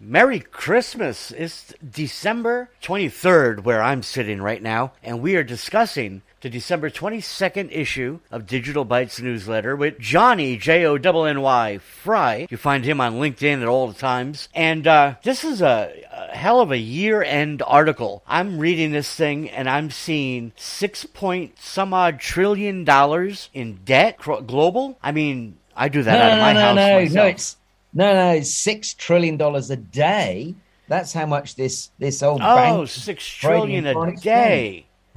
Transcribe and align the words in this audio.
Merry 0.00 0.38
Christmas. 0.38 1.32
It's 1.32 1.74
December 1.84 2.70
23rd, 2.82 3.64
where 3.64 3.82
I'm 3.82 4.04
sitting 4.04 4.40
right 4.40 4.62
now, 4.62 4.92
and 5.02 5.20
we 5.20 5.34
are 5.34 5.42
discussing 5.42 6.22
the 6.40 6.48
December 6.48 6.88
22nd 6.88 7.70
issue 7.72 8.20
of 8.30 8.46
Digital 8.46 8.86
Bytes 8.86 9.20
newsletter 9.20 9.74
with 9.74 9.98
Johnny, 9.98 10.56
J 10.56 10.86
O 10.86 10.94
N 10.94 11.26
N 11.26 11.40
Y 11.40 11.78
Fry. 11.78 12.46
You 12.48 12.56
find 12.56 12.84
him 12.84 13.00
on 13.00 13.14
LinkedIn 13.14 13.60
at 13.60 13.66
all 13.66 13.88
the 13.88 13.98
times. 13.98 14.48
And 14.54 14.86
uh, 14.86 15.16
this 15.24 15.42
is 15.42 15.60
a, 15.62 15.92
a 16.12 16.36
hell 16.36 16.60
of 16.60 16.70
a 16.70 16.78
year 16.78 17.20
end 17.20 17.60
article. 17.66 18.22
I'm 18.28 18.60
reading 18.60 18.92
this 18.92 19.12
thing 19.12 19.50
and 19.50 19.68
I'm 19.68 19.90
seeing 19.90 20.52
six 20.54 21.06
point 21.06 21.58
some 21.58 21.92
odd 21.92 22.20
trillion 22.20 22.84
dollars 22.84 23.50
in 23.52 23.80
debt 23.84 24.18
global. 24.18 24.96
I 25.02 25.10
mean, 25.10 25.58
I 25.78 25.88
do 25.88 26.04
that 26.04 26.18
no, 26.18 26.24
out 26.24 26.32
of 26.32 26.38
my 26.38 26.52
no, 26.52 26.60
house. 26.60 26.76
No, 26.76 26.98
myself. 26.98 27.14
no, 27.14 27.26
it's 27.26 27.56
no, 27.98 28.14
no, 28.14 28.30
it's 28.30 28.54
six 28.54 28.94
trillion 28.94 29.36
dollars 29.36 29.70
a 29.72 29.76
day. 29.76 30.54
That's 30.86 31.12
how 31.12 31.26
much 31.26 31.56
this 31.56 31.90
this 31.98 32.22
old 32.22 32.40
oh 32.40 32.54
bank 32.54 32.88
six 32.88 33.26
trillion 33.26 33.86
a 33.88 34.14
day. 34.14 34.86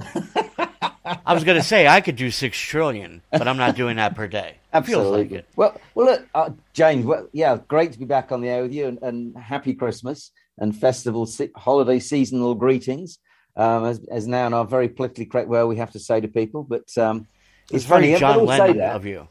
I 1.24 1.32
was 1.32 1.44
going 1.44 1.58
to 1.58 1.62
say 1.62 1.86
I 1.86 2.00
could 2.00 2.16
do 2.16 2.32
six 2.32 2.58
trillion, 2.58 3.22
but 3.30 3.46
I'm 3.46 3.56
not 3.56 3.76
doing 3.76 3.96
that 3.96 4.16
per 4.16 4.26
day. 4.26 4.56
Absolutely. 4.72 5.22
Like 5.22 5.30
it. 5.30 5.48
Well, 5.54 5.80
well, 5.94 6.06
look, 6.06 6.28
uh, 6.34 6.50
James. 6.72 7.06
Well, 7.06 7.28
yeah, 7.32 7.56
great 7.68 7.92
to 7.92 8.00
be 8.00 8.04
back 8.04 8.32
on 8.32 8.40
the 8.40 8.48
air 8.48 8.62
with 8.62 8.72
you, 8.72 8.88
and, 8.88 8.98
and 9.00 9.36
happy 9.36 9.74
Christmas 9.74 10.32
and 10.58 10.76
festival 10.76 11.24
se- 11.26 11.52
holiday 11.54 12.00
seasonal 12.00 12.56
greetings. 12.56 13.18
Um, 13.56 13.84
as, 13.84 14.00
as 14.10 14.26
now 14.26 14.48
in 14.48 14.54
our 14.54 14.64
very 14.64 14.88
politically 14.88 15.26
correct 15.26 15.48
way 15.48 15.62
we 15.62 15.76
have 15.76 15.92
to 15.92 16.00
say 16.00 16.20
to 16.20 16.26
people, 16.26 16.64
but 16.64 16.98
um, 16.98 17.28
It's, 17.64 17.74
it's, 17.74 17.84
very 17.84 18.06
funny. 18.06 18.18
John 18.18 18.30
everyone 18.30 18.46
will 18.48 18.56
say 18.56 18.72
Lennon 18.72 18.96
of 18.96 19.06
you. 19.06 19.28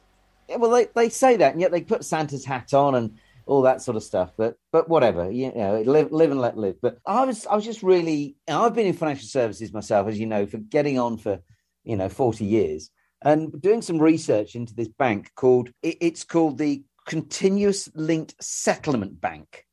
Yeah, 0.47 0.55
well, 0.55 0.71
they, 0.71 0.87
they 0.95 1.09
say 1.09 1.35
that, 1.35 1.51
and 1.51 1.59
yet 1.59 1.71
they 1.71 1.81
put 1.81 2.05
Santa's 2.05 2.45
hat 2.45 2.73
on 2.73 2.95
and 2.95 3.17
all 3.45 3.63
that 3.63 3.81
sort 3.81 3.97
of 3.97 4.03
stuff. 4.03 4.31
But 4.37 4.55
but 4.71 4.89
whatever, 4.89 5.31
you 5.31 5.51
know, 5.53 5.81
live 5.81 6.11
live 6.11 6.31
and 6.31 6.41
let 6.41 6.57
live. 6.57 6.75
But 6.81 6.97
I 7.05 7.25
was 7.25 7.45
I 7.45 7.55
was 7.55 7.65
just 7.65 7.83
really 7.83 8.35
I've 8.47 8.75
been 8.75 8.87
in 8.87 8.93
financial 8.93 9.27
services 9.27 9.73
myself, 9.73 10.07
as 10.07 10.19
you 10.19 10.25
know, 10.25 10.45
for 10.45 10.57
getting 10.57 10.99
on 10.99 11.17
for 11.17 11.39
you 11.83 11.95
know 11.95 12.09
forty 12.09 12.45
years, 12.45 12.89
and 13.23 13.61
doing 13.61 13.81
some 13.81 13.99
research 13.99 14.55
into 14.55 14.75
this 14.75 14.87
bank 14.87 15.31
called 15.35 15.69
it, 15.81 15.97
it's 16.01 16.23
called 16.23 16.57
the 16.57 16.83
Continuous 17.07 17.89
Linked 17.95 18.35
Settlement 18.43 19.19
Bank, 19.19 19.65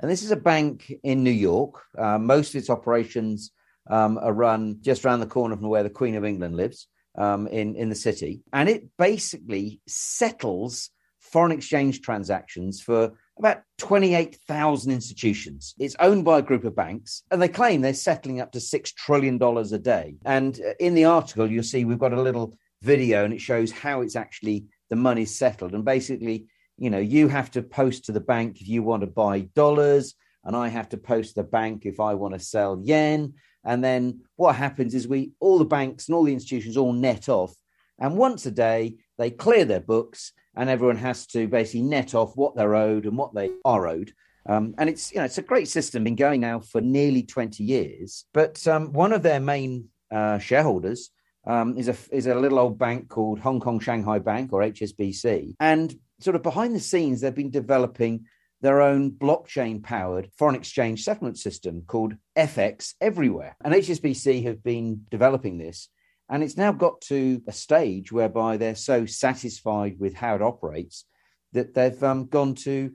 and 0.00 0.10
this 0.10 0.22
is 0.22 0.30
a 0.30 0.36
bank 0.36 0.92
in 1.02 1.24
New 1.24 1.30
York. 1.30 1.82
Uh, 1.96 2.18
most 2.18 2.50
of 2.50 2.56
its 2.56 2.70
operations 2.70 3.52
um, 3.90 4.18
are 4.18 4.32
run 4.32 4.78
just 4.80 5.04
around 5.04 5.20
the 5.20 5.26
corner 5.26 5.56
from 5.56 5.68
where 5.68 5.82
the 5.82 5.90
Queen 5.90 6.14
of 6.14 6.24
England 6.24 6.56
lives 6.56 6.88
um, 7.16 7.46
in 7.46 7.76
in 7.76 7.88
the 7.88 7.94
city, 7.94 8.42
and 8.52 8.68
it 8.68 8.88
basically 8.98 9.80
settles 9.86 10.90
foreign 11.34 11.50
exchange 11.50 12.00
transactions 12.00 12.80
for 12.80 13.12
about 13.40 13.62
28,000 13.78 14.92
institutions. 14.92 15.74
It's 15.80 15.96
owned 15.98 16.24
by 16.24 16.38
a 16.38 16.42
group 16.42 16.62
of 16.62 16.76
banks, 16.76 17.24
and 17.32 17.42
they 17.42 17.48
claim 17.48 17.80
they're 17.80 17.92
settling 17.92 18.40
up 18.40 18.52
to 18.52 18.60
$6 18.60 18.94
trillion 18.94 19.42
a 19.42 19.78
day. 19.78 20.14
And 20.24 20.60
uh, 20.60 20.74
in 20.78 20.94
the 20.94 21.06
article, 21.06 21.50
you'll 21.50 21.64
see 21.64 21.84
we've 21.84 21.98
got 21.98 22.12
a 22.12 22.22
little 22.22 22.54
video 22.82 23.24
and 23.24 23.34
it 23.34 23.40
shows 23.40 23.72
how 23.72 24.02
it's 24.02 24.14
actually 24.14 24.66
the 24.90 24.96
money's 24.96 25.34
settled. 25.34 25.74
And 25.74 25.84
basically, 25.84 26.46
you 26.78 26.88
know, 26.88 26.98
you 26.98 27.26
have 27.26 27.50
to 27.50 27.62
post 27.62 28.04
to 28.04 28.12
the 28.12 28.20
bank 28.20 28.60
if 28.60 28.68
you 28.68 28.84
want 28.84 29.00
to 29.00 29.08
buy 29.08 29.40
dollars, 29.56 30.14
and 30.44 30.54
I 30.54 30.68
have 30.68 30.88
to 30.90 30.96
post 30.96 31.34
the 31.34 31.42
bank 31.42 31.84
if 31.84 31.98
I 31.98 32.14
want 32.14 32.34
to 32.34 32.40
sell 32.40 32.80
yen. 32.80 33.34
And 33.64 33.82
then 33.82 34.20
what 34.36 34.54
happens 34.54 34.94
is 34.94 35.08
we, 35.08 35.32
all 35.40 35.58
the 35.58 35.64
banks 35.64 36.06
and 36.06 36.14
all 36.14 36.22
the 36.22 36.32
institutions 36.32 36.76
all 36.76 36.92
net 36.92 37.28
off. 37.28 37.56
And 37.98 38.16
once 38.16 38.46
a 38.46 38.50
day, 38.50 38.96
they 39.18 39.30
clear 39.30 39.64
their 39.64 39.80
books 39.80 40.32
and 40.56 40.70
everyone 40.70 40.96
has 40.96 41.26
to 41.28 41.48
basically 41.48 41.82
net 41.82 42.14
off 42.14 42.36
what 42.36 42.56
they're 42.56 42.74
owed 42.74 43.06
and 43.06 43.16
what 43.16 43.34
they 43.34 43.50
are 43.64 43.86
owed. 43.86 44.12
Um, 44.46 44.74
and 44.78 44.90
it's 44.90 45.10
you 45.12 45.18
know 45.18 45.24
it's 45.24 45.38
a 45.38 45.42
great 45.42 45.68
system, 45.68 46.04
been 46.04 46.16
going 46.16 46.40
now 46.40 46.60
for 46.60 46.80
nearly 46.80 47.22
twenty 47.22 47.64
years. 47.64 48.26
But 48.34 48.66
um, 48.68 48.92
one 48.92 49.12
of 49.12 49.22
their 49.22 49.40
main 49.40 49.88
uh, 50.12 50.38
shareholders 50.38 51.10
um, 51.46 51.78
is 51.78 51.88
a 51.88 51.96
is 52.12 52.26
a 52.26 52.34
little 52.34 52.58
old 52.58 52.78
bank 52.78 53.08
called 53.08 53.38
Hong 53.38 53.58
Kong 53.58 53.80
Shanghai 53.80 54.18
Bank 54.18 54.52
or 54.52 54.60
HSBC, 54.60 55.54
and 55.60 55.94
sort 56.20 56.36
of 56.36 56.42
behind 56.42 56.74
the 56.74 56.80
scenes 56.80 57.20
they've 57.20 57.34
been 57.34 57.50
developing 57.50 58.26
their 58.60 58.80
own 58.80 59.10
blockchain 59.10 59.82
powered 59.82 60.30
foreign 60.38 60.54
exchange 60.54 61.04
settlement 61.04 61.38
system 61.38 61.82
called 61.86 62.14
FX 62.36 62.94
Everywhere. 63.00 63.56
And 63.62 63.74
HSBC 63.74 64.44
have 64.44 64.62
been 64.62 65.02
developing 65.10 65.58
this 65.58 65.88
and 66.30 66.42
it's 66.42 66.56
now 66.56 66.72
got 66.72 67.00
to 67.02 67.42
a 67.46 67.52
stage 67.52 68.10
whereby 68.10 68.56
they're 68.56 68.74
so 68.74 69.06
satisfied 69.06 69.96
with 69.98 70.14
how 70.14 70.34
it 70.34 70.42
operates 70.42 71.04
that 71.52 71.74
they've 71.74 72.02
um, 72.02 72.26
gone 72.26 72.54
to 72.54 72.90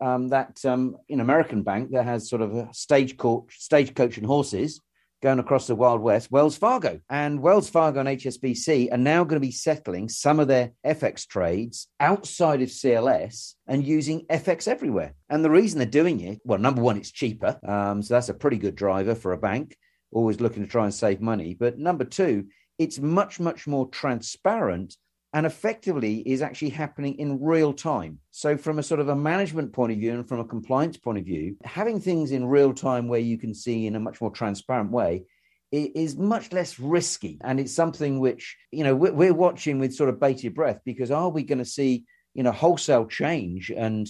um, 0.00 0.28
that 0.28 0.64
um, 0.64 0.96
in 1.08 1.20
American 1.20 1.62
bank 1.62 1.90
that 1.90 2.04
has 2.04 2.28
sort 2.28 2.42
of 2.42 2.54
a 2.54 2.68
stagecoach, 2.72 3.56
stagecoach 3.58 4.16
and 4.16 4.26
horses 4.26 4.80
going 5.22 5.38
across 5.38 5.66
the 5.66 5.74
Wild 5.74 6.02
West, 6.02 6.30
Wells 6.30 6.56
Fargo. 6.56 7.00
And 7.08 7.40
Wells 7.40 7.70
Fargo 7.70 8.00
and 8.00 8.08
HSBC 8.10 8.92
are 8.92 8.98
now 8.98 9.24
going 9.24 9.40
to 9.40 9.46
be 9.46 9.52
settling 9.52 10.10
some 10.10 10.38
of 10.38 10.48
their 10.48 10.72
FX 10.84 11.26
trades 11.26 11.88
outside 11.98 12.60
of 12.60 12.68
CLS 12.68 13.54
and 13.66 13.86
using 13.86 14.26
FX 14.26 14.68
everywhere. 14.68 15.14
And 15.30 15.42
the 15.42 15.50
reason 15.50 15.78
they're 15.78 15.86
doing 15.86 16.20
it, 16.20 16.40
well, 16.44 16.58
number 16.58 16.82
one, 16.82 16.98
it's 16.98 17.10
cheaper. 17.10 17.58
Um, 17.66 18.02
so 18.02 18.12
that's 18.12 18.28
a 18.28 18.34
pretty 18.34 18.58
good 18.58 18.74
driver 18.74 19.14
for 19.14 19.32
a 19.32 19.38
bank, 19.38 19.76
always 20.12 20.42
looking 20.42 20.62
to 20.62 20.68
try 20.68 20.84
and 20.84 20.92
save 20.92 21.22
money. 21.22 21.54
But 21.58 21.78
number 21.78 22.04
two, 22.04 22.48
it's 22.78 22.98
much, 22.98 23.40
much 23.40 23.66
more 23.66 23.88
transparent 23.88 24.96
and 25.32 25.46
effectively 25.46 26.18
is 26.20 26.42
actually 26.42 26.70
happening 26.70 27.18
in 27.18 27.42
real 27.42 27.72
time. 27.72 28.20
So, 28.30 28.56
from 28.56 28.78
a 28.78 28.84
sort 28.84 29.00
of 29.00 29.08
a 29.08 29.16
management 29.16 29.72
point 29.72 29.92
of 29.92 29.98
view 29.98 30.12
and 30.12 30.28
from 30.28 30.38
a 30.38 30.44
compliance 30.44 30.96
point 30.96 31.18
of 31.18 31.24
view, 31.24 31.56
having 31.64 32.00
things 32.00 32.30
in 32.30 32.46
real 32.46 32.72
time 32.72 33.08
where 33.08 33.20
you 33.20 33.36
can 33.36 33.52
see 33.52 33.86
in 33.86 33.96
a 33.96 34.00
much 34.00 34.20
more 34.20 34.30
transparent 34.30 34.92
way 34.92 35.24
is 35.72 36.16
much 36.16 36.52
less 36.52 36.78
risky. 36.78 37.38
And 37.42 37.58
it's 37.58 37.74
something 37.74 38.20
which, 38.20 38.56
you 38.70 38.84
know, 38.84 38.94
we're 38.94 39.34
watching 39.34 39.80
with 39.80 39.94
sort 39.94 40.08
of 40.08 40.20
bated 40.20 40.54
breath 40.54 40.78
because 40.84 41.10
are 41.10 41.30
we 41.30 41.42
going 41.42 41.58
to 41.58 41.64
see, 41.64 42.04
you 42.32 42.44
know, 42.44 42.52
wholesale 42.52 43.06
change 43.06 43.72
and 43.76 44.08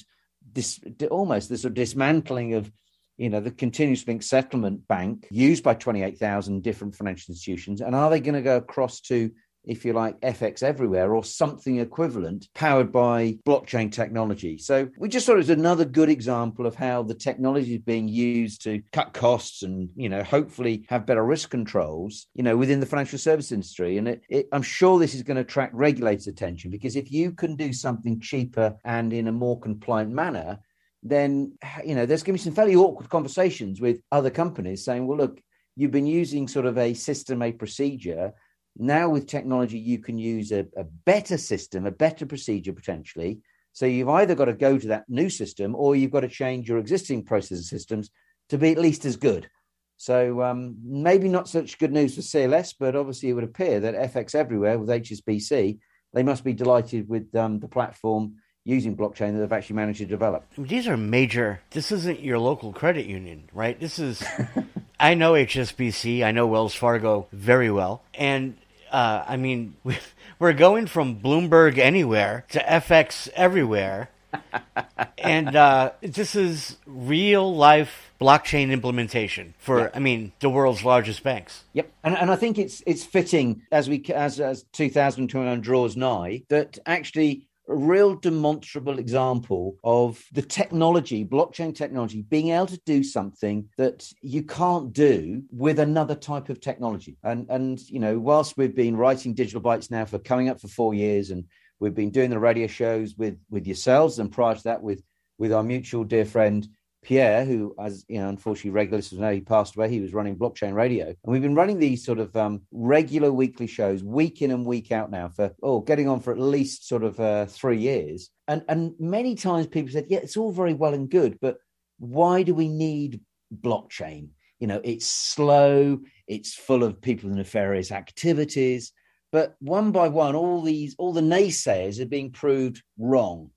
this 0.53 0.79
almost 1.11 1.49
the 1.49 1.57
sort 1.57 1.71
of 1.71 1.75
dismantling 1.77 2.53
of 2.53 2.71
you 3.17 3.31
know, 3.31 3.41
the 3.41 3.51
continuous 3.51 4.07
link 4.07 4.23
settlement 4.23 4.87
bank 4.89 5.27
used 5.31 5.63
by 5.63 5.75
28,000 5.75 6.63
different 6.63 6.95
financial 6.95 7.33
institutions? 7.33 7.81
And 7.81 7.95
are 7.95 8.11
they 8.11 8.21
going 8.21 8.35
to 8.35 8.43
go 8.43 8.57
across 8.57 9.01
to, 9.03 9.31
if 9.65 9.85
you 9.85 9.93
like, 9.93 10.21
FX 10.21 10.63
everywhere 10.63 11.15
or 11.15 11.23
something 11.23 11.79
equivalent 11.79 12.49
powered 12.55 12.91
by 12.91 13.39
blockchain 13.47 13.93
technology? 13.93 14.59
So 14.59 14.89
we 14.99 15.09
just 15.09 15.27
thought 15.27 15.35
it 15.35 15.39
was 15.39 15.51
another 15.51 15.85
good 15.85 16.09
example 16.09 16.67
of 16.67 16.75
how 16.75 17.05
the 17.05 17.15
technology 17.15 17.77
is 17.77 17.83
being 17.83 18.09
used 18.09 18.63
to 18.65 18.83
cut 18.93 19.13
costs 19.13 19.63
and, 19.63 19.91
you 19.95 20.09
know, 20.09 20.25
hopefully 20.25 20.85
have 20.89 21.07
better 21.07 21.25
risk 21.25 21.51
controls, 21.51 22.27
you 22.35 22.43
know, 22.43 22.57
within 22.57 22.81
the 22.81 22.87
financial 22.87 23.19
service 23.19 23.53
industry. 23.53 23.97
And 23.99 24.09
it, 24.09 24.23
it, 24.29 24.49
I'm 24.51 24.63
sure 24.63 24.99
this 24.99 25.15
is 25.15 25.23
going 25.23 25.37
to 25.37 25.43
attract 25.43 25.75
regulators' 25.75 26.27
attention 26.27 26.73
because 26.73 26.97
if 26.97 27.13
you 27.13 27.31
can 27.31 27.55
do 27.55 27.73
something 27.73 28.21
cheaper 28.21 28.75
and 28.85 29.13
in 29.13 29.29
a 29.29 29.33
more 29.33 29.61
compliant 29.61 30.11
manner, 30.11 30.59
then 31.05 31.53
you 31.85 31.95
know 31.95 32.07
there's 32.07 32.23
going 32.23 32.37
to 32.37 32.43
be 32.43 32.45
some 32.45 32.55
fairly 32.55 32.75
awkward 32.75 33.11
conversations 33.11 33.81
with 33.81 34.01
other 34.11 34.31
companies 34.31 34.85
saying, 34.85 35.07
"Well, 35.07 35.19
look, 35.19 35.41
you've 35.77 35.91
been 35.91 36.07
using 36.07 36.49
sort 36.49 36.67
of 36.67 36.79
a 36.79 36.95
system, 36.95 37.43
a 37.43 37.53
procedure. 37.53 38.33
Now 38.77 39.11
with 39.11 39.29
technology, 39.29 39.79
you 39.79 39.99
can 39.99 40.19
use 40.19 40.51
a, 40.51 40.67
a 40.77 40.85
better 40.85 41.37
system, 41.37 41.87
a 41.87 41.93
better 41.93 42.27
procedure 42.27 42.73
potentially. 42.73 43.41
So 43.73 43.87
you've 43.87 44.09
either 44.09 44.35
got 44.35 44.47
to 44.47 44.55
go 44.55 44.79
to 44.79 44.89
that 44.89 45.05
new 45.09 45.29
system, 45.29 45.77
or 45.77 45.95
you've 45.95 46.11
got 46.11 46.21
to 46.21 46.29
change 46.29 46.69
your 46.69 46.79
existing 46.79 47.25
process 47.25 47.59
and 47.59 47.67
systems 47.67 48.11
to 48.49 48.59
be 48.59 48.73
at 48.73 48.79
least 48.79 49.05
as 49.05 49.17
good." 49.17 49.49
So 49.97 50.43
um, 50.43 50.77
maybe 50.83 51.29
not 51.29 51.49
such 51.49 51.79
good 51.79 51.93
news 51.93 52.15
for 52.15 52.23
CLS, 52.23 52.75
but 52.81 52.97
obviously 52.97 53.29
it 53.29 53.35
would 53.35 53.45
appear 53.45 53.79
that 53.81 54.13
FX 54.13 54.35
Everywhere 54.35 54.79
with 54.79 54.89
HSBC, 54.89 55.79
they 56.13 56.23
must 56.23 56.45
be 56.45 56.53
delighted 56.53 57.09
with 57.09 57.35
um, 57.37 57.61
the 57.61 57.69
platform 57.69 58.37
using 58.65 58.97
blockchain 58.97 59.33
that 59.33 59.41
they've 59.41 59.53
actually 59.53 59.77
managed 59.77 59.99
to 59.99 60.07
develop. 60.07 60.47
These 60.57 60.89
are 60.89 60.97
major. 60.97 61.61
This 61.71 61.93
isn't 61.93 62.21
your 62.21 62.39
local 62.39 62.73
credit 62.73 63.07
union, 63.07 63.49
right? 63.53 63.79
This 63.79 63.99
is. 63.99 64.25
I 65.01 65.15
know 65.15 65.33
HSBC. 65.33 66.25
I 66.25 66.31
know 66.31 66.47
Wells 66.47 66.75
Fargo 66.75 67.27
very 67.33 67.71
well, 67.71 68.03
and 68.15 68.57
uh, 68.91 69.25
I 69.27 69.37
mean, 69.37 69.77
we're 70.39 70.53
going 70.53 70.87
from 70.87 71.21
Bloomberg 71.21 71.79
anywhere 71.79 72.47
to 72.51 72.61
FX 72.61 73.29
everywhere. 73.35 74.11
and 75.19 75.55
uh, 75.55 75.93
this 76.01 76.35
is 76.35 76.77
real 76.87 77.55
life 77.55 78.13
blockchain 78.21 78.73
implementation 78.73 79.55
for, 79.59 79.81
yeah. 79.81 79.91
I 79.95 80.01
mean, 80.01 80.33
the 80.41 80.51
world's 80.51 80.85
largest 80.85 81.23
banks. 81.23 81.63
Yep, 81.73 81.93
and 82.03 82.17
and 82.17 82.31
I 82.33 82.37
think 82.37 82.59
it's 82.59 82.83
it's 82.85 83.05
fitting 83.05 83.63
as 83.71 83.89
we 83.89 84.05
as 84.13 84.41
as 84.41 84.65
2021 84.73 85.61
draws 85.61 85.97
nigh 85.97 86.43
that 86.49 86.79
actually 86.85 87.47
a 87.69 87.75
real 87.75 88.15
demonstrable 88.15 88.99
example 88.99 89.77
of 89.83 90.23
the 90.33 90.43
technology, 90.43 91.25
blockchain 91.25 91.75
technology, 91.75 92.23
being 92.23 92.51
able 92.51 92.67
to 92.67 92.81
do 92.85 93.03
something 93.03 93.69
that 93.79 94.07
you 94.21 94.43
can't 94.43 94.93
do 94.93 95.43
with 95.51 95.79
another 95.79 96.15
type 96.15 96.51
of 96.51 96.61
technology. 96.61 97.17
And 97.23 97.47
and 97.49 97.81
you 97.89 98.01
know, 98.01 98.19
whilst 98.19 98.57
we've 98.57 98.75
been 98.75 98.97
writing 98.97 99.35
digital 99.35 99.63
bytes 99.63 99.91
now 99.91 100.05
for 100.05 100.19
coming 100.19 100.49
up 100.49 100.61
for 100.61 100.69
four 100.69 100.95
years, 100.95 101.31
and 101.31 101.45
we've 101.81 101.95
been 101.95 102.11
doing 102.11 102.31
the 102.31 102.39
radio 102.39 102.67
shows 102.67 103.17
with 103.17 103.39
with 103.51 103.67
yourselves, 103.67 104.19
and 104.19 104.31
prior 104.31 104.55
to 104.55 104.65
that 104.65 104.83
with 104.83 105.03
with 105.39 105.53
our 105.53 105.63
mutual 105.63 106.05
dear 106.05 106.25
friend 106.25 106.69
Pierre, 107.05 107.45
who, 107.45 107.75
as 107.79 108.05
you 108.09 108.19
know, 108.19 108.29
unfortunately, 108.29 108.71
regular 108.71 108.99
listeners 108.99 109.21
know, 109.21 109.33
he 109.33 109.41
passed 109.41 109.77
away. 109.77 109.89
He 109.89 110.01
was 110.01 110.15
running 110.15 110.37
blockchain 110.37 110.75
radio, 110.75 111.07
and 111.07 111.17
we've 111.25 111.43
been 111.43 111.55
running 111.55 111.79
these 111.79 112.05
sort 112.05 112.19
of 112.19 112.35
um, 112.35 112.63
regular 112.73 113.31
weekly 113.33 113.67
shows, 113.67 114.03
week 114.03 114.43
in 114.43 114.51
and 114.51 114.67
week 114.67 114.91
out 114.91 115.11
now 115.11 115.29
for 115.29 115.55
oh, 115.63 115.81
getting 115.81 116.09
on 116.09 116.21
for 116.21 116.33
at 116.33 116.41
least 116.41 116.89
sort 116.89 117.05
of 117.05 117.21
uh, 117.21 117.47
three 117.47 117.79
years. 117.79 118.31
And 118.49 118.65
and 118.69 118.95
many 118.99 119.35
times 119.35 119.67
people 119.67 119.93
said, 119.93 120.07
yeah, 120.09 120.19
it's 120.19 120.37
all 120.37 120.51
very 120.51 120.75
well 120.75 120.95
and 120.95 121.09
good, 121.09 121.39
but 121.41 121.59
why 121.99 122.43
do 122.43 122.55
we 122.55 122.69
need 122.69 123.21
blockchain? 123.55 124.29
You 124.59 124.67
know, 124.67 124.81
it's 124.83 125.07
slow, 125.07 126.01
it's 126.27 126.55
full 126.55 126.83
of 126.83 127.01
people 127.01 127.31
nefarious 127.31 127.93
activities. 127.93 128.93
But 129.31 129.57
one 129.59 129.91
by 129.91 130.09
one, 130.09 130.37
all 130.37 130.63
these, 130.63 130.95
all 130.97 131.13
the 131.13 131.21
naysayers 131.21 132.01
are 132.01 132.07
being 132.07 132.31
proved 132.31 132.83
wrong. 132.99 133.51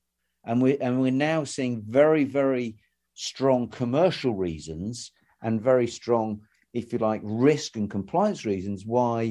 And 0.43 0.61
we 0.61 0.77
and 0.79 1.01
we're 1.01 1.11
now 1.11 1.43
seeing 1.43 1.83
very, 1.87 2.23
very 2.23 2.77
strong 3.17 3.67
commercial 3.67 4.35
reasons 4.35 5.11
and 5.41 5.59
very 5.59 5.87
strong, 5.87 6.39
if 6.73 6.93
you 6.93 6.99
like, 6.99 7.21
risk 7.23 7.75
and 7.75 7.89
compliance 7.89 8.45
reasons 8.45 8.85
why, 8.85 9.21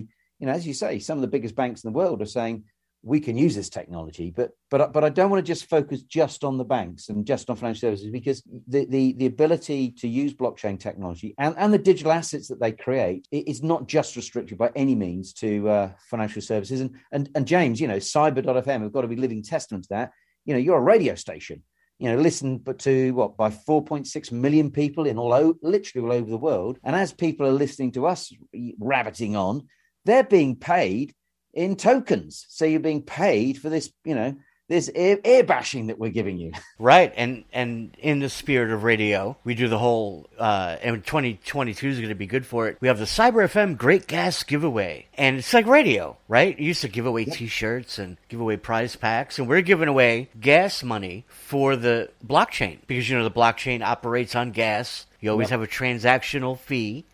you 0.40 0.46
know, 0.46 0.52
as 0.52 0.66
you 0.66 0.74
say, 0.74 0.98
some 0.98 1.18
of 1.18 1.22
the 1.22 1.28
biggest 1.28 1.54
banks 1.54 1.84
in 1.84 1.92
the 1.92 1.96
world 1.96 2.20
are 2.20 2.26
saying 2.26 2.64
we 3.02 3.20
can 3.20 3.38
use 3.38 3.54
this 3.54 3.70
technology, 3.70 4.32
but 4.34 4.50
but 4.70 4.92
but 4.92 5.04
I 5.04 5.10
don't 5.10 5.30
want 5.30 5.44
to 5.44 5.52
just 5.52 5.70
focus 5.70 6.02
just 6.02 6.42
on 6.42 6.58
the 6.58 6.64
banks 6.64 7.08
and 7.08 7.24
just 7.24 7.48
on 7.48 7.54
financial 7.54 7.82
services 7.82 8.10
because 8.10 8.42
the 8.66 8.84
the, 8.86 9.12
the 9.12 9.26
ability 9.26 9.92
to 9.98 10.08
use 10.08 10.34
blockchain 10.34 10.80
technology 10.80 11.36
and, 11.38 11.54
and 11.56 11.72
the 11.72 11.78
digital 11.78 12.10
assets 12.10 12.48
that 12.48 12.58
they 12.58 12.72
create 12.72 13.28
is 13.30 13.62
not 13.62 13.86
just 13.86 14.16
restricted 14.16 14.58
by 14.58 14.72
any 14.74 14.96
means 14.96 15.32
to 15.34 15.68
uh, 15.68 15.90
financial 16.10 16.42
services. 16.42 16.80
And 16.80 16.96
and 17.12 17.30
and 17.36 17.46
James, 17.46 17.80
you 17.80 17.86
know, 17.86 17.98
Cyber.fm 17.98 18.82
have 18.82 18.92
got 18.92 19.02
to 19.02 19.08
be 19.08 19.14
living 19.14 19.44
testament 19.44 19.84
to 19.84 19.90
that. 19.90 20.10
You 20.44 20.54
know, 20.54 20.60
you're 20.60 20.78
a 20.78 20.80
radio 20.80 21.14
station 21.14 21.62
you 21.98 22.10
know, 22.10 22.16
listened 22.16 22.64
but 22.64 22.78
to 22.80 23.12
what 23.12 23.36
by 23.36 23.50
4.6 23.50 24.32
million 24.32 24.70
people 24.70 25.06
in 25.06 25.18
all 25.18 25.54
literally 25.62 26.06
all 26.06 26.12
over 26.12 26.30
the 26.30 26.36
world. 26.36 26.78
And 26.84 26.94
as 26.94 27.12
people 27.12 27.46
are 27.46 27.52
listening 27.52 27.92
to 27.92 28.06
us 28.06 28.32
rabbiting 28.78 29.36
on, 29.36 29.66
they're 30.04 30.24
being 30.24 30.56
paid 30.56 31.14
in 31.54 31.76
tokens. 31.76 32.46
So 32.48 32.64
you're 32.64 32.80
being 32.80 33.02
paid 33.02 33.58
for 33.58 33.70
this, 33.70 33.90
you 34.04 34.14
know, 34.14 34.36
this 34.68 34.90
air, 34.94 35.18
air, 35.24 35.44
bashing 35.44 35.86
that 35.86 35.98
we're 35.98 36.10
giving 36.10 36.38
you. 36.38 36.52
Right, 36.78 37.12
and 37.16 37.44
and 37.54 37.96
in 37.98 38.18
the 38.18 38.28
spirit 38.28 38.70
of 38.70 38.84
radio, 38.84 39.36
we 39.44 39.54
do 39.54 39.66
the 39.66 39.78
whole. 39.78 40.28
Uh, 40.38 40.76
and 40.82 41.02
2022 41.02 41.88
is 41.88 41.96
going 41.96 42.10
to 42.10 42.14
be 42.14 42.26
good 42.26 42.44
for 42.44 42.68
it. 42.68 42.76
We 42.80 42.88
have 42.88 42.98
the 42.98 43.06
Cyber 43.06 43.48
FM 43.48 43.78
Great 43.78 44.06
Gas 44.06 44.42
Giveaway, 44.42 45.06
and 45.14 45.38
it's 45.38 45.54
like 45.54 45.66
radio, 45.66 46.18
right? 46.28 46.58
You 46.58 46.66
used 46.66 46.82
to 46.82 46.88
give 46.88 47.06
away 47.06 47.22
yep. 47.22 47.34
T-shirts 47.34 47.98
and 47.98 48.18
give 48.28 48.40
away 48.40 48.58
prize 48.58 48.94
packs, 48.94 49.38
and 49.38 49.48
we're 49.48 49.62
giving 49.62 49.88
away 49.88 50.28
gas 50.38 50.82
money 50.82 51.24
for 51.28 51.76
the 51.76 52.10
blockchain 52.24 52.80
because 52.86 53.08
you 53.08 53.16
know 53.16 53.24
the 53.24 53.30
blockchain 53.30 53.82
operates 53.82 54.34
on 54.34 54.50
gas. 54.50 55.06
You 55.20 55.30
always 55.30 55.46
yep. 55.46 55.60
have 55.60 55.62
a 55.62 55.72
transactional 55.72 56.58
fee 56.58 57.06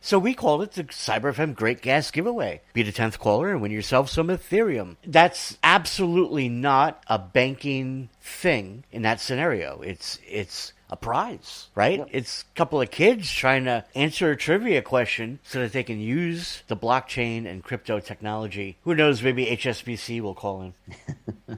so 0.00 0.18
we 0.18 0.34
called 0.34 0.62
it 0.62 0.72
the 0.72 0.84
CyberFM 0.84 1.54
Great 1.54 1.82
Gas 1.82 2.10
Giveaway. 2.10 2.60
Be 2.72 2.82
the 2.82 2.92
10th 2.92 3.18
caller 3.18 3.50
and 3.50 3.60
win 3.60 3.72
yourself 3.72 4.08
some 4.08 4.28
Ethereum. 4.28 4.96
That's 5.04 5.58
absolutely 5.62 6.48
not 6.48 7.02
a 7.08 7.18
banking 7.18 8.08
thing 8.20 8.84
in 8.92 9.02
that 9.02 9.20
scenario. 9.20 9.80
It's 9.80 10.18
it's 10.26 10.72
a 10.90 10.96
prize, 10.96 11.68
right? 11.74 11.98
Yep. 11.98 12.08
It's 12.12 12.42
a 12.42 12.54
couple 12.54 12.80
of 12.80 12.90
kids 12.90 13.30
trying 13.30 13.64
to 13.64 13.84
answer 13.94 14.30
a 14.30 14.36
trivia 14.36 14.80
question 14.82 15.38
so 15.42 15.60
that 15.60 15.72
they 15.72 15.82
can 15.82 16.00
use 16.00 16.62
the 16.68 16.76
blockchain 16.76 17.46
and 17.46 17.62
crypto 17.62 18.00
technology. 18.00 18.78
Who 18.84 18.94
knows? 18.94 19.22
Maybe 19.22 19.46
HSBC 19.46 20.20
will 20.20 20.34
call 20.34 20.62
in. 20.62 20.74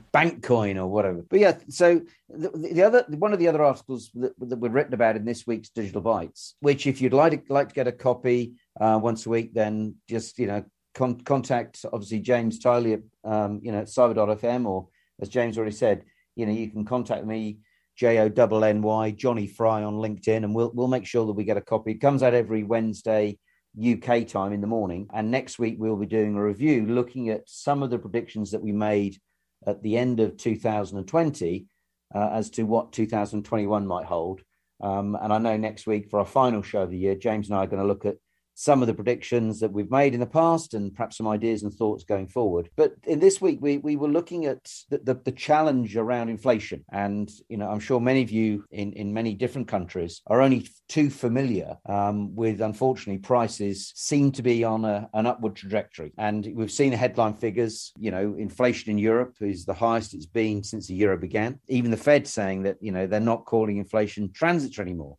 Bankcoin 0.14 0.76
or 0.76 0.86
whatever. 0.86 1.24
But 1.28 1.38
yeah, 1.38 1.58
so 1.68 2.00
the, 2.28 2.50
the, 2.50 2.82
other 2.82 3.04
one 3.08 3.32
of 3.32 3.38
the 3.38 3.48
other 3.48 3.62
articles 3.62 4.10
that, 4.14 4.32
that 4.40 4.58
were 4.58 4.68
written 4.68 4.94
about 4.94 5.16
in 5.16 5.24
this 5.24 5.46
week's 5.46 5.68
Digital 5.68 6.02
Bytes, 6.02 6.54
which 6.60 6.86
if 6.86 7.00
you'd 7.00 7.12
like 7.12 7.46
to, 7.46 7.52
like 7.52 7.68
to 7.68 7.74
get 7.74 7.86
a 7.86 7.92
copy 7.92 8.54
uh, 8.80 8.98
once 9.00 9.26
a 9.26 9.30
week, 9.30 9.54
then 9.54 9.94
just 10.08 10.38
you 10.38 10.48
know 10.48 10.64
con- 10.94 11.20
contact 11.20 11.84
obviously 11.92 12.18
James 12.18 12.58
Tiley 12.58 12.94
at 12.94 13.30
um, 13.30 13.60
you 13.62 13.70
know 13.70 13.82
cyber.fm 13.82 14.66
or 14.66 14.88
as 15.20 15.28
James 15.28 15.56
already 15.56 15.74
said, 15.74 16.04
you 16.34 16.46
know 16.46 16.52
you 16.52 16.68
can 16.68 16.84
contact 16.84 17.24
me 17.24 17.58
J 18.00 18.18
O 18.18 18.24
N 18.24 18.64
N 18.64 18.80
Y 18.80 19.10
Johnny 19.10 19.46
Fry 19.46 19.82
on 19.82 19.96
LinkedIn, 19.96 20.38
and 20.38 20.54
we'll 20.54 20.72
we'll 20.72 20.88
make 20.88 21.04
sure 21.04 21.26
that 21.26 21.34
we 21.34 21.44
get 21.44 21.58
a 21.58 21.60
copy. 21.60 21.92
It 21.92 22.00
comes 22.00 22.22
out 22.22 22.32
every 22.32 22.64
Wednesday 22.64 23.38
UK 23.78 24.26
time 24.26 24.54
in 24.54 24.62
the 24.62 24.66
morning, 24.66 25.06
and 25.12 25.30
next 25.30 25.58
week 25.58 25.76
we'll 25.78 25.96
be 25.96 26.06
doing 26.06 26.34
a 26.34 26.42
review 26.42 26.86
looking 26.86 27.28
at 27.28 27.46
some 27.46 27.82
of 27.82 27.90
the 27.90 27.98
predictions 27.98 28.52
that 28.52 28.62
we 28.62 28.72
made 28.72 29.18
at 29.66 29.82
the 29.82 29.98
end 29.98 30.18
of 30.18 30.38
2020 30.38 31.66
uh, 32.14 32.28
as 32.32 32.48
to 32.48 32.62
what 32.62 32.90
2021 32.92 33.86
might 33.86 34.06
hold. 34.06 34.40
Um, 34.82 35.14
and 35.20 35.30
I 35.30 35.36
know 35.36 35.58
next 35.58 35.86
week 35.86 36.08
for 36.08 36.20
our 36.20 36.24
final 36.24 36.62
show 36.62 36.82
of 36.84 36.90
the 36.90 36.96
year, 36.96 37.14
James 37.14 37.50
and 37.50 37.58
I 37.58 37.64
are 37.64 37.66
going 37.66 37.82
to 37.82 37.86
look 37.86 38.06
at 38.06 38.16
some 38.54 38.82
of 38.82 38.88
the 38.88 38.94
predictions 38.94 39.60
that 39.60 39.72
we've 39.72 39.90
made 39.90 40.14
in 40.14 40.20
the 40.20 40.26
past 40.26 40.74
and 40.74 40.94
perhaps 40.94 41.16
some 41.16 41.26
ideas 41.26 41.62
and 41.62 41.72
thoughts 41.72 42.04
going 42.04 42.28
forward. 42.28 42.68
But 42.76 42.94
in 43.04 43.18
this 43.18 43.40
week, 43.40 43.58
we, 43.60 43.78
we 43.78 43.96
were 43.96 44.08
looking 44.08 44.46
at 44.46 44.70
the, 44.90 44.98
the, 44.98 45.14
the, 45.14 45.32
challenge 45.32 45.96
around 45.96 46.28
inflation. 46.28 46.84
And, 46.92 47.30
you 47.48 47.56
know, 47.56 47.70
I'm 47.70 47.80
sure 47.80 48.00
many 48.00 48.22
of 48.22 48.30
you 48.30 48.64
in, 48.70 48.92
in 48.92 49.14
many 49.14 49.32
different 49.34 49.68
countries 49.68 50.20
are 50.26 50.42
only 50.42 50.68
too 50.88 51.08
familiar 51.08 51.78
um, 51.86 52.34
with, 52.34 52.60
unfortunately, 52.60 53.18
prices 53.18 53.92
seem 53.94 54.32
to 54.32 54.42
be 54.42 54.64
on 54.64 54.84
a, 54.84 55.08
an 55.14 55.26
upward 55.26 55.56
trajectory. 55.56 56.12
And 56.18 56.46
we've 56.54 56.70
seen 56.70 56.90
the 56.90 56.96
headline 56.96 57.34
figures, 57.34 57.92
you 57.98 58.10
know, 58.10 58.34
inflation 58.38 58.90
in 58.90 58.98
Europe 58.98 59.36
is 59.40 59.64
the 59.64 59.74
highest 59.74 60.12
it's 60.12 60.26
been 60.26 60.62
since 60.62 60.88
the 60.88 60.94
euro 60.94 61.16
began. 61.16 61.58
Even 61.68 61.90
the 61.90 61.96
Fed 61.96 62.26
saying 62.26 62.64
that, 62.64 62.76
you 62.80 62.92
know, 62.92 63.06
they're 63.06 63.20
not 63.20 63.46
calling 63.46 63.78
inflation 63.78 64.30
transitory 64.32 64.88
anymore 64.88 65.16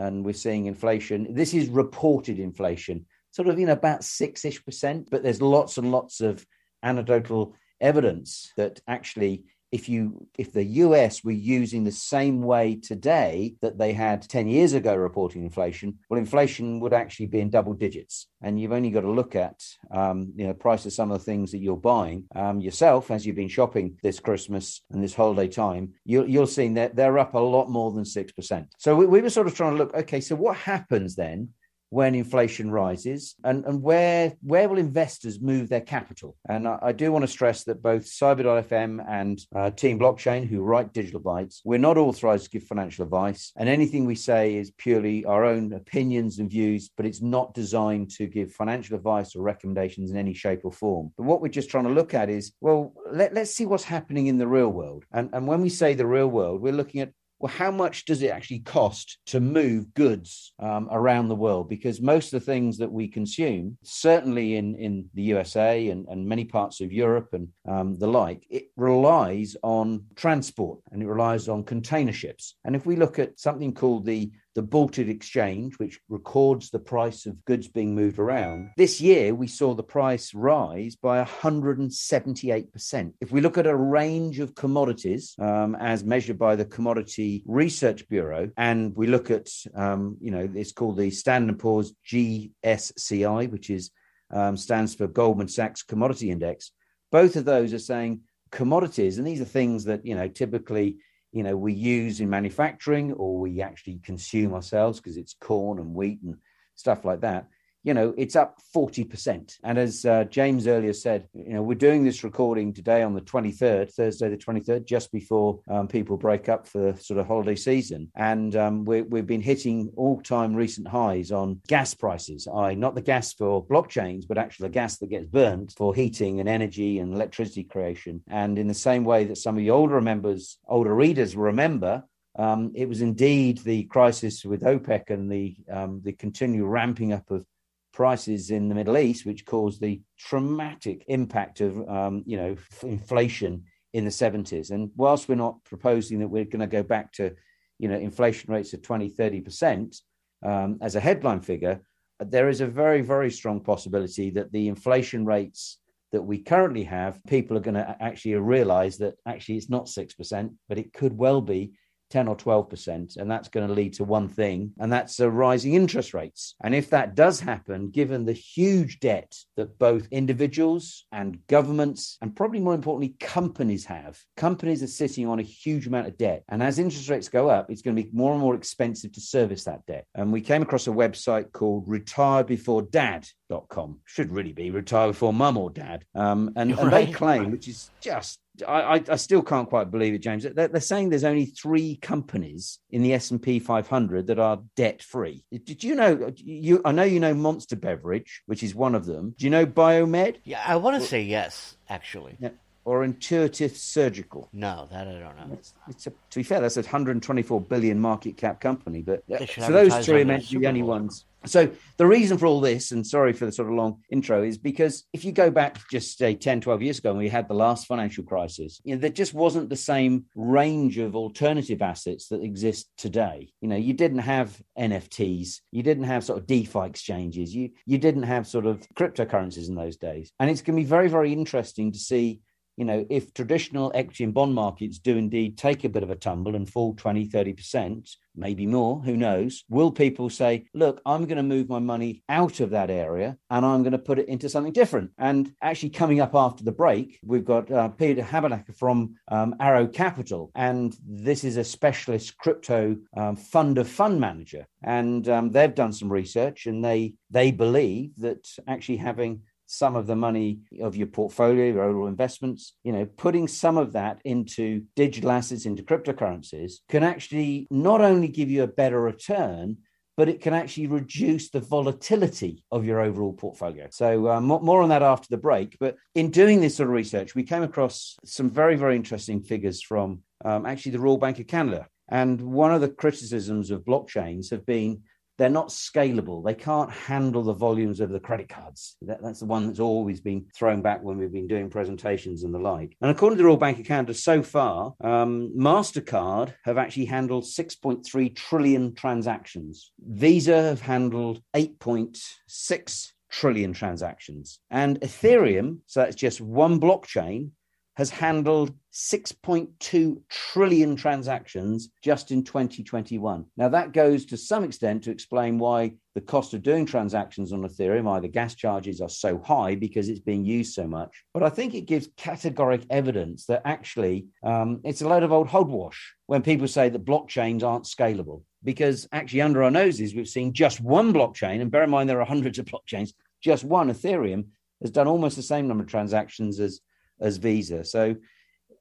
and 0.00 0.24
we're 0.24 0.32
seeing 0.32 0.66
inflation. 0.66 1.34
This 1.34 1.52
is 1.52 1.68
reported 1.68 2.38
inflation, 2.38 3.06
sort 3.30 3.48
of 3.48 3.58
know 3.66 3.72
about 3.72 4.02
six 4.02 4.44
ish 4.44 4.64
percent, 4.64 5.08
but 5.10 5.22
there's 5.22 5.42
lots 5.42 5.76
and 5.76 5.92
lots 5.92 6.20
of 6.20 6.44
anecdotal 6.82 7.54
evidence 7.80 8.52
that 8.56 8.80
actually 8.88 9.44
if 9.72 9.88
you 9.88 10.26
if 10.38 10.52
the 10.52 10.64
US 10.64 11.22
were 11.22 11.30
using 11.30 11.84
the 11.84 11.92
same 11.92 12.42
way 12.42 12.76
today 12.76 13.54
that 13.62 13.78
they 13.78 13.92
had 13.92 14.22
10 14.22 14.48
years 14.48 14.72
ago 14.72 14.94
reporting 14.94 15.42
inflation 15.42 15.98
well 16.08 16.18
inflation 16.18 16.80
would 16.80 16.92
actually 16.92 17.26
be 17.26 17.40
in 17.40 17.50
double 17.50 17.74
digits. 17.74 18.26
And 18.42 18.58
you've 18.58 18.72
only 18.72 18.90
got 18.90 19.02
to 19.02 19.10
look 19.10 19.36
at 19.36 19.62
um, 19.90 20.32
you 20.34 20.46
know 20.46 20.54
price 20.54 20.86
of 20.86 20.92
some 20.92 21.10
of 21.10 21.18
the 21.18 21.24
things 21.24 21.52
that 21.52 21.58
you're 21.58 21.76
buying. 21.76 22.24
Um, 22.34 22.60
yourself 22.60 23.10
as 23.10 23.24
you've 23.24 23.36
been 23.36 23.48
shopping 23.48 23.98
this 24.02 24.20
Christmas 24.20 24.82
and 24.90 25.02
this 25.02 25.14
holiday 25.14 25.48
time 25.48 25.94
You'll 26.04 26.28
you'll 26.28 26.46
see 26.46 26.68
that 26.74 26.96
they're 26.96 27.18
up 27.18 27.34
a 27.34 27.38
lot 27.38 27.70
more 27.70 27.90
than 27.92 28.04
6% 28.04 28.66
so 28.78 28.96
we, 28.96 29.06
we 29.06 29.20
were 29.20 29.30
sort 29.30 29.46
of 29.46 29.54
trying 29.54 29.72
to 29.72 29.78
look 29.78 29.94
okay 29.94 30.20
so 30.20 30.34
what 30.36 30.56
happens 30.56 31.14
then 31.14 31.50
when 31.90 32.14
inflation 32.14 32.70
rises 32.70 33.34
and, 33.44 33.64
and 33.64 33.82
where 33.82 34.32
where 34.42 34.68
will 34.68 34.78
investors 34.78 35.40
move 35.40 35.68
their 35.68 35.80
capital? 35.80 36.36
And 36.48 36.66
I, 36.66 36.78
I 36.82 36.92
do 36.92 37.12
want 37.12 37.24
to 37.24 37.28
stress 37.28 37.64
that 37.64 37.82
both 37.82 38.04
cyber.fm 38.04 39.04
and 39.08 39.40
uh, 39.54 39.70
team 39.70 39.98
blockchain 39.98 40.48
who 40.48 40.62
write 40.62 40.92
digital 40.92 41.20
bytes 41.20 41.60
we're 41.64 41.78
not 41.78 41.98
authorized 41.98 42.44
to 42.44 42.50
give 42.50 42.62
financial 42.62 43.04
advice 43.04 43.52
and 43.56 43.68
anything 43.68 44.04
we 44.06 44.14
say 44.14 44.54
is 44.54 44.70
purely 44.70 45.24
our 45.24 45.44
own 45.44 45.72
opinions 45.72 46.38
and 46.38 46.50
views 46.50 46.90
but 46.96 47.06
it's 47.06 47.20
not 47.20 47.54
designed 47.54 48.10
to 48.10 48.26
give 48.26 48.52
financial 48.52 48.96
advice 48.96 49.34
or 49.34 49.42
recommendations 49.42 50.10
in 50.10 50.16
any 50.16 50.32
shape 50.32 50.60
or 50.64 50.72
form. 50.72 51.12
But 51.16 51.24
what 51.24 51.40
we're 51.40 51.48
just 51.48 51.70
trying 51.70 51.84
to 51.84 51.90
look 51.90 52.14
at 52.14 52.30
is 52.30 52.52
well 52.60 52.94
let, 53.10 53.34
let's 53.34 53.54
see 53.54 53.66
what's 53.66 53.84
happening 53.84 54.28
in 54.28 54.38
the 54.38 54.46
real 54.46 54.68
world. 54.68 55.04
And, 55.12 55.30
and 55.32 55.46
when 55.46 55.60
we 55.60 55.68
say 55.68 55.94
the 55.94 56.06
real 56.06 56.28
world 56.28 56.60
we're 56.60 56.72
looking 56.72 57.00
at 57.00 57.12
well, 57.40 57.52
how 57.52 57.70
much 57.70 58.04
does 58.04 58.22
it 58.22 58.30
actually 58.30 58.58
cost 58.60 59.18
to 59.26 59.40
move 59.40 59.92
goods 59.94 60.52
um, 60.58 60.88
around 60.92 61.28
the 61.28 61.34
world? 61.34 61.70
Because 61.70 62.02
most 62.02 62.34
of 62.34 62.40
the 62.40 62.46
things 62.46 62.76
that 62.78 62.92
we 62.92 63.08
consume, 63.08 63.78
certainly 63.82 64.56
in, 64.56 64.74
in 64.76 65.08
the 65.14 65.22
USA 65.22 65.88
and, 65.88 66.06
and 66.08 66.26
many 66.26 66.44
parts 66.44 66.82
of 66.82 66.92
Europe 66.92 67.30
and 67.32 67.48
um, 67.66 67.98
the 67.98 68.06
like, 68.06 68.44
it 68.50 68.66
relies 68.76 69.56
on 69.62 70.04
transport 70.16 70.80
and 70.92 71.02
it 71.02 71.06
relies 71.08 71.48
on 71.48 71.64
container 71.64 72.12
ships. 72.12 72.56
And 72.66 72.76
if 72.76 72.84
we 72.84 72.94
look 72.94 73.18
at 73.18 73.40
something 73.40 73.72
called 73.72 74.04
the 74.04 74.30
the 74.54 74.62
Baltic 74.62 75.08
Exchange, 75.08 75.78
which 75.78 76.00
records 76.08 76.70
the 76.70 76.78
price 76.78 77.26
of 77.26 77.44
goods 77.44 77.68
being 77.68 77.94
moved 77.94 78.18
around. 78.18 78.70
This 78.76 79.00
year, 79.00 79.34
we 79.34 79.46
saw 79.46 79.74
the 79.74 79.82
price 79.82 80.34
rise 80.34 80.96
by 80.96 81.24
178%. 81.24 83.12
If 83.20 83.30
we 83.30 83.40
look 83.40 83.58
at 83.58 83.66
a 83.66 83.76
range 83.76 84.40
of 84.40 84.54
commodities 84.54 85.34
um, 85.38 85.76
as 85.76 86.02
measured 86.04 86.38
by 86.38 86.56
the 86.56 86.64
Commodity 86.64 87.42
Research 87.46 88.08
Bureau, 88.08 88.50
and 88.56 88.94
we 88.96 89.06
look 89.06 89.30
at, 89.30 89.48
um, 89.74 90.16
you 90.20 90.30
know, 90.30 90.48
it's 90.54 90.72
called 90.72 90.96
the 90.96 91.10
Standard 91.10 91.58
& 91.58 91.60
Poor's 91.60 91.92
GSCI, 92.06 93.50
which 93.50 93.70
is 93.70 93.90
um, 94.32 94.56
stands 94.56 94.94
for 94.94 95.06
Goldman 95.06 95.48
Sachs 95.48 95.82
Commodity 95.82 96.30
Index. 96.30 96.72
Both 97.12 97.36
of 97.36 97.44
those 97.44 97.72
are 97.72 97.78
saying 97.78 98.20
commodities, 98.50 99.18
and 99.18 99.26
these 99.26 99.40
are 99.40 99.44
things 99.46 99.84
that, 99.84 100.04
you 100.04 100.14
know, 100.14 100.28
typically 100.28 100.98
you 101.32 101.42
know 101.42 101.56
we 101.56 101.72
use 101.72 102.20
in 102.20 102.28
manufacturing 102.28 103.12
or 103.12 103.38
we 103.38 103.60
actually 103.62 103.98
consume 104.02 104.54
ourselves 104.54 104.98
because 104.98 105.16
it's 105.16 105.34
corn 105.40 105.78
and 105.78 105.94
wheat 105.94 106.20
and 106.22 106.36
stuff 106.74 107.04
like 107.04 107.20
that 107.20 107.46
you 107.82 107.94
know, 107.94 108.14
it's 108.18 108.36
up 108.36 108.60
40%. 108.74 109.58
And 109.64 109.78
as 109.78 110.04
uh, 110.04 110.24
James 110.24 110.66
earlier 110.66 110.92
said, 110.92 111.28
you 111.32 111.54
know, 111.54 111.62
we're 111.62 111.74
doing 111.74 112.04
this 112.04 112.22
recording 112.22 112.74
today 112.74 113.02
on 113.02 113.14
the 113.14 113.22
23rd, 113.22 113.92
Thursday 113.92 114.28
the 114.28 114.36
23rd, 114.36 114.84
just 114.84 115.10
before 115.10 115.60
um, 115.68 115.88
people 115.88 116.18
break 116.18 116.48
up 116.48 116.66
for 116.66 116.92
the 116.92 116.98
sort 116.98 117.18
of 117.18 117.26
holiday 117.26 117.56
season. 117.56 118.10
And 118.14 118.54
um, 118.54 118.84
we, 118.84 118.98
have 118.98 119.26
been 119.26 119.40
hitting 119.40 119.90
all 119.96 120.20
time 120.20 120.54
recent 120.54 120.88
highs 120.88 121.32
on 121.32 121.60
gas 121.68 121.94
prices, 121.94 122.46
I 122.46 122.74
not 122.74 122.94
the 122.94 123.00
gas 123.00 123.32
for 123.32 123.64
blockchains, 123.64 124.28
but 124.28 124.36
actually 124.36 124.68
the 124.68 124.74
gas 124.74 124.98
that 124.98 125.08
gets 125.08 125.26
burned 125.26 125.72
for 125.76 125.94
heating 125.94 126.40
and 126.40 126.48
energy 126.48 126.98
and 126.98 127.14
electricity 127.14 127.64
creation. 127.64 128.22
And 128.28 128.58
in 128.58 128.68
the 128.68 128.74
same 128.74 129.04
way 129.04 129.24
that 129.24 129.38
some 129.38 129.56
of 129.56 129.60
the 129.60 129.70
older 129.70 130.00
members, 130.02 130.58
older 130.68 130.94
readers 130.94 131.34
remember, 131.34 132.04
um, 132.38 132.72
it 132.74 132.88
was 132.88 133.00
indeed 133.00 133.58
the 133.58 133.84
crisis 133.84 134.44
with 134.44 134.62
OPEC 134.62 135.10
and 135.10 135.30
the 135.30 135.56
um, 135.70 136.00
the 136.04 136.12
continual 136.12 136.68
ramping 136.68 137.12
up 137.12 137.30
of 137.30 137.44
prices 137.92 138.50
in 138.50 138.68
the 138.68 138.74
Middle 138.74 138.98
East, 138.98 139.26
which 139.26 139.46
caused 139.46 139.80
the 139.80 140.00
traumatic 140.18 141.04
impact 141.08 141.60
of 141.60 141.88
um, 141.88 142.22
you 142.26 142.36
know 142.36 142.56
inflation 142.82 143.64
in 143.92 144.04
the 144.04 144.10
70s. 144.10 144.70
And 144.70 144.90
whilst 144.96 145.28
we're 145.28 145.34
not 145.34 145.62
proposing 145.64 146.20
that 146.20 146.28
we're 146.28 146.44
going 146.44 146.60
to 146.60 146.66
go 146.66 146.82
back 146.82 147.12
to 147.14 147.34
you 147.78 147.88
know 147.88 147.96
inflation 147.96 148.52
rates 148.52 148.72
of 148.72 148.82
20, 148.82 149.08
30 149.08 149.40
percent 149.40 149.96
um, 150.44 150.78
as 150.80 150.96
a 150.96 151.00
headline 151.00 151.40
figure, 151.40 151.80
there 152.20 152.48
is 152.48 152.60
a 152.60 152.66
very 152.66 153.02
very 153.02 153.30
strong 153.30 153.60
possibility 153.60 154.30
that 154.30 154.52
the 154.52 154.68
inflation 154.68 155.24
rates 155.24 155.78
that 156.12 156.22
we 156.22 156.38
currently 156.38 156.84
have, 156.84 157.22
people 157.24 157.56
are 157.56 157.60
going 157.60 157.74
to 157.74 157.96
actually 158.00 158.34
realize 158.34 158.98
that 158.98 159.14
actually 159.26 159.56
it's 159.56 159.70
not 159.70 159.86
6%, 159.86 160.54
but 160.68 160.78
it 160.78 160.92
could 160.92 161.16
well 161.16 161.40
be 161.40 161.72
10 162.10 162.28
or 162.28 162.36
12%. 162.36 163.16
And 163.16 163.30
that's 163.30 163.48
going 163.48 163.66
to 163.66 163.72
lead 163.72 163.94
to 163.94 164.04
one 164.04 164.28
thing, 164.28 164.72
and 164.78 164.92
that's 164.92 165.18
uh, 165.20 165.30
rising 165.30 165.74
interest 165.74 166.12
rates. 166.12 166.54
And 166.62 166.74
if 166.74 166.90
that 166.90 167.14
does 167.14 167.40
happen, 167.40 167.90
given 167.90 168.24
the 168.24 168.32
huge 168.32 169.00
debt 169.00 169.36
that 169.56 169.78
both 169.78 170.08
individuals 170.10 171.06
and 171.12 171.38
governments, 171.46 172.18
and 172.20 172.36
probably 172.36 172.60
more 172.60 172.74
importantly, 172.74 173.16
companies 173.20 173.86
have, 173.86 174.20
companies 174.36 174.82
are 174.82 174.88
sitting 174.88 175.26
on 175.26 175.38
a 175.38 175.42
huge 175.42 175.86
amount 175.86 176.08
of 176.08 176.18
debt. 176.18 176.44
And 176.48 176.62
as 176.62 176.78
interest 176.78 177.08
rates 177.08 177.28
go 177.28 177.48
up, 177.48 177.70
it's 177.70 177.82
going 177.82 177.96
to 177.96 178.02
be 178.02 178.10
more 178.12 178.32
and 178.32 178.40
more 178.40 178.54
expensive 178.54 179.12
to 179.12 179.20
service 179.20 179.64
that 179.64 179.84
debt. 179.86 180.06
And 180.14 180.32
we 180.32 180.40
came 180.40 180.62
across 180.62 180.86
a 180.86 180.90
website 180.90 181.52
called 181.52 181.86
retirebeforedad.com. 181.86 184.00
Should 184.04 184.32
really 184.32 184.52
be 184.52 184.70
retire 184.70 185.08
before 185.08 185.32
mum 185.32 185.56
or 185.56 185.70
dad. 185.70 186.04
Um, 186.14 186.52
and, 186.56 186.70
right. 186.70 186.80
and 186.80 186.92
they 186.92 187.06
claim, 187.12 187.50
which 187.50 187.66
is 187.68 187.90
just 188.00 188.40
I, 188.66 189.02
I, 189.08 189.16
still 189.16 189.42
can't 189.42 189.68
quite 189.68 189.90
believe 189.90 190.14
it, 190.14 190.18
James. 190.18 190.42
They're, 190.42 190.68
they're, 190.68 190.80
saying 190.80 191.10
there's 191.10 191.24
only 191.24 191.46
three 191.46 191.96
companies 191.96 192.78
in 192.90 193.02
the 193.02 193.12
S 193.14 193.30
and 193.30 193.42
P 193.42 193.58
500 193.58 194.26
that 194.28 194.38
are 194.38 194.60
debt 194.76 195.02
free. 195.02 195.44
Did 195.50 195.84
you 195.84 195.94
know? 195.94 196.32
You 196.36 196.80
I 196.84 196.92
know 196.92 197.02
you 197.02 197.20
know 197.20 197.34
Monster 197.34 197.76
Beverage, 197.76 198.42
which 198.46 198.62
is 198.62 198.74
one 198.74 198.94
of 198.94 199.06
them. 199.06 199.34
Do 199.38 199.44
you 199.44 199.50
know 199.50 199.66
Biomed? 199.66 200.36
Yeah, 200.44 200.62
I 200.66 200.76
want 200.76 201.00
to 201.00 201.06
say 201.06 201.22
yes, 201.22 201.76
actually. 201.88 202.36
Yeah. 202.40 202.50
Or 202.84 203.04
Intuitive 203.04 203.76
Surgical. 203.76 204.48
No, 204.52 204.88
that 204.90 205.06
I 205.06 205.12
don't 205.12 205.36
know. 205.36 205.50
It's, 205.52 205.74
it's 205.88 206.06
a, 206.06 206.10
to 206.10 206.38
be 206.38 206.42
fair, 206.42 206.60
that's 206.60 206.78
a 206.78 206.80
124 206.80 207.60
billion 207.60 208.00
market 208.00 208.36
cap 208.36 208.60
company. 208.60 209.02
But 209.02 209.22
so 209.48 209.70
those 209.70 210.04
three 210.06 210.22
are 210.22 210.24
meant 210.24 210.48
to 210.48 210.54
be 210.54 210.60
the 210.60 210.68
only 210.68 210.82
ones. 210.82 211.26
So 211.46 211.70
the 211.96 212.06
reason 212.06 212.36
for 212.36 212.46
all 212.46 212.60
this, 212.60 212.92
and 212.92 213.06
sorry 213.06 213.32
for 213.32 213.46
the 213.46 213.52
sort 213.52 213.68
of 213.68 213.74
long 213.74 214.02
intro, 214.10 214.42
is 214.42 214.58
because 214.58 215.04
if 215.12 215.24
you 215.24 215.32
go 215.32 215.50
back 215.50 215.78
just 215.90 216.18
say 216.18 216.34
10, 216.34 216.60
12 216.60 216.82
years 216.82 216.98
ago 216.98 217.12
when 217.12 217.18
we 217.18 217.28
had 217.28 217.48
the 217.48 217.54
last 217.54 217.86
financial 217.86 218.24
crisis, 218.24 218.80
you 218.84 218.94
know, 218.94 219.00
there 219.00 219.10
just 219.10 219.32
wasn't 219.32 219.70
the 219.70 219.76
same 219.76 220.26
range 220.34 220.98
of 220.98 221.16
alternative 221.16 221.80
assets 221.80 222.28
that 222.28 222.42
exist 222.42 222.90
today. 222.98 223.52
You 223.60 223.68
know, 223.68 223.76
you 223.76 223.94
didn't 223.94 224.18
have 224.18 224.60
NFTs, 224.78 225.60
you 225.72 225.82
didn't 225.82 226.04
have 226.04 226.24
sort 226.24 226.38
of 226.38 226.46
DeFi 226.46 226.80
exchanges, 226.80 227.54
you 227.54 227.70
you 227.86 227.98
didn't 227.98 228.24
have 228.24 228.46
sort 228.46 228.66
of 228.66 228.86
cryptocurrencies 228.94 229.68
in 229.68 229.74
those 229.74 229.96
days. 229.96 230.32
And 230.38 230.50
it's 230.50 230.62
going 230.62 230.76
to 230.76 230.82
be 230.82 230.88
very, 230.88 231.08
very 231.08 231.32
interesting 231.32 231.92
to 231.92 231.98
see 231.98 232.40
you 232.80 232.86
know, 232.86 233.04
if 233.10 233.34
traditional 233.34 233.92
equity 233.94 234.24
and 234.24 234.32
bond 234.32 234.54
markets 234.54 234.98
do 234.98 235.18
indeed 235.18 235.58
take 235.58 235.84
a 235.84 235.88
bit 235.90 236.02
of 236.02 236.08
a 236.08 236.16
tumble 236.16 236.56
and 236.56 236.66
fall 236.66 236.94
20, 236.94 237.28
30%, 237.28 238.10
maybe 238.34 238.66
more, 238.66 239.02
who 239.02 239.18
knows, 239.18 239.64
will 239.68 239.90
people 239.90 240.30
say, 240.30 240.64
look, 240.72 241.02
I'm 241.04 241.26
going 241.26 241.36
to 241.36 241.42
move 241.42 241.68
my 241.68 241.78
money 241.78 242.22
out 242.30 242.60
of 242.60 242.70
that 242.70 242.88
area 242.88 243.36
and 243.50 243.66
I'm 243.66 243.82
going 243.82 243.92
to 243.92 243.98
put 243.98 244.18
it 244.18 244.28
into 244.28 244.48
something 244.48 244.72
different? 244.72 245.10
And 245.18 245.52
actually, 245.60 245.90
coming 245.90 246.20
up 246.20 246.34
after 246.34 246.64
the 246.64 246.72
break, 246.72 247.18
we've 247.22 247.44
got 247.44 247.70
uh, 247.70 247.88
Peter 247.88 248.22
Habermacher 248.22 248.74
from 248.74 249.16
um, 249.28 249.56
Arrow 249.60 249.86
Capital. 249.86 250.50
And 250.54 250.96
this 251.06 251.44
is 251.44 251.58
a 251.58 251.64
specialist 251.64 252.38
crypto 252.38 252.96
um, 253.14 253.36
fund 253.36 253.76
of 253.76 253.88
fund 253.88 254.22
manager. 254.22 254.66
And 254.82 255.28
um, 255.28 255.50
they've 255.50 255.74
done 255.74 255.92
some 255.92 256.10
research 256.10 256.64
and 256.64 256.82
they, 256.82 257.12
they 257.30 257.50
believe 257.50 258.12
that 258.16 258.48
actually 258.66 258.96
having 258.96 259.42
some 259.70 259.94
of 259.94 260.08
the 260.08 260.16
money 260.16 260.58
of 260.80 260.96
your 260.96 261.06
portfolio, 261.06 261.66
your 261.66 261.84
overall 261.84 262.08
investments, 262.08 262.74
you 262.82 262.90
know, 262.90 263.06
putting 263.06 263.46
some 263.46 263.76
of 263.76 263.92
that 263.92 264.20
into 264.24 264.84
digital 264.96 265.30
assets, 265.30 265.64
into 265.64 265.84
cryptocurrencies 265.84 266.80
can 266.88 267.04
actually 267.04 267.68
not 267.70 268.00
only 268.00 268.26
give 268.26 268.50
you 268.50 268.64
a 268.64 268.66
better 268.66 269.00
return, 269.00 269.76
but 270.16 270.28
it 270.28 270.40
can 270.40 270.54
actually 270.54 270.88
reduce 270.88 271.50
the 271.50 271.60
volatility 271.60 272.64
of 272.72 272.84
your 272.84 273.00
overall 273.00 273.32
portfolio. 273.32 273.86
So, 273.90 274.28
uh, 274.28 274.40
more 274.40 274.82
on 274.82 274.88
that 274.88 275.02
after 275.02 275.28
the 275.30 275.36
break. 275.36 275.76
But 275.78 275.96
in 276.16 276.30
doing 276.30 276.60
this 276.60 276.76
sort 276.76 276.88
of 276.88 276.94
research, 276.94 277.36
we 277.36 277.44
came 277.44 277.62
across 277.62 278.16
some 278.24 278.50
very, 278.50 278.74
very 278.74 278.96
interesting 278.96 279.40
figures 279.40 279.80
from 279.80 280.20
um, 280.44 280.66
actually 280.66 280.92
the 280.92 281.00
Royal 281.00 281.16
Bank 281.16 281.38
of 281.38 281.46
Canada. 281.46 281.86
And 282.08 282.40
one 282.40 282.74
of 282.74 282.80
the 282.80 282.88
criticisms 282.88 283.70
of 283.70 283.84
blockchains 283.84 284.50
have 284.50 284.66
been 284.66 285.02
they're 285.40 285.48
not 285.48 285.68
scalable. 285.68 286.44
They 286.44 286.54
can't 286.54 286.90
handle 286.90 287.42
the 287.42 287.54
volumes 287.54 288.00
of 288.00 288.10
the 288.10 288.20
credit 288.20 288.50
cards. 288.50 288.96
That, 289.00 289.22
that's 289.22 289.40
the 289.40 289.46
one 289.46 289.66
that's 289.66 289.80
always 289.80 290.20
been 290.20 290.44
thrown 290.54 290.82
back 290.82 291.02
when 291.02 291.16
we've 291.16 291.32
been 291.32 291.48
doing 291.48 291.70
presentations 291.70 292.44
and 292.44 292.52
the 292.52 292.58
like. 292.58 292.94
And 293.00 293.10
according 293.10 293.38
to 293.38 293.42
the 293.42 293.46
Royal 293.46 293.56
Bank 293.56 293.80
of 293.80 293.86
Canada, 293.86 294.12
so 294.12 294.42
far, 294.42 294.94
um, 295.00 295.50
MasterCard 295.56 296.52
have 296.64 296.76
actually 296.76 297.06
handled 297.06 297.44
6.3 297.44 298.36
trillion 298.36 298.94
transactions. 298.94 299.92
Visa 299.98 300.60
have 300.60 300.82
handled 300.82 301.40
8.6 301.56 303.12
trillion 303.30 303.72
transactions. 303.72 304.58
And 304.70 305.00
Ethereum, 305.00 305.78
so 305.86 306.00
that's 306.00 306.16
just 306.16 306.42
one 306.42 306.78
blockchain, 306.78 307.52
has 308.00 308.08
handled 308.08 308.72
6.2 308.94 310.22
trillion 310.30 310.96
transactions 310.96 311.90
just 312.02 312.30
in 312.30 312.42
2021. 312.42 313.44
Now, 313.58 313.68
that 313.68 313.92
goes 313.92 314.24
to 314.24 314.38
some 314.38 314.64
extent 314.64 315.04
to 315.04 315.10
explain 315.10 315.58
why 315.58 315.92
the 316.14 316.22
cost 316.22 316.54
of 316.54 316.62
doing 316.62 316.86
transactions 316.86 317.52
on 317.52 317.60
Ethereum, 317.60 318.10
either 318.10 318.26
gas 318.26 318.54
charges, 318.54 319.02
are 319.02 319.10
so 319.10 319.36
high 319.36 319.74
because 319.74 320.08
it's 320.08 320.20
being 320.20 320.46
used 320.46 320.72
so 320.72 320.86
much. 320.86 321.24
But 321.34 321.42
I 321.42 321.50
think 321.50 321.74
it 321.74 321.82
gives 321.82 322.08
categoric 322.16 322.86
evidence 322.88 323.44
that 323.46 323.60
actually 323.66 324.28
um, 324.42 324.80
it's 324.82 325.02
a 325.02 325.08
load 325.08 325.22
of 325.22 325.30
old 325.30 325.48
hogwash 325.48 326.14
when 326.24 326.40
people 326.40 326.68
say 326.68 326.88
that 326.88 327.04
blockchains 327.04 327.62
aren't 327.62 327.84
scalable. 327.84 328.44
Because 328.64 329.06
actually, 329.12 329.42
under 329.42 329.62
our 329.62 329.70
noses, 329.70 330.14
we've 330.14 330.26
seen 330.26 330.54
just 330.54 330.80
one 330.80 331.12
blockchain, 331.12 331.60
and 331.60 331.70
bear 331.70 331.82
in 331.82 331.90
mind 331.90 332.08
there 332.08 332.22
are 332.22 332.26
hundreds 332.26 332.58
of 332.58 332.64
blockchains, 332.64 333.12
just 333.42 333.62
one 333.62 333.90
Ethereum 333.92 334.46
has 334.80 334.90
done 334.90 335.06
almost 335.06 335.36
the 335.36 335.42
same 335.42 335.68
number 335.68 335.84
of 335.84 335.90
transactions 335.90 336.58
as 336.60 336.80
as 337.20 337.36
Visa. 337.36 337.84
So, 337.84 338.16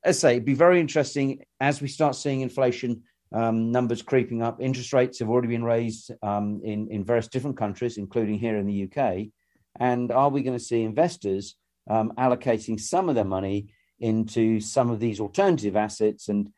as 0.03 0.17
I 0.17 0.19
say, 0.19 0.31
it'd 0.33 0.45
be 0.45 0.53
very 0.53 0.79
interesting 0.79 1.43
as 1.59 1.81
we 1.81 1.87
start 1.87 2.15
seeing 2.15 2.41
inflation 2.41 3.03
um, 3.33 3.71
numbers 3.71 4.01
creeping 4.01 4.41
up. 4.41 4.61
Interest 4.61 4.93
rates 4.93 5.19
have 5.19 5.29
already 5.29 5.49
been 5.49 5.63
raised 5.63 6.11
um, 6.23 6.61
in, 6.63 6.87
in 6.89 7.03
various 7.03 7.27
different 7.27 7.57
countries, 7.57 7.97
including 7.97 8.39
here 8.39 8.57
in 8.57 8.65
the 8.65 8.83
UK. 8.83 9.27
And 9.79 10.11
are 10.11 10.29
we 10.29 10.41
going 10.41 10.57
to 10.57 10.63
see 10.63 10.83
investors 10.83 11.55
um, 11.89 12.13
allocating 12.17 12.79
some 12.79 13.09
of 13.09 13.15
their 13.15 13.25
money 13.25 13.73
into 13.99 14.59
some 14.59 14.89
of 14.89 14.99
these 14.99 15.19
alternative 15.19 15.75
assets 15.75 16.29
and 16.29 16.49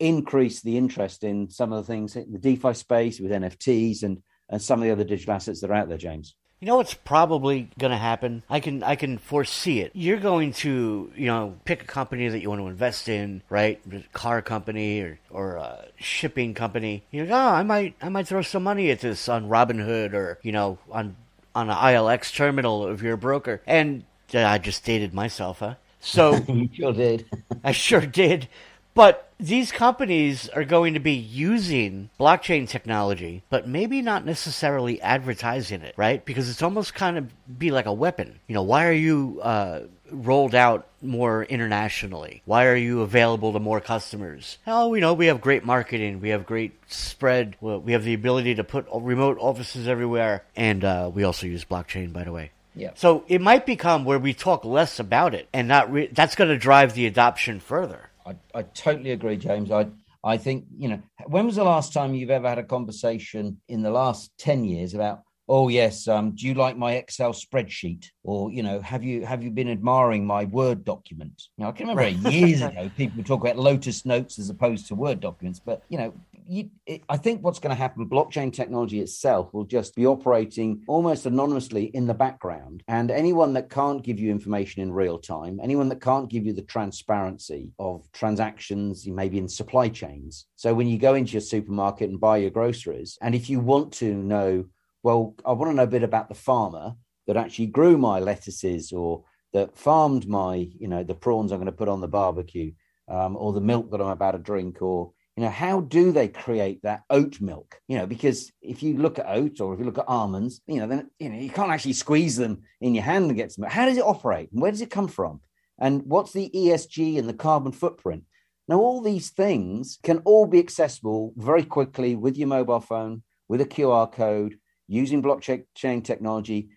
increase 0.00 0.60
the 0.62 0.76
interest 0.76 1.24
in 1.24 1.50
some 1.50 1.72
of 1.72 1.84
the 1.84 1.92
things 1.92 2.16
in 2.16 2.32
the 2.32 2.38
DeFi 2.38 2.74
space 2.74 3.20
with 3.20 3.32
NFTs 3.32 4.02
and, 4.02 4.22
and 4.48 4.60
some 4.60 4.80
of 4.80 4.84
the 4.84 4.92
other 4.92 5.04
digital 5.04 5.34
assets 5.34 5.60
that 5.60 5.70
are 5.70 5.74
out 5.74 5.88
there, 5.88 5.98
James? 5.98 6.34
You 6.66 6.72
know 6.72 6.78
what's 6.78 6.94
probably 6.94 7.70
going 7.78 7.92
to 7.92 7.96
happen? 7.96 8.42
I 8.50 8.58
can 8.58 8.82
I 8.82 8.96
can 8.96 9.18
foresee 9.18 9.82
it. 9.82 9.92
You're 9.94 10.18
going 10.18 10.52
to 10.54 11.12
you 11.14 11.26
know 11.26 11.54
pick 11.64 11.82
a 11.84 11.86
company 11.86 12.26
that 12.26 12.40
you 12.40 12.48
want 12.48 12.60
to 12.60 12.66
invest 12.66 13.08
in, 13.08 13.42
right? 13.48 13.80
A 13.92 14.02
car 14.12 14.42
company 14.42 15.00
or 15.00 15.20
or 15.30 15.56
a 15.58 15.84
shipping 15.94 16.54
company. 16.54 17.04
You 17.12 17.24
know, 17.24 17.36
oh, 17.36 17.50
I 17.50 17.62
might 17.62 17.94
I 18.02 18.08
might 18.08 18.26
throw 18.26 18.42
some 18.42 18.64
money 18.64 18.90
at 18.90 18.98
this 18.98 19.28
on 19.28 19.48
Robinhood 19.48 20.12
or 20.12 20.40
you 20.42 20.50
know 20.50 20.78
on 20.90 21.14
on 21.54 21.70
an 21.70 21.76
ILX 21.76 22.34
terminal 22.34 22.88
if 22.88 23.00
you're 23.00 23.14
a 23.14 23.16
broker. 23.16 23.62
And 23.64 24.02
uh, 24.34 24.42
I 24.42 24.58
just 24.58 24.84
dated 24.84 25.14
myself, 25.14 25.60
huh? 25.60 25.76
So 26.00 26.34
you 26.48 26.68
sure 26.74 26.92
did. 26.92 27.30
I 27.62 27.70
sure 27.70 28.00
did. 28.04 28.48
But 28.92 29.25
these 29.38 29.70
companies 29.70 30.48
are 30.48 30.64
going 30.64 30.94
to 30.94 31.00
be 31.00 31.12
using 31.12 32.10
blockchain 32.18 32.68
technology, 32.68 33.42
but 33.50 33.68
maybe 33.68 34.00
not 34.02 34.24
necessarily 34.24 35.00
advertising 35.02 35.82
it, 35.82 35.94
right? 35.96 36.24
Because 36.24 36.48
it's 36.48 36.62
almost 36.62 36.94
kind 36.94 37.18
of 37.18 37.58
be 37.58 37.70
like 37.70 37.86
a 37.86 37.92
weapon. 37.92 38.40
You 38.46 38.54
know, 38.54 38.62
why 38.62 38.86
are 38.86 38.92
you 38.92 39.40
uh, 39.42 39.82
rolled 40.10 40.54
out 40.54 40.88
more 41.02 41.44
internationally? 41.44 42.42
Why 42.44 42.66
are 42.66 42.76
you 42.76 43.02
available 43.02 43.52
to 43.52 43.60
more 43.60 43.80
customers? 43.80 44.58
Oh, 44.66 44.88
we 44.88 45.00
know 45.00 45.12
we 45.12 45.26
have 45.26 45.40
great 45.40 45.64
marketing, 45.64 46.20
we 46.20 46.30
have 46.30 46.46
great 46.46 46.72
spread, 46.88 47.56
we 47.60 47.92
have 47.92 48.04
the 48.04 48.14
ability 48.14 48.54
to 48.54 48.64
put 48.64 48.86
remote 48.92 49.38
offices 49.40 49.86
everywhere, 49.86 50.44
and 50.56 50.84
uh, 50.84 51.10
we 51.12 51.24
also 51.24 51.46
use 51.46 51.64
blockchain, 51.64 52.12
by 52.12 52.24
the 52.24 52.32
way. 52.32 52.52
Yeah. 52.74 52.90
So 52.94 53.24
it 53.28 53.40
might 53.40 53.64
become 53.64 54.04
where 54.04 54.18
we 54.18 54.34
talk 54.34 54.64
less 54.64 54.98
about 54.98 55.34
it, 55.34 55.48
and 55.52 55.66
not 55.68 55.90
re- 55.90 56.08
that's 56.08 56.34
going 56.34 56.50
to 56.50 56.58
drive 56.58 56.94
the 56.94 57.06
adoption 57.06 57.60
further. 57.60 58.10
I, 58.26 58.34
I 58.54 58.62
totally 58.62 59.12
agree, 59.12 59.36
James. 59.36 59.70
I 59.70 59.86
I 60.24 60.36
think 60.36 60.64
you 60.76 60.88
know 60.88 61.00
when 61.26 61.46
was 61.46 61.56
the 61.56 61.64
last 61.64 61.92
time 61.92 62.14
you've 62.14 62.30
ever 62.30 62.48
had 62.48 62.58
a 62.58 62.64
conversation 62.64 63.60
in 63.68 63.82
the 63.82 63.90
last 63.90 64.32
ten 64.38 64.64
years 64.64 64.94
about 64.94 65.22
oh 65.48 65.68
yes 65.68 66.08
um, 66.08 66.32
do 66.32 66.46
you 66.46 66.54
like 66.54 66.76
my 66.76 66.94
excel 66.94 67.32
spreadsheet? 67.32 68.06
Or 68.24 68.50
you 68.50 68.62
know 68.64 68.80
have 68.80 69.04
you 69.04 69.24
have 69.24 69.44
you 69.44 69.50
been 69.50 69.70
admiring 69.70 70.26
my 70.26 70.44
word 70.44 70.84
document? 70.84 71.40
Now 71.58 71.68
i 71.68 71.72
can 71.72 71.86
remember 71.86 72.30
years 72.30 72.60
ago 72.68 72.90
people 72.96 73.18
would 73.18 73.26
talk 73.26 73.42
about 73.42 73.56
lotus 73.56 74.04
notes 74.04 74.38
as 74.38 74.50
opposed 74.50 74.88
to 74.88 74.96
word 74.96 75.20
documents 75.20 75.60
but 75.64 75.82
you 75.88 75.98
know 75.98 76.12
you, 76.48 76.70
it, 76.86 77.02
I 77.08 77.16
think 77.16 77.42
what's 77.42 77.58
going 77.58 77.74
to 77.74 77.80
happen, 77.80 78.08
blockchain 78.08 78.52
technology 78.52 79.00
itself 79.00 79.52
will 79.52 79.64
just 79.64 79.94
be 79.94 80.06
operating 80.06 80.82
almost 80.88 81.26
anonymously 81.26 81.84
in 81.86 82.06
the 82.06 82.14
background. 82.14 82.82
And 82.88 83.10
anyone 83.10 83.52
that 83.54 83.70
can't 83.70 84.02
give 84.02 84.18
you 84.18 84.30
information 84.30 84.82
in 84.82 84.92
real 84.92 85.18
time, 85.18 85.60
anyone 85.62 85.88
that 85.90 86.00
can't 86.00 86.30
give 86.30 86.46
you 86.46 86.52
the 86.52 86.62
transparency 86.62 87.72
of 87.78 88.10
transactions, 88.12 89.06
maybe 89.06 89.38
in 89.38 89.48
supply 89.48 89.88
chains. 89.88 90.46
So 90.56 90.74
when 90.74 90.88
you 90.88 90.98
go 90.98 91.14
into 91.14 91.32
your 91.32 91.40
supermarket 91.40 92.10
and 92.10 92.20
buy 92.20 92.38
your 92.38 92.50
groceries, 92.50 93.18
and 93.20 93.34
if 93.34 93.50
you 93.50 93.60
want 93.60 93.92
to 93.94 94.14
know 94.14 94.66
well, 95.06 95.36
I 95.44 95.52
want 95.52 95.70
to 95.70 95.76
know 95.76 95.84
a 95.84 95.86
bit 95.86 96.02
about 96.02 96.28
the 96.28 96.34
farmer 96.34 96.96
that 97.28 97.36
actually 97.36 97.66
grew 97.66 97.96
my 97.96 98.18
lettuces 98.18 98.90
or 98.90 99.22
that 99.52 99.76
farmed 99.76 100.26
my, 100.26 100.68
you 100.80 100.88
know, 100.88 101.04
the 101.04 101.14
prawns 101.14 101.52
I'm 101.52 101.58
going 101.58 101.66
to 101.66 101.72
put 101.72 101.88
on 101.88 102.00
the 102.00 102.08
barbecue, 102.08 102.72
um, 103.08 103.36
or 103.36 103.52
the 103.52 103.60
milk 103.60 103.92
that 103.92 104.00
I'm 104.00 104.08
about 104.08 104.32
to 104.32 104.38
drink, 104.38 104.82
or 104.82 105.12
you 105.36 105.42
know, 105.42 105.50
how 105.50 105.82
do 105.82 106.12
they 106.12 106.28
create 106.28 106.82
that 106.82 107.02
oat 107.10 107.40
milk? 107.40 107.78
You 107.88 107.98
know, 107.98 108.06
because 108.06 108.50
if 108.62 108.82
you 108.82 108.96
look 108.96 109.18
at 109.18 109.28
oats 109.28 109.60
or 109.60 109.74
if 109.74 109.78
you 109.78 109.84
look 109.84 109.98
at 109.98 110.08
almonds, 110.08 110.62
you 110.66 110.80
know, 110.80 110.86
then 110.86 111.10
you 111.18 111.28
know 111.28 111.38
you 111.38 111.50
can't 111.50 111.70
actually 111.70 111.92
squeeze 111.92 112.36
them 112.36 112.62
in 112.80 112.94
your 112.94 113.04
hand 113.04 113.26
and 113.26 113.36
get 113.36 113.52
some. 113.52 113.64
How 113.64 113.84
does 113.84 113.98
it 113.98 114.04
operate? 114.04 114.48
Where 114.52 114.70
does 114.70 114.80
it 114.80 114.90
come 114.90 115.08
from? 115.08 115.40
And 115.78 116.02
what's 116.06 116.32
the 116.32 116.50
ESG 116.54 117.18
and 117.18 117.28
the 117.28 117.34
carbon 117.34 117.72
footprint? 117.72 118.24
Now, 118.66 118.80
all 118.80 119.02
these 119.02 119.30
things 119.30 119.98
can 120.02 120.22
all 120.24 120.46
be 120.46 120.58
accessible 120.58 121.34
very 121.36 121.64
quickly 121.64 122.16
with 122.16 122.36
your 122.36 122.48
mobile 122.48 122.80
phone, 122.80 123.22
with 123.46 123.60
a 123.60 123.66
QR 123.66 124.10
code, 124.10 124.56
using 124.88 125.22
blockchain 125.22 126.02
technology, 126.02 126.70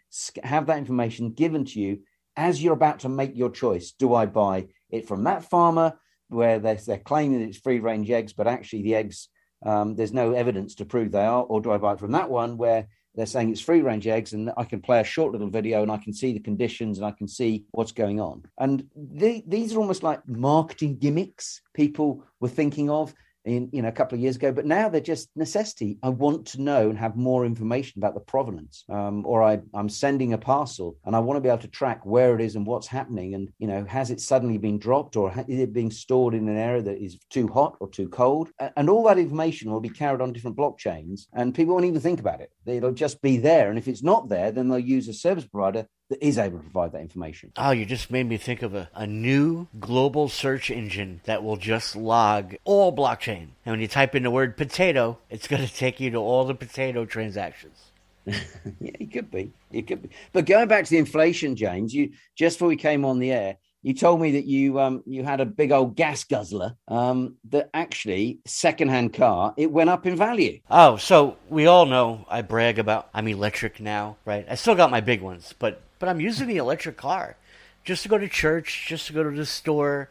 have 0.43 0.67
that 0.67 0.77
information 0.77 1.31
given 1.31 1.63
to 1.63 1.79
you 1.79 1.99
as 2.35 2.61
you're 2.61 2.73
about 2.73 2.99
to 2.99 3.09
make 3.09 3.35
your 3.35 3.49
choice. 3.49 3.91
Do 3.91 4.13
I 4.13 4.25
buy 4.25 4.67
it 4.89 5.07
from 5.07 5.23
that 5.23 5.43
farmer 5.43 5.97
where 6.29 6.59
they're, 6.59 6.75
they're 6.75 6.97
claiming 6.97 7.41
it's 7.41 7.57
free 7.57 7.79
range 7.79 8.09
eggs, 8.09 8.33
but 8.33 8.47
actually 8.47 8.83
the 8.83 8.95
eggs, 8.95 9.29
um, 9.65 9.95
there's 9.95 10.13
no 10.13 10.33
evidence 10.33 10.75
to 10.75 10.85
prove 10.85 11.11
they 11.11 11.25
are? 11.25 11.43
Or 11.43 11.61
do 11.61 11.71
I 11.71 11.77
buy 11.77 11.93
it 11.93 11.99
from 11.99 12.13
that 12.13 12.29
one 12.29 12.57
where 12.57 12.87
they're 13.15 13.25
saying 13.25 13.49
it's 13.49 13.61
free 13.61 13.81
range 13.81 14.07
eggs 14.07 14.33
and 14.33 14.51
I 14.55 14.63
can 14.63 14.81
play 14.81 14.99
a 14.99 15.03
short 15.03 15.33
little 15.33 15.49
video 15.49 15.81
and 15.81 15.91
I 15.91 15.97
can 15.97 16.13
see 16.13 16.31
the 16.31 16.39
conditions 16.39 16.97
and 16.97 17.05
I 17.05 17.11
can 17.11 17.27
see 17.27 17.65
what's 17.71 17.91
going 17.91 18.19
on? 18.19 18.43
And 18.57 18.85
the, 18.95 19.43
these 19.47 19.73
are 19.73 19.79
almost 19.79 20.03
like 20.03 20.25
marketing 20.27 20.97
gimmicks 20.97 21.61
people 21.73 22.23
were 22.39 22.49
thinking 22.49 22.89
of 22.89 23.13
in 23.49 23.69
you 23.71 23.81
know 23.81 23.89
a 23.89 23.93
couple 23.93 24.15
of 24.15 24.21
years 24.21 24.35
ago 24.35 24.51
but 24.51 24.65
now 24.65 24.89
they're 24.89 25.01
just 25.01 25.29
necessity. 25.35 25.97
I 26.03 26.09
want 26.09 26.45
to 26.47 26.61
know 26.61 26.89
and 26.89 26.97
have 26.97 27.15
more 27.15 27.45
information 27.45 27.99
about 27.99 28.13
the 28.13 28.19
provenance 28.19 28.83
um, 28.89 29.25
or 29.25 29.43
I, 29.43 29.59
i'm 29.73 29.89
sending 29.89 30.33
a 30.33 30.37
parcel 30.37 30.97
and 31.05 31.15
i 31.15 31.19
want 31.19 31.37
to 31.37 31.41
be 31.41 31.49
able 31.49 31.59
to 31.59 31.67
track 31.67 32.05
where 32.05 32.35
it 32.35 32.41
is 32.41 32.55
and 32.55 32.65
what's 32.65 32.87
happening 32.87 33.35
and 33.35 33.49
you 33.59 33.67
know 33.67 33.85
has 33.85 34.11
it 34.11 34.21
suddenly 34.21 34.57
been 34.57 34.79
dropped 34.79 35.15
or 35.15 35.31
is 35.47 35.59
it 35.59 35.73
being 35.73 35.91
stored 35.91 36.33
in 36.33 36.47
an 36.47 36.57
area 36.57 36.81
that 36.81 37.03
is 37.03 37.17
too 37.29 37.47
hot 37.47 37.75
or 37.79 37.89
too 37.89 38.07
cold? 38.09 38.49
And 38.75 38.89
all 38.89 39.03
that 39.05 39.17
information 39.17 39.71
will 39.71 39.79
be 39.79 39.89
carried 39.89 40.21
on 40.21 40.33
different 40.33 40.57
blockchains 40.57 41.27
and 41.33 41.53
people 41.53 41.73
won't 41.73 41.85
even 41.85 42.01
think 42.01 42.19
about 42.19 42.41
it. 42.41 42.51
It'll 42.65 42.91
just 42.91 43.21
be 43.21 43.37
there 43.37 43.69
and 43.69 43.77
if 43.77 43.87
it's 43.87 44.03
not 44.03 44.29
there 44.29 44.51
then 44.51 44.69
they'll 44.69 44.79
use 44.79 45.07
a 45.07 45.13
service 45.13 45.45
provider 45.45 45.87
that 46.09 46.25
is 46.25 46.37
able 46.37 46.57
to 46.57 46.63
provide 46.63 46.91
that 46.91 47.01
information. 47.01 47.51
Oh, 47.55 47.71
you 47.71 47.85
just 47.85 48.11
made 48.11 48.27
me 48.27 48.37
think 48.37 48.61
of 48.61 48.73
a, 48.73 48.89
a 48.93 49.05
new 49.05 49.67
global 49.79 50.27
search 50.27 50.71
engine 50.71 51.21
that 51.25 51.43
will 51.43 51.57
just 51.57 51.95
log 51.95 52.55
all 52.63 52.95
blockchain. 52.95 53.49
And 53.65 53.73
when 53.73 53.79
you 53.79 53.87
type 53.87 54.15
in 54.15 54.23
the 54.23 54.31
word 54.31 54.57
potato, 54.57 55.19
it's 55.29 55.47
going 55.47 55.61
to 55.67 55.73
take 55.73 55.99
you 55.99 56.11
to 56.11 56.17
all 56.17 56.45
the 56.45 56.55
potato 56.55 57.05
transactions. 57.05 57.91
yeah, 58.25 58.35
it 58.81 59.11
could 59.11 59.31
be. 59.31 59.51
It 59.71 59.87
could 59.87 60.03
be. 60.03 60.09
But 60.33 60.45
going 60.45 60.67
back 60.67 60.85
to 60.85 60.89
the 60.89 60.97
inflation, 60.97 61.55
James, 61.55 61.93
you 61.93 62.11
just 62.35 62.57
before 62.57 62.67
we 62.67 62.75
came 62.75 63.05
on 63.05 63.19
the 63.19 63.31
air, 63.31 63.57
you 63.81 63.93
told 63.93 64.19
me 64.19 64.31
that 64.31 64.45
you 64.45 64.79
um, 64.79 65.03
you 65.05 65.23
had 65.23 65.39
a 65.39 65.45
big 65.45 65.71
old 65.71 65.95
gas 65.95 66.25
guzzler 66.25 66.75
um, 66.87 67.35
that 67.49 67.69
actually 67.73 68.39
secondhand 68.45 69.13
car 69.13 69.53
it 69.57 69.71
went 69.71 69.89
up 69.89 70.05
in 70.05 70.17
value. 70.17 70.59
Oh, 70.69 70.97
so 70.97 71.37
we 71.49 71.65
all 71.65 71.85
know 71.85 72.25
I 72.29 72.41
brag 72.41 72.77
about 72.77 73.09
I'm 73.13 73.27
electric 73.27 73.79
now, 73.79 74.17
right? 74.25 74.45
I 74.49 74.55
still 74.55 74.75
got 74.75 74.91
my 74.91 74.99
big 74.99 75.21
ones, 75.21 75.55
but 75.57 75.81
but 75.99 76.09
I'm 76.09 76.19
using 76.19 76.47
the 76.47 76.57
electric 76.57 76.97
car 76.97 77.35
just 77.83 78.03
to 78.03 78.09
go 78.09 78.17
to 78.17 78.27
church, 78.27 78.85
just 78.87 79.07
to 79.07 79.13
go 79.13 79.23
to 79.23 79.31
the 79.31 79.45
store. 79.45 80.09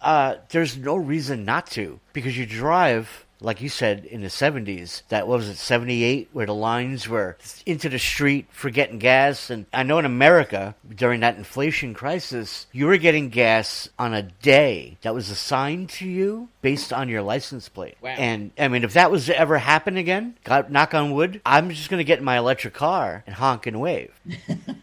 Uh, 0.00 0.36
there's 0.50 0.76
no 0.76 0.96
reason 0.96 1.44
not 1.44 1.66
to 1.68 1.98
because 2.12 2.36
you 2.36 2.46
drive 2.46 3.24
like 3.44 3.60
you 3.60 3.68
said, 3.68 4.04
in 4.06 4.22
the 4.22 4.28
70s, 4.28 5.02
that 5.08 5.28
was 5.28 5.48
it, 5.48 5.56
78, 5.56 6.30
where 6.32 6.46
the 6.46 6.54
lines 6.54 7.08
were 7.08 7.36
into 7.66 7.88
the 7.88 7.98
street 7.98 8.46
for 8.50 8.70
getting 8.70 8.98
gas. 8.98 9.50
And 9.50 9.66
I 9.72 9.82
know 9.82 9.98
in 9.98 10.04
America, 10.04 10.74
during 10.94 11.20
that 11.20 11.36
inflation 11.36 11.94
crisis, 11.94 12.66
you 12.72 12.86
were 12.86 12.96
getting 12.96 13.28
gas 13.28 13.88
on 13.98 14.14
a 14.14 14.22
day 14.22 14.96
that 15.02 15.14
was 15.14 15.30
assigned 15.30 15.90
to 15.90 16.08
you 16.08 16.48
based 16.62 16.92
on 16.92 17.08
your 17.08 17.22
license 17.22 17.68
plate. 17.68 17.96
Wow. 18.00 18.14
And 18.16 18.50
I 18.58 18.68
mean, 18.68 18.84
if 18.84 18.94
that 18.94 19.10
was 19.10 19.26
to 19.26 19.38
ever 19.38 19.58
happen 19.58 19.96
again, 19.96 20.36
God, 20.44 20.70
knock 20.70 20.94
on 20.94 21.12
wood, 21.12 21.40
I'm 21.44 21.70
just 21.70 21.90
going 21.90 21.98
to 21.98 22.04
get 22.04 22.18
in 22.18 22.24
my 22.24 22.38
electric 22.38 22.74
car 22.74 23.22
and 23.26 23.36
honk 23.36 23.66
and 23.66 23.80
wave. 23.80 24.12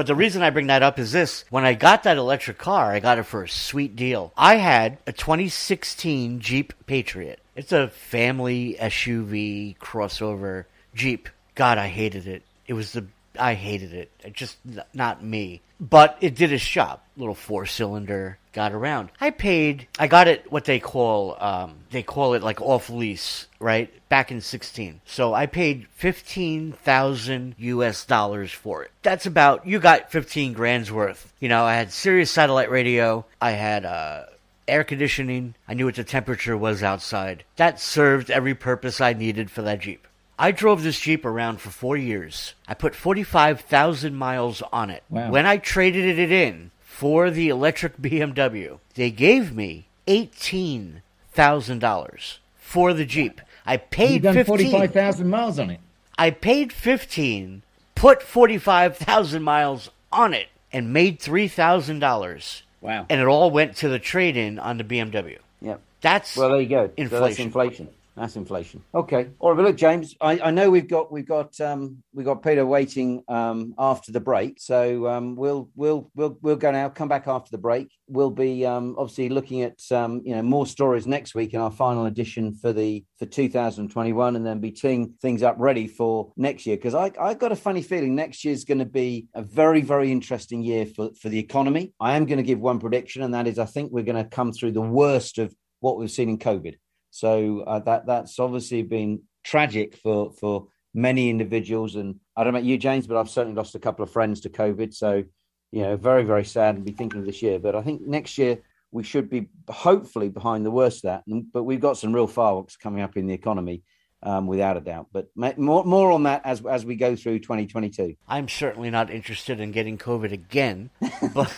But 0.00 0.06
the 0.06 0.14
reason 0.14 0.40
I 0.40 0.48
bring 0.48 0.68
that 0.68 0.82
up 0.82 0.98
is 0.98 1.12
this. 1.12 1.44
When 1.50 1.66
I 1.66 1.74
got 1.74 2.04
that 2.04 2.16
electric 2.16 2.56
car, 2.56 2.90
I 2.90 3.00
got 3.00 3.18
it 3.18 3.24
for 3.24 3.42
a 3.42 3.48
sweet 3.50 3.96
deal. 3.96 4.32
I 4.34 4.54
had 4.54 4.96
a 5.06 5.12
2016 5.12 6.40
Jeep 6.40 6.72
Patriot. 6.86 7.38
It's 7.54 7.70
a 7.70 7.88
family 7.88 8.78
SUV 8.80 9.76
crossover 9.76 10.64
Jeep. 10.94 11.28
God, 11.54 11.76
I 11.76 11.88
hated 11.88 12.26
it. 12.26 12.44
It 12.66 12.72
was 12.72 12.94
the 12.94 13.08
I 13.38 13.52
hated 13.52 13.92
it. 13.92 14.10
It 14.24 14.32
just 14.32 14.56
not 14.94 15.22
me. 15.22 15.60
But 15.80 16.18
it 16.20 16.34
did 16.34 16.52
its 16.52 16.68
job. 16.68 17.00
Little 17.16 17.34
four 17.34 17.64
cylinder 17.64 18.38
got 18.52 18.72
around. 18.72 19.10
I 19.20 19.30
paid. 19.30 19.88
I 19.98 20.08
got 20.08 20.28
it. 20.28 20.50
What 20.52 20.64
they 20.64 20.78
call 20.78 21.36
um, 21.40 21.76
they 21.90 22.02
call 22.02 22.34
it 22.34 22.42
like 22.42 22.60
off 22.60 22.90
lease, 22.90 23.46
right? 23.58 23.90
Back 24.08 24.30
in 24.30 24.40
sixteen. 24.40 25.00
So 25.06 25.32
I 25.32 25.46
paid 25.46 25.86
fifteen 25.92 26.72
thousand 26.72 27.54
U.S. 27.58 28.04
dollars 28.04 28.52
for 28.52 28.82
it. 28.82 28.90
That's 29.02 29.26
about 29.26 29.66
you 29.66 29.78
got 29.78 30.12
fifteen 30.12 30.52
grand's 30.52 30.92
worth. 30.92 31.32
You 31.40 31.48
know, 31.48 31.64
I 31.64 31.74
had 31.74 31.92
Sirius 31.92 32.30
satellite 32.30 32.70
radio. 32.70 33.24
I 33.40 33.52
had 33.52 33.84
uh, 33.86 34.24
air 34.68 34.84
conditioning. 34.84 35.54
I 35.66 35.74
knew 35.74 35.86
what 35.86 35.96
the 35.96 36.04
temperature 36.04 36.56
was 36.56 36.82
outside. 36.82 37.44
That 37.56 37.80
served 37.80 38.30
every 38.30 38.54
purpose 38.54 39.00
I 39.00 39.12
needed 39.12 39.50
for 39.50 39.62
that 39.62 39.80
Jeep. 39.80 40.06
I 40.40 40.50
drove 40.52 40.82
this 40.82 40.98
Jeep 40.98 41.26
around 41.26 41.60
for 41.60 41.68
four 41.68 41.98
years. 41.98 42.54
I 42.66 42.72
put 42.72 42.94
45,000 42.94 44.14
miles 44.14 44.62
on 44.72 44.88
it. 44.88 45.02
Wow. 45.10 45.30
When 45.30 45.44
I 45.44 45.58
traded 45.58 46.18
it 46.18 46.32
in 46.32 46.70
for 46.80 47.30
the 47.30 47.50
electric 47.50 47.98
BMW, 47.98 48.78
they 48.94 49.10
gave 49.10 49.54
me 49.54 49.88
$18,000 50.08 52.38
for 52.56 52.94
the 52.94 53.04
Jeep. 53.04 53.42
I 53.66 53.76
paid 53.76 54.24
You've 54.24 54.34
done 54.34 54.46
45,000 54.46 55.28
miles 55.28 55.58
on 55.58 55.68
it. 55.68 55.80
I 56.16 56.30
paid 56.30 56.72
15, 56.72 57.62
put 57.94 58.22
45,000 58.22 59.42
miles 59.42 59.90
on 60.10 60.32
it, 60.32 60.48
and 60.72 60.90
made 60.90 61.20
$3,000. 61.20 62.62
Wow. 62.80 63.04
And 63.10 63.20
it 63.20 63.26
all 63.26 63.50
went 63.50 63.76
to 63.76 63.90
the 63.90 63.98
trade 63.98 64.38
in 64.38 64.58
on 64.58 64.78
the 64.78 64.84
BMW. 64.84 65.36
Yep. 65.60 65.82
That's 66.00 66.34
well, 66.34 66.48
there 66.48 66.62
you 66.62 66.68
go. 66.68 66.90
Inflation. 66.96 67.10
So 67.10 67.20
that's 67.20 67.38
inflation. 67.38 67.88
That's 68.16 68.36
inflation. 68.36 68.82
Okay. 68.94 69.30
All 69.38 69.54
right. 69.54 69.64
Look, 69.64 69.76
James, 69.76 70.16
I, 70.20 70.40
I 70.40 70.50
know 70.50 70.68
we've 70.68 70.88
got 70.88 71.12
we've 71.12 71.26
got 71.26 71.58
um, 71.60 72.02
we've 72.12 72.26
got 72.26 72.42
Peter 72.42 72.66
waiting 72.66 73.22
um, 73.28 73.74
after 73.78 74.10
the 74.10 74.20
break, 74.20 74.60
so 74.60 75.06
um, 75.06 75.36
we'll 75.36 75.70
we'll 75.76 76.10
we'll 76.14 76.36
we'll 76.42 76.56
go 76.56 76.72
now. 76.72 76.88
Come 76.88 77.08
back 77.08 77.28
after 77.28 77.50
the 77.50 77.58
break. 77.58 77.88
We'll 78.08 78.30
be 78.30 78.66
um, 78.66 78.96
obviously 78.98 79.28
looking 79.28 79.62
at 79.62 79.80
um, 79.92 80.22
you 80.24 80.34
know 80.34 80.42
more 80.42 80.66
stories 80.66 81.06
next 81.06 81.34
week 81.34 81.54
in 81.54 81.60
our 81.60 81.70
final 81.70 82.06
edition 82.06 82.52
for 82.54 82.72
the 82.72 83.04
for 83.18 83.26
2021, 83.26 84.36
and 84.36 84.44
then 84.44 84.60
be 84.60 84.72
teeing 84.72 85.14
things 85.22 85.42
up 85.42 85.54
ready 85.58 85.86
for 85.86 86.32
next 86.36 86.66
year. 86.66 86.76
Because 86.76 86.94
I 86.94 87.12
I 87.20 87.34
got 87.34 87.52
a 87.52 87.56
funny 87.56 87.82
feeling 87.82 88.16
next 88.16 88.44
year 88.44 88.52
is 88.52 88.64
going 88.64 88.78
to 88.78 88.86
be 88.86 89.28
a 89.34 89.42
very 89.42 89.82
very 89.82 90.10
interesting 90.10 90.62
year 90.62 90.84
for 90.84 91.10
for 91.20 91.28
the 91.28 91.38
economy. 91.38 91.92
I 92.00 92.16
am 92.16 92.26
going 92.26 92.38
to 92.38 92.42
give 92.42 92.58
one 92.58 92.80
prediction, 92.80 93.22
and 93.22 93.32
that 93.34 93.46
is 93.46 93.58
I 93.58 93.66
think 93.66 93.92
we're 93.92 94.04
going 94.04 94.22
to 94.22 94.28
come 94.28 94.52
through 94.52 94.72
the 94.72 94.80
worst 94.80 95.38
of 95.38 95.54
what 95.78 95.96
we've 95.96 96.10
seen 96.10 96.28
in 96.28 96.38
COVID. 96.38 96.74
So 97.10 97.60
uh, 97.60 97.80
that 97.80 98.06
that's 98.06 98.38
obviously 98.38 98.82
been 98.82 99.22
tragic 99.44 99.96
for 99.96 100.32
for 100.32 100.68
many 100.94 101.30
individuals. 101.30 101.96
And 101.96 102.16
I 102.36 102.44
don't 102.44 102.52
know 102.52 102.58
about 102.58 102.66
you, 102.66 102.78
James, 102.78 103.06
but 103.06 103.16
I've 103.16 103.30
certainly 103.30 103.56
lost 103.56 103.74
a 103.74 103.80
couple 103.80 104.02
of 104.02 104.10
friends 104.10 104.40
to 104.42 104.48
COVID. 104.48 104.94
So 104.94 105.24
you 105.72 105.82
know, 105.82 105.96
very 105.96 106.24
very 106.24 106.44
sad 106.44 106.76
and 106.76 106.84
be 106.84 106.92
thinking 106.92 107.20
of 107.20 107.26
this 107.26 107.42
year. 107.42 107.58
But 107.58 107.76
I 107.76 107.82
think 107.82 108.02
next 108.02 108.38
year 108.38 108.58
we 108.92 109.02
should 109.04 109.30
be 109.30 109.48
hopefully 109.68 110.28
behind 110.28 110.66
the 110.66 110.70
worst 110.70 111.04
of 111.04 111.22
that. 111.26 111.42
But 111.52 111.64
we've 111.64 111.80
got 111.80 111.96
some 111.98 112.12
real 112.12 112.26
fireworks 112.26 112.76
coming 112.76 113.02
up 113.02 113.16
in 113.16 113.26
the 113.26 113.34
economy 113.34 113.82
um, 114.22 114.46
without 114.46 114.76
a 114.76 114.80
doubt. 114.80 115.08
But 115.12 115.28
more 115.36 115.84
more 115.84 116.12
on 116.12 116.24
that 116.24 116.42
as 116.44 116.64
as 116.64 116.84
we 116.84 116.96
go 116.96 117.16
through 117.16 117.40
2022. 117.40 118.16
I'm 118.28 118.48
certainly 118.48 118.90
not 118.90 119.10
interested 119.10 119.60
in 119.60 119.72
getting 119.72 119.98
COVID 119.98 120.32
again, 120.32 120.90
but 121.34 121.56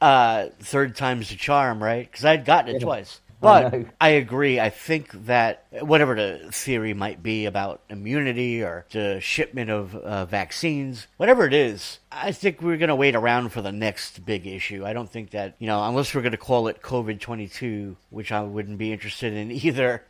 uh, 0.00 0.46
third 0.60 0.96
time's 0.96 1.28
the 1.30 1.36
charm, 1.36 1.82
right? 1.82 2.10
Because 2.10 2.24
I'd 2.24 2.44
gotten 2.44 2.74
it 2.74 2.80
yeah. 2.80 2.86
twice. 2.86 3.20
But 3.40 3.74
I, 3.74 3.86
I, 4.00 4.08
agree. 4.10 4.58
I 4.58 4.70
think 4.70 5.12
that 5.26 5.66
whatever 5.80 6.14
the 6.14 6.50
theory 6.52 6.94
might 6.94 7.22
be 7.22 7.46
about 7.46 7.82
immunity 7.88 8.62
or 8.62 8.86
the 8.90 9.20
shipment 9.20 9.70
of 9.70 9.94
uh, 9.94 10.24
vaccines, 10.24 11.06
whatever 11.16 11.46
it 11.46 11.54
is, 11.54 11.98
I 12.10 12.32
think 12.32 12.60
we're 12.60 12.76
going 12.76 12.88
to 12.88 12.96
wait 12.96 13.14
around 13.14 13.50
for 13.50 13.62
the 13.62 13.72
next 13.72 14.24
big 14.24 14.46
issue. 14.46 14.84
I 14.84 14.92
don't 14.92 15.10
think 15.10 15.30
that, 15.30 15.54
you 15.58 15.66
know, 15.66 15.82
unless 15.84 16.14
we're 16.14 16.22
going 16.22 16.32
to 16.32 16.38
call 16.38 16.68
it 16.68 16.82
COVID 16.82 17.20
22, 17.20 17.96
which 18.10 18.32
I 18.32 18.42
wouldn't 18.42 18.78
be 18.78 18.92
interested 18.92 19.32
in 19.32 19.50
either. 19.64 20.04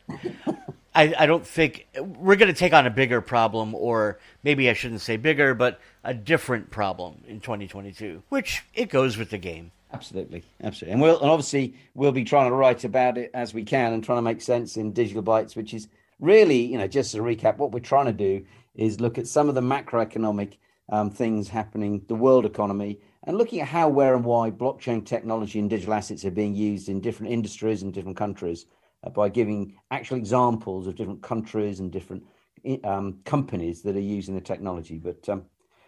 I, 0.95 1.13
I 1.17 1.25
don't 1.27 1.45
think 1.45 1.87
we're 1.97 2.35
going 2.35 2.51
to 2.51 2.59
take 2.59 2.73
on 2.73 2.87
a 2.87 2.89
bigger 2.89 3.21
problem, 3.21 3.75
or 3.75 4.19
maybe 4.43 4.69
I 4.69 4.73
shouldn't 4.73 5.01
say 5.01 5.17
bigger, 5.17 5.53
but 5.53 5.79
a 6.03 6.13
different 6.13 6.71
problem 6.71 7.23
in 7.27 7.39
2022, 7.41 8.23
which 8.29 8.63
it 8.73 8.89
goes 8.89 9.15
with 9.15 9.29
the 9.29 9.37
game. 9.37 9.71
Absolutely, 9.91 10.43
absolutely, 10.63 10.93
and 10.93 11.01
we'll 11.01 11.19
and 11.19 11.31
obviously 11.31 11.73
we'll 11.95 12.11
be 12.11 12.23
trying 12.23 12.47
to 12.49 12.55
write 12.55 12.83
about 12.83 13.17
it 13.17 13.31
as 13.33 13.55
we 13.55 13.63
can 13.63 13.93
and 13.93 14.03
trying 14.03 14.19
to 14.19 14.21
make 14.21 14.41
sense 14.41 14.77
in 14.77 14.93
digital 14.93 15.23
bytes, 15.23 15.55
which 15.55 15.73
is 15.73 15.87
really, 16.19 16.59
you 16.59 16.77
know, 16.77 16.87
just 16.87 17.11
to 17.11 17.19
recap, 17.19 17.57
what 17.57 17.71
we're 17.71 17.79
trying 17.79 18.05
to 18.05 18.13
do 18.13 18.45
is 18.75 19.01
look 19.01 19.17
at 19.17 19.27
some 19.27 19.49
of 19.49 19.55
the 19.55 19.61
macroeconomic 19.61 20.57
um, 20.91 21.09
things 21.09 21.49
happening, 21.49 22.03
the 22.07 22.15
world 22.15 22.45
economy, 22.45 22.99
and 23.23 23.37
looking 23.37 23.61
at 23.61 23.67
how, 23.67 23.89
where, 23.89 24.15
and 24.15 24.23
why 24.23 24.51
blockchain 24.51 25.05
technology 25.05 25.59
and 25.59 25.69
digital 25.69 25.93
assets 25.93 26.25
are 26.25 26.31
being 26.31 26.55
used 26.55 26.89
in 26.89 27.01
different 27.01 27.31
industries 27.31 27.81
and 27.81 27.93
different 27.93 28.17
countries 28.17 28.65
uh, 29.03 29.09
by 29.09 29.29
giving 29.29 29.75
actual 29.91 30.17
examples 30.17 30.87
of 30.87 30.95
different 30.95 31.21
countries 31.21 31.79
and 31.79 31.91
different 31.91 32.23
um, 32.83 33.19
companies 33.25 33.81
that 33.81 33.95
are 33.95 33.99
using 34.01 34.35
the 34.35 34.41
technology. 34.41 34.97
But 34.97 35.27
um, 35.29 35.45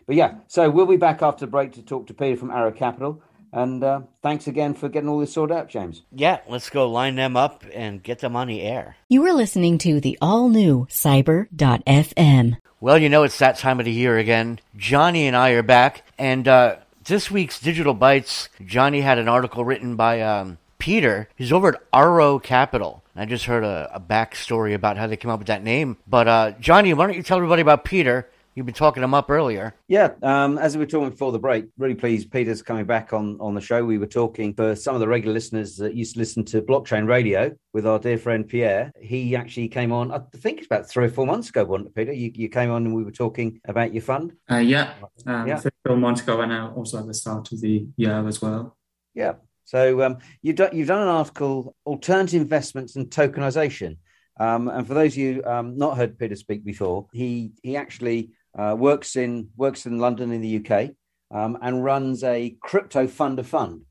but 0.07 0.15
yeah, 0.15 0.35
so 0.47 0.69
we'll 0.69 0.87
be 0.87 0.97
back 0.97 1.21
after 1.21 1.45
the 1.45 1.51
break 1.51 1.71
to 1.73 1.81
talk 1.83 2.07
to 2.07 2.13
Peter 2.13 2.35
from 2.35 2.51
Arrow 2.51 2.71
Capital. 2.71 3.21
And 3.53 3.83
uh, 3.83 4.01
thanks 4.21 4.47
again 4.47 4.73
for 4.73 4.87
getting 4.89 5.09
all 5.09 5.19
this 5.19 5.33
sorted 5.33 5.55
out, 5.55 5.69
James. 5.69 6.03
Yeah, 6.11 6.39
let's 6.47 6.69
go 6.69 6.89
line 6.89 7.15
them 7.15 7.35
up 7.35 7.63
and 7.73 8.01
get 8.01 8.19
them 8.19 8.35
on 8.35 8.47
the 8.47 8.61
air. 8.61 8.95
You 9.09 9.25
are 9.25 9.33
listening 9.33 9.77
to 9.79 9.99
the 9.99 10.17
all 10.21 10.49
new 10.49 10.87
Cyber.fm. 10.89 12.57
Well, 12.79 12.97
you 12.97 13.09
know, 13.09 13.23
it's 13.23 13.37
that 13.39 13.57
time 13.57 13.79
of 13.79 13.85
the 13.85 13.91
year 13.91 14.17
again. 14.17 14.59
Johnny 14.75 15.27
and 15.27 15.35
I 15.35 15.51
are 15.51 15.63
back. 15.63 16.03
And 16.17 16.47
uh, 16.47 16.77
this 17.03 17.29
week's 17.29 17.59
Digital 17.59 17.95
Bytes, 17.95 18.49
Johnny 18.65 19.01
had 19.01 19.19
an 19.19 19.27
article 19.27 19.63
written 19.65 19.95
by 19.95 20.21
um, 20.21 20.57
Peter. 20.79 21.29
He's 21.35 21.51
over 21.51 21.75
at 21.75 21.81
Arrow 21.93 22.39
Capital. 22.39 23.03
I 23.15 23.25
just 23.25 23.45
heard 23.45 23.63
a, 23.63 23.91
a 23.93 23.99
backstory 23.99 24.73
about 24.73 24.97
how 24.97 25.05
they 25.05 25.17
came 25.17 25.29
up 25.29 25.39
with 25.39 25.47
that 25.47 25.63
name. 25.63 25.97
But 26.07 26.27
uh, 26.27 26.51
Johnny, 26.59 26.93
why 26.93 27.05
don't 27.05 27.15
you 27.15 27.23
tell 27.23 27.37
everybody 27.37 27.61
about 27.61 27.83
Peter? 27.83 28.29
You've 28.53 28.65
been 28.65 28.75
talking 28.75 29.01
him 29.01 29.13
up 29.13 29.29
earlier. 29.29 29.73
Yeah, 29.87 30.11
um, 30.23 30.57
as 30.57 30.75
we 30.75 30.83
were 30.83 30.89
talking 30.89 31.09
before 31.09 31.31
the 31.31 31.39
break, 31.39 31.67
really 31.77 31.95
pleased 31.95 32.31
Peter's 32.31 32.61
coming 32.61 32.85
back 32.85 33.13
on 33.13 33.37
on 33.39 33.55
the 33.55 33.61
show. 33.61 33.85
We 33.85 33.97
were 33.97 34.05
talking 34.05 34.53
for 34.53 34.75
some 34.75 34.93
of 34.93 34.99
the 34.99 35.07
regular 35.07 35.33
listeners 35.33 35.77
that 35.77 35.95
used 35.95 36.15
to 36.15 36.19
listen 36.19 36.43
to 36.45 36.61
Blockchain 36.61 37.07
Radio 37.07 37.55
with 37.71 37.87
our 37.87 37.97
dear 37.97 38.17
friend 38.17 38.45
Pierre. 38.45 38.91
He 38.99 39.37
actually 39.37 39.69
came 39.69 39.93
on, 39.93 40.11
I 40.11 40.19
think 40.35 40.57
it's 40.57 40.67
about 40.67 40.89
three 40.89 41.05
or 41.05 41.09
four 41.09 41.25
months 41.25 41.47
ago, 41.47 41.63
wasn't 41.63 41.87
it, 41.87 41.95
Peter? 41.95 42.11
You, 42.11 42.29
you 42.35 42.49
came 42.49 42.71
on 42.71 42.85
and 42.85 42.93
we 42.93 43.05
were 43.05 43.11
talking 43.11 43.61
about 43.67 43.93
your 43.93 44.03
fund. 44.03 44.33
Uh, 44.51 44.57
yeah, 44.57 44.95
um, 45.25 45.47
yeah. 45.47 45.55
three 45.55 45.71
or 45.85 45.91
four 45.91 45.97
months 45.97 46.21
ago, 46.21 46.41
and 46.41 46.51
also 46.51 46.99
at 46.99 47.07
the 47.07 47.13
start 47.13 47.49
of 47.53 47.61
the 47.61 47.87
year 47.95 48.27
as 48.27 48.41
well. 48.41 48.75
Yeah, 49.13 49.35
so 49.63 50.01
um, 50.01 50.17
you've 50.41 50.57
done 50.57 50.71
you've 50.73 50.89
done 50.89 51.03
an 51.03 51.07
article, 51.07 51.73
alternative 51.85 52.41
investments 52.41 52.97
and 52.97 53.09
tokenization. 53.09 53.95
Um, 54.39 54.67
and 54.67 54.87
for 54.87 54.93
those 54.93 55.13
of 55.13 55.17
you 55.17 55.43
um, 55.45 55.77
not 55.77 55.97
heard 55.97 56.17
Peter 56.17 56.35
speak 56.35 56.65
before, 56.65 57.07
he 57.13 57.53
he 57.63 57.77
actually 57.77 58.31
uh, 58.57 58.75
works 58.77 59.15
in 59.15 59.49
works 59.55 59.85
in 59.85 59.99
London 59.99 60.31
in 60.31 60.41
the 60.41 60.57
UK 60.57 60.91
um, 61.31 61.57
and 61.61 61.83
runs 61.83 62.23
a 62.23 62.55
crypto 62.61 63.07
fund 63.07 63.39
of 63.39 63.47
fund. 63.47 63.81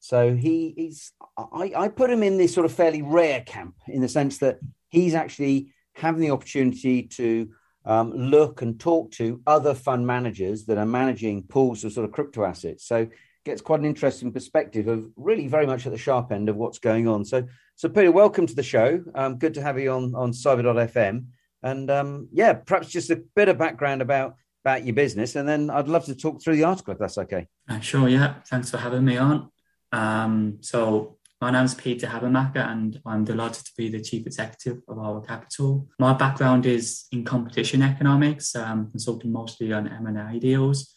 So 0.00 0.34
he 0.34 0.74
he's 0.76 1.12
I, 1.36 1.72
I 1.76 1.88
put 1.88 2.10
him 2.10 2.22
in 2.22 2.38
this 2.38 2.54
sort 2.54 2.66
of 2.66 2.72
fairly 2.72 3.02
rare 3.02 3.40
camp 3.42 3.74
in 3.86 4.00
the 4.00 4.08
sense 4.08 4.38
that 4.38 4.58
he's 4.88 5.14
actually 5.14 5.72
having 5.94 6.20
the 6.20 6.30
opportunity 6.30 7.02
to 7.02 7.50
um, 7.84 8.12
look 8.12 8.62
and 8.62 8.78
talk 8.78 9.10
to 9.12 9.40
other 9.46 9.74
fund 9.74 10.06
managers 10.06 10.66
that 10.66 10.78
are 10.78 10.86
managing 10.86 11.42
pools 11.44 11.84
of 11.84 11.92
sort 11.92 12.04
of 12.04 12.12
crypto 12.12 12.44
assets. 12.44 12.86
So 12.86 13.08
gets 13.44 13.62
quite 13.62 13.80
an 13.80 13.86
interesting 13.86 14.30
perspective 14.30 14.88
of 14.88 15.06
really 15.16 15.48
very 15.48 15.66
much 15.66 15.86
at 15.86 15.92
the 15.92 15.98
sharp 15.98 16.32
end 16.32 16.48
of 16.48 16.56
what's 16.56 16.78
going 16.78 17.08
on. 17.08 17.24
So, 17.24 17.46
so 17.76 17.88
Peter, 17.88 18.12
welcome 18.12 18.46
to 18.46 18.54
the 18.54 18.62
show. 18.62 19.02
Um, 19.14 19.38
good 19.38 19.54
to 19.54 19.62
have 19.62 19.78
you 19.78 19.90
on 19.90 20.14
on 20.14 20.32
Cyber.fm. 20.32 21.24
And 21.62 21.90
um, 21.90 22.28
yeah, 22.32 22.54
perhaps 22.54 22.88
just 22.88 23.10
a 23.10 23.22
bit 23.34 23.48
of 23.48 23.58
background 23.58 24.02
about 24.02 24.36
about 24.64 24.84
your 24.84 24.94
business, 24.94 25.36
and 25.36 25.48
then 25.48 25.70
I'd 25.70 25.88
love 25.88 26.04
to 26.06 26.14
talk 26.14 26.42
through 26.42 26.56
the 26.56 26.64
article 26.64 26.92
if 26.92 26.98
that's 26.98 27.16
okay. 27.18 27.46
Uh, 27.68 27.80
sure. 27.80 28.08
Yeah. 28.08 28.34
Thanks 28.46 28.70
for 28.70 28.78
having 28.78 29.04
me 29.04 29.16
on. 29.16 29.50
Um, 29.92 30.58
so 30.60 31.18
my 31.40 31.50
name's 31.50 31.74
Peter 31.74 32.08
Habermacher, 32.08 32.66
and 32.66 33.00
I'm 33.06 33.24
delighted 33.24 33.64
to 33.64 33.72
be 33.76 33.88
the 33.88 34.00
chief 34.00 34.26
executive 34.26 34.82
of 34.88 34.98
Arrow 34.98 35.20
Capital. 35.20 35.88
My 35.98 36.12
background 36.12 36.66
is 36.66 37.06
in 37.12 37.24
competition 37.24 37.82
economics, 37.82 38.54
um, 38.56 38.90
consulting 38.90 39.32
mostly 39.32 39.72
on 39.72 39.88
M&A 39.88 40.38
deals 40.38 40.92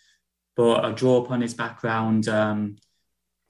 but 0.56 0.86
I 0.86 0.92
draw 0.92 1.24
upon 1.24 1.42
his 1.42 1.54
background 1.54 2.28
um, 2.28 2.78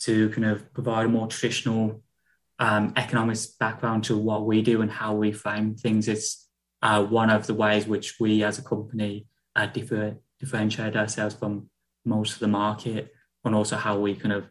to 0.02 0.30
kind 0.30 0.46
of 0.46 0.74
provide 0.74 1.06
a 1.06 1.10
more 1.10 1.28
traditional 1.28 2.02
um, 2.60 2.94
economics 2.96 3.48
background 3.48 4.04
to 4.06 4.18
what 4.18 4.46
we 4.46 4.62
do 4.62 4.82
and 4.82 4.92
how 4.92 5.16
we 5.16 5.32
frame 5.32 5.76
things. 5.76 6.08
It's 6.08 6.48
uh, 6.82 7.04
one 7.04 7.30
of 7.30 7.48
the 7.48 7.54
ways 7.54 7.88
which 7.88 8.20
we 8.20 8.44
as 8.44 8.60
a 8.60 8.64
company 8.64 9.28
uh, 9.56 9.66
differ, 9.68 10.18
differentiate 10.40 10.96
ourselves 10.96 11.36
from 11.36 11.70
most 12.06 12.34
of 12.34 12.40
the 12.40 12.48
market, 12.48 13.14
and 13.46 13.56
also 13.56 13.76
how 13.76 14.00
we 14.00 14.16
kind 14.16 14.34
of 14.34 14.50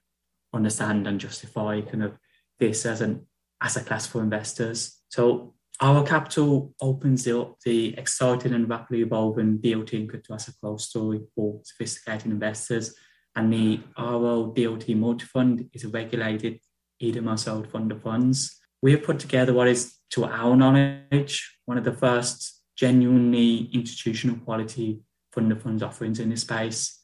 understand 0.52 1.06
and 1.06 1.20
justify 1.20 1.80
kind 1.80 2.02
of 2.02 2.16
this 2.58 2.84
as 2.86 3.00
an 3.00 3.26
asset 3.60 3.86
class 3.86 4.06
for 4.06 4.22
investors. 4.22 5.00
So 5.08 5.54
Arrow 5.82 6.02
Capital 6.02 6.74
opens 6.80 7.26
up 7.26 7.58
the 7.64 7.96
exciting 7.96 8.52
and 8.52 8.68
rapidly 8.68 9.00
evolving 9.02 9.58
DLT 9.58 9.94
and 9.94 10.08
crypto 10.08 10.34
asset 10.34 10.54
growth 10.62 10.82
story 10.82 11.20
for 11.34 11.60
sophisticated 11.64 12.30
investors. 12.30 12.94
And 13.34 13.52
the 13.52 13.80
Arrow 13.96 14.52
DLT 14.54 14.96
multi 14.96 15.24
fund 15.24 15.70
is 15.72 15.84
a 15.84 15.88
regulated 15.88 16.60
EDMA 17.02 17.38
sold 17.38 17.70
fund 17.70 17.92
of 17.92 18.02
funds. 18.02 18.59
We 18.82 18.92
have 18.92 19.02
put 19.02 19.18
together 19.18 19.52
what 19.52 19.68
is, 19.68 19.96
to 20.10 20.24
our 20.24 20.56
knowledge, 20.56 21.56
one 21.66 21.78
of 21.78 21.84
the 21.84 21.92
first 21.92 22.62
genuinely 22.76 23.70
institutional 23.72 24.36
quality 24.38 25.00
fund 25.32 25.52
of 25.52 25.62
funds 25.62 25.82
offerings 25.82 26.18
in 26.18 26.30
this 26.30 26.40
space. 26.40 26.98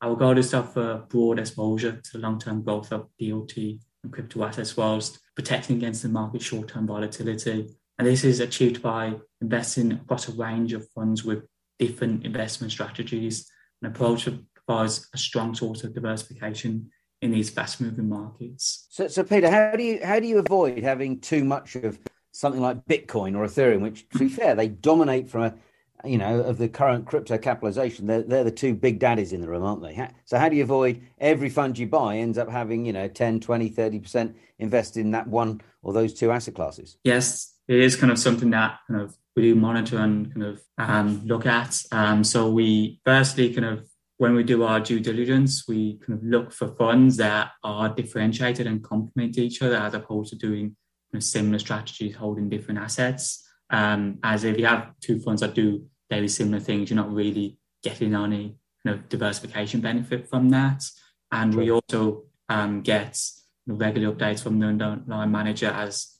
Our 0.00 0.14
goal 0.14 0.38
is 0.38 0.50
to 0.50 0.58
offer 0.58 1.04
broad 1.08 1.38
exposure 1.38 2.00
to 2.10 2.18
long 2.18 2.38
term 2.38 2.62
growth 2.62 2.92
of 2.92 3.08
DLT 3.20 3.80
and 4.04 4.12
crypto 4.12 4.44
assets 4.44 4.76
whilst 4.76 5.20
protecting 5.34 5.76
against 5.76 6.02
the 6.02 6.08
market 6.08 6.42
short 6.42 6.68
term 6.68 6.86
volatility 6.86 7.68
and 7.98 8.08
this 8.08 8.24
is 8.24 8.40
achieved 8.40 8.82
by 8.82 9.14
investing 9.40 9.92
across 9.92 10.28
a 10.28 10.32
range 10.32 10.72
of 10.72 10.88
funds 10.90 11.24
with 11.24 11.44
different 11.78 12.24
investment 12.24 12.72
strategies, 12.72 13.48
an 13.80 13.90
approach 13.90 14.24
that 14.24 14.40
provides 14.54 15.08
a 15.14 15.18
strong 15.18 15.54
source 15.54 15.84
of 15.84 15.94
diversification 15.94 16.90
in 17.22 17.30
these 17.30 17.48
fast 17.48 17.80
moving 17.80 18.08
markets. 18.08 18.86
So, 18.90 19.08
so 19.08 19.22
Peter, 19.22 19.50
how 19.50 19.74
do 19.76 19.82
you 19.82 20.04
how 20.04 20.20
do 20.20 20.26
you 20.26 20.38
avoid 20.38 20.82
having 20.82 21.20
too 21.20 21.44
much 21.44 21.76
of 21.76 21.98
something 22.32 22.60
like 22.60 22.84
Bitcoin 22.84 23.36
or 23.36 23.46
Ethereum, 23.46 23.80
which 23.80 24.08
to 24.10 24.18
be 24.18 24.28
fair, 24.28 24.54
they 24.54 24.68
dominate 24.68 25.30
from 25.30 25.42
a 25.44 25.54
you 26.04 26.18
know, 26.18 26.40
of 26.40 26.58
the 26.58 26.68
current 26.68 27.06
crypto 27.06 27.38
capitalization, 27.38 28.06
they're, 28.06 28.22
they're 28.22 28.44
the 28.44 28.50
two 28.50 28.74
big 28.74 28.98
daddies 28.98 29.32
in 29.32 29.40
the 29.40 29.48
room, 29.48 29.62
aren't 29.62 29.82
they? 29.82 30.08
So 30.24 30.38
how 30.38 30.48
do 30.48 30.56
you 30.56 30.62
avoid 30.62 31.00
every 31.18 31.48
fund 31.48 31.78
you 31.78 31.86
buy 31.86 32.16
ends 32.16 32.38
up 32.38 32.50
having, 32.50 32.84
you 32.84 32.92
know, 32.92 33.08
10, 33.08 33.40
20, 33.40 33.70
30% 33.70 34.34
invested 34.58 35.00
in 35.00 35.12
that 35.12 35.28
one 35.28 35.60
or 35.82 35.92
those 35.92 36.14
two 36.14 36.30
asset 36.30 36.54
classes? 36.54 36.96
Yes, 37.04 37.54
it 37.68 37.78
is 37.78 37.96
kind 37.96 38.10
of 38.10 38.18
something 38.18 38.50
that 38.50 38.78
kind 38.88 39.00
of 39.00 39.16
we 39.36 39.42
do 39.42 39.54
monitor 39.54 39.98
and 39.98 40.32
kind 40.32 40.46
of 40.46 40.62
um, 40.78 41.22
look 41.24 41.46
at. 41.46 41.82
Um, 41.90 42.24
so 42.24 42.50
we 42.50 43.00
firstly 43.04 43.54
kind 43.54 43.64
of 43.64 43.88
when 44.22 44.36
we 44.36 44.44
do 44.44 44.62
our 44.62 44.78
due 44.78 45.00
diligence, 45.00 45.66
we 45.66 45.98
kind 45.98 46.16
of 46.16 46.24
look 46.24 46.52
for 46.52 46.68
funds 46.76 47.16
that 47.16 47.50
are 47.64 47.88
differentiated 47.88 48.68
and 48.68 48.80
complement 48.84 49.36
each 49.36 49.60
other 49.62 49.74
as 49.74 49.94
opposed 49.94 50.30
to 50.30 50.36
doing 50.38 50.76
kind 51.10 51.20
of 51.20 51.24
similar 51.24 51.58
strategies 51.58 52.14
holding 52.14 52.48
different 52.48 52.78
assets. 52.78 53.44
Um, 53.70 54.20
as 54.22 54.44
if 54.44 54.56
you 54.56 54.66
have 54.66 54.92
two 55.00 55.18
funds 55.18 55.40
that 55.40 55.54
do 55.54 55.86
very 56.08 56.28
similar 56.28 56.60
things, 56.60 56.88
you're 56.88 57.02
not 57.04 57.12
really 57.12 57.58
getting 57.82 58.14
any 58.14 58.54
kind 58.86 58.96
of 58.96 59.08
diversification 59.08 59.80
benefit 59.80 60.28
from 60.30 60.50
that. 60.50 60.84
And 61.32 61.52
we 61.56 61.72
also 61.72 62.26
um, 62.48 62.82
get 62.82 63.18
regular 63.66 64.12
updates 64.12 64.40
from 64.40 64.60
the 64.60 64.68
underlying 64.68 65.32
manager 65.32 65.70
as 65.70 66.16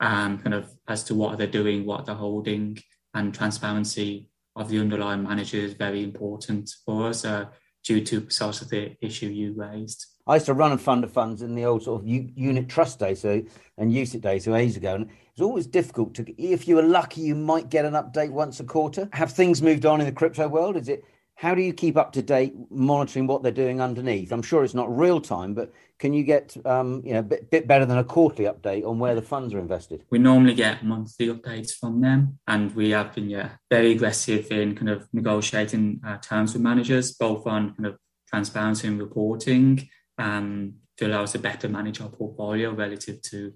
um, 0.00 0.38
kind 0.38 0.54
of 0.54 0.72
as 0.88 1.04
to 1.04 1.14
what 1.14 1.36
they're 1.36 1.46
doing, 1.46 1.84
what 1.84 2.06
they're 2.06 2.14
holding, 2.14 2.78
and 3.12 3.34
transparency 3.34 4.30
of 4.56 4.68
the 4.68 4.78
underlying 4.78 5.22
manager 5.22 5.58
is 5.58 5.74
very 5.74 6.02
important 6.02 6.70
for 6.84 7.08
us 7.08 7.24
uh, 7.24 7.46
due 7.84 8.04
to 8.04 8.18
of 8.18 8.68
the 8.68 8.96
issue 9.00 9.26
you 9.26 9.54
raised. 9.56 10.06
I 10.26 10.34
used 10.34 10.46
to 10.46 10.54
run 10.54 10.72
a 10.72 10.78
fund 10.78 11.02
of 11.02 11.12
funds 11.12 11.42
in 11.42 11.54
the 11.54 11.64
old 11.64 11.82
sort 11.82 12.02
of 12.02 12.06
unit 12.06 12.68
trust 12.68 13.00
day, 13.00 13.14
so 13.14 13.42
and 13.76 13.92
UCITS 13.92 14.20
days, 14.20 14.44
so 14.44 14.54
ages 14.54 14.76
ago, 14.76 14.94
and 14.94 15.10
it's 15.32 15.40
always 15.40 15.66
difficult 15.66 16.14
to. 16.14 16.42
If 16.42 16.68
you 16.68 16.76
were 16.76 16.82
lucky, 16.82 17.22
you 17.22 17.34
might 17.34 17.70
get 17.70 17.84
an 17.84 17.94
update 17.94 18.30
once 18.30 18.60
a 18.60 18.64
quarter. 18.64 19.08
Have 19.12 19.32
things 19.32 19.62
moved 19.62 19.84
on 19.84 20.00
in 20.00 20.06
the 20.06 20.12
crypto 20.12 20.46
world? 20.46 20.76
Is 20.76 20.88
it 20.88 21.04
how 21.42 21.56
do 21.56 21.60
you 21.60 21.72
keep 21.72 21.96
up 21.96 22.12
to 22.12 22.22
date 22.22 22.54
monitoring 22.70 23.26
what 23.26 23.42
they're 23.42 23.50
doing 23.50 23.80
underneath? 23.80 24.30
I'm 24.30 24.42
sure 24.42 24.62
it's 24.62 24.74
not 24.74 24.96
real 24.96 25.20
time, 25.20 25.54
but 25.54 25.72
can 25.98 26.14
you 26.14 26.22
get 26.22 26.56
um, 26.64 27.02
you 27.04 27.14
know 27.14 27.18
a 27.18 27.24
bit, 27.24 27.50
bit, 27.50 27.66
better 27.66 27.84
than 27.84 27.98
a 27.98 28.04
quarterly 28.04 28.48
update 28.48 28.86
on 28.86 29.00
where 29.00 29.16
the 29.16 29.22
funds 29.22 29.52
are 29.52 29.58
invested? 29.58 30.04
We 30.08 30.20
normally 30.20 30.54
get 30.54 30.84
monthly 30.84 31.26
updates 31.34 31.72
from 31.72 32.00
them, 32.00 32.38
and 32.46 32.72
we 32.76 32.90
have 32.90 33.12
been 33.12 33.28
yeah 33.28 33.48
very 33.68 33.90
aggressive 33.90 34.52
in 34.52 34.76
kind 34.76 34.88
of 34.88 35.08
negotiating 35.12 36.00
uh, 36.06 36.18
terms 36.18 36.52
with 36.52 36.62
managers, 36.62 37.10
both 37.10 37.44
on 37.44 37.74
kind 37.74 37.86
of 37.86 37.98
transparency 38.28 38.86
and 38.86 39.00
reporting, 39.00 39.88
um, 40.18 40.74
to 40.98 41.08
allow 41.08 41.24
us 41.24 41.32
to 41.32 41.40
better 41.40 41.68
manage 41.68 42.00
our 42.00 42.08
portfolio 42.08 42.70
relative 42.72 43.20
to 43.22 43.52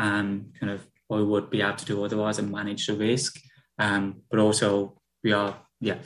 um, 0.00 0.46
kind 0.58 0.72
of 0.72 0.84
what 1.06 1.18
we 1.18 1.24
would 1.24 1.50
be 1.50 1.62
able 1.62 1.76
to 1.76 1.84
do 1.84 2.04
otherwise 2.04 2.40
and 2.40 2.50
manage 2.50 2.88
the 2.88 2.96
risk. 2.96 3.38
Um, 3.78 4.22
but 4.28 4.40
also 4.40 5.00
we 5.22 5.30
are 5.30 5.56
yeah 5.80 5.98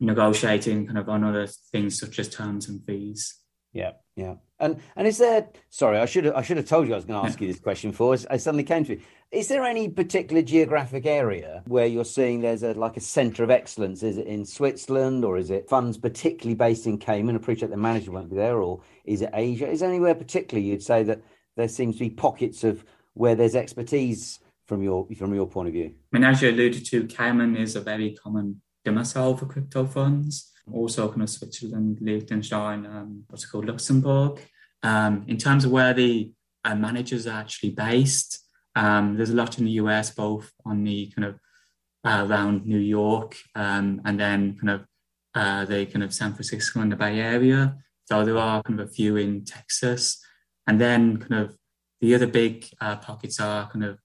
negotiating 0.00 0.86
kind 0.86 0.98
of 0.98 1.08
on 1.08 1.24
other 1.24 1.46
things 1.46 1.98
such 1.98 2.18
as 2.18 2.28
terms 2.28 2.68
and 2.68 2.84
fees. 2.84 3.34
Yeah, 3.72 3.92
yeah. 4.16 4.34
And 4.60 4.80
and 4.96 5.06
is 5.06 5.18
there? 5.18 5.48
Sorry, 5.68 5.98
I 5.98 6.06
should 6.06 6.24
have 6.24 6.34
I 6.34 6.42
should 6.42 6.56
have 6.56 6.66
told 6.66 6.88
you 6.88 6.94
I 6.94 6.96
was 6.96 7.04
going 7.04 7.20
to 7.20 7.26
ask 7.28 7.40
you 7.40 7.46
this 7.52 7.60
question 7.60 7.90
before. 7.90 8.16
I 8.30 8.36
suddenly 8.36 8.64
came 8.64 8.84
to 8.84 8.94
you. 8.94 9.00
Is 9.30 9.48
there 9.48 9.62
any 9.64 9.90
particular 9.90 10.40
geographic 10.42 11.04
area 11.04 11.62
where 11.66 11.86
you're 11.86 12.04
seeing 12.04 12.40
there's 12.40 12.62
a 12.62 12.72
like 12.72 12.96
a 12.96 13.00
centre 13.00 13.44
of 13.44 13.50
excellence? 13.50 14.02
Is 14.02 14.16
it 14.16 14.26
in 14.26 14.44
Switzerland 14.44 15.24
or 15.24 15.36
is 15.36 15.50
it 15.50 15.68
funds 15.68 15.98
particularly 15.98 16.54
based 16.54 16.86
in 16.86 16.98
Cayman? 16.98 17.36
I 17.36 17.38
appreciate 17.38 17.70
the 17.70 17.76
manager 17.76 18.10
won't 18.10 18.30
be 18.30 18.36
there, 18.36 18.60
or 18.60 18.80
is 19.04 19.22
it 19.22 19.30
Asia? 19.34 19.68
Is 19.68 19.80
there 19.80 19.88
anywhere 19.90 20.14
particularly 20.14 20.68
you'd 20.68 20.82
say 20.82 21.02
that 21.02 21.20
there 21.56 21.68
seems 21.68 21.96
to 21.96 22.04
be 22.04 22.10
pockets 22.10 22.64
of 22.64 22.84
where 23.14 23.34
there's 23.34 23.54
expertise 23.54 24.38
from 24.66 24.82
your 24.82 25.06
from 25.16 25.34
your 25.34 25.46
point 25.46 25.68
of 25.68 25.74
view? 25.74 25.92
I 26.12 26.18
mean, 26.18 26.24
as 26.24 26.40
you 26.40 26.50
alluded 26.50 26.86
to, 26.86 27.04
Cayman 27.04 27.56
is 27.56 27.76
a 27.76 27.80
very 27.80 28.14
common 28.14 28.62
domicile 28.88 29.36
for 29.36 29.46
crypto 29.46 29.86
funds. 29.86 30.52
Also, 30.72 31.08
kind 31.08 31.22
of 31.22 31.30
Switzerland, 31.30 31.98
Liechtenstein, 32.00 32.86
um, 32.86 33.24
what's 33.28 33.44
it 33.44 33.48
called, 33.48 33.66
Luxembourg. 33.66 34.40
Um, 34.82 35.24
in 35.26 35.38
terms 35.38 35.64
of 35.64 35.70
where 35.70 35.94
the 35.94 36.32
uh, 36.64 36.74
managers 36.74 37.26
are 37.26 37.40
actually 37.40 37.70
based, 37.70 38.44
um, 38.76 39.16
there's 39.16 39.30
a 39.30 39.34
lot 39.34 39.58
in 39.58 39.64
the 39.64 39.72
US, 39.82 40.10
both 40.10 40.52
on 40.64 40.84
the 40.84 41.10
kind 41.14 41.26
of 41.28 41.34
uh, 42.04 42.26
around 42.28 42.66
New 42.66 42.78
York 42.78 43.36
um, 43.54 44.00
and 44.04 44.20
then 44.20 44.56
kind 44.58 44.70
of 44.70 44.86
uh, 45.34 45.64
the 45.64 45.86
kind 45.86 46.04
of 46.04 46.14
San 46.14 46.32
Francisco 46.32 46.80
and 46.80 46.92
the 46.92 46.96
Bay 46.96 47.18
Area. 47.20 47.76
So 48.04 48.24
there 48.24 48.38
are 48.38 48.62
kind 48.62 48.80
of 48.80 48.88
a 48.88 48.90
few 48.90 49.16
in 49.16 49.44
Texas. 49.44 50.22
And 50.66 50.80
then 50.80 51.16
kind 51.18 51.42
of 51.42 51.56
the 52.00 52.14
other 52.14 52.26
big 52.26 52.66
uh, 52.80 52.96
pockets 52.96 53.40
are 53.40 53.68
kind 53.70 53.84
of 53.84 53.98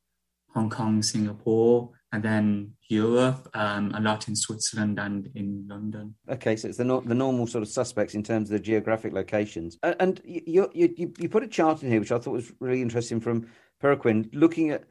Hong 0.53 0.69
Kong, 0.69 1.01
Singapore, 1.03 1.91
and 2.11 2.23
then 2.23 2.73
Europe, 2.93 3.49
um, 3.53 3.91
a 3.95 4.01
lot 4.01 4.27
in 4.27 4.35
Switzerland 4.35 4.99
and 4.99 5.29
in 5.35 5.65
London. 5.67 6.15
Okay, 6.29 6.55
so 6.55 6.67
it's 6.67 6.77
the, 6.77 6.85
no- 6.85 7.01
the 7.01 7.15
normal 7.15 7.47
sort 7.47 7.61
of 7.61 7.69
suspects 7.69 8.13
in 8.13 8.23
terms 8.23 8.49
of 8.49 8.53
the 8.53 8.63
geographic 8.63 9.13
locations. 9.13 9.77
And, 9.83 9.95
and 9.99 10.21
you, 10.23 10.69
you, 10.73 11.13
you 11.17 11.29
put 11.29 11.43
a 11.43 11.47
chart 11.47 11.83
in 11.83 11.89
here, 11.89 11.99
which 11.99 12.11
I 12.11 12.19
thought 12.19 12.31
was 12.33 12.51
really 12.59 12.81
interesting 12.81 13.19
from 13.19 13.47
Preqin, 13.81 14.29
looking 14.33 14.69
at 14.69 14.83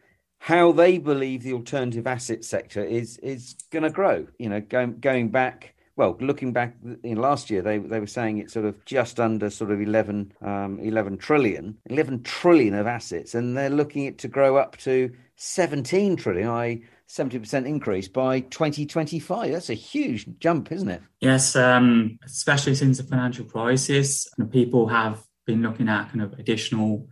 how 0.42 0.72
they 0.72 0.98
believe 0.98 1.44
the 1.44 1.52
alternative 1.52 2.04
asset 2.04 2.44
sector 2.44 2.84
is 2.84 3.16
is 3.18 3.54
going 3.70 3.84
to 3.84 3.90
grow. 3.90 4.26
You 4.38 4.48
know, 4.48 4.60
going 4.60 4.98
going 4.98 5.30
back. 5.30 5.74
Well, 5.94 6.16
looking 6.20 6.52
back 6.52 6.74
in 7.04 7.18
last 7.18 7.48
year, 7.48 7.62
they 7.62 7.78
they 7.78 8.00
were 8.00 8.08
saying 8.08 8.38
it's 8.38 8.54
sort 8.54 8.66
of 8.66 8.84
just 8.84 9.20
under 9.20 9.50
sort 9.50 9.70
of 9.70 9.80
11, 9.80 10.32
um, 10.40 10.80
11 10.80 11.18
trillion, 11.18 11.76
11 11.86 12.22
trillion 12.24 12.74
of 12.74 12.86
assets, 12.86 13.34
and 13.34 13.56
they're 13.56 13.70
looking 13.70 14.06
it 14.06 14.18
to 14.18 14.28
grow 14.28 14.56
up 14.56 14.76
to 14.78 15.12
17 15.36 16.16
trillion. 16.16 16.48
I 16.48 16.80
70% 17.12 17.66
increase 17.66 18.08
by 18.08 18.40
2025. 18.40 19.52
That's 19.52 19.68
a 19.68 19.74
huge 19.74 20.26
jump, 20.38 20.72
isn't 20.72 20.88
it? 20.88 21.02
Yes, 21.20 21.54
um, 21.54 22.18
especially 22.24 22.74
since 22.74 22.96
the 22.96 23.04
financial 23.04 23.44
crisis. 23.44 24.26
People 24.50 24.88
have 24.88 25.22
been 25.46 25.62
looking 25.62 25.90
at 25.90 26.08
kind 26.08 26.22
of 26.22 26.32
additional 26.34 27.08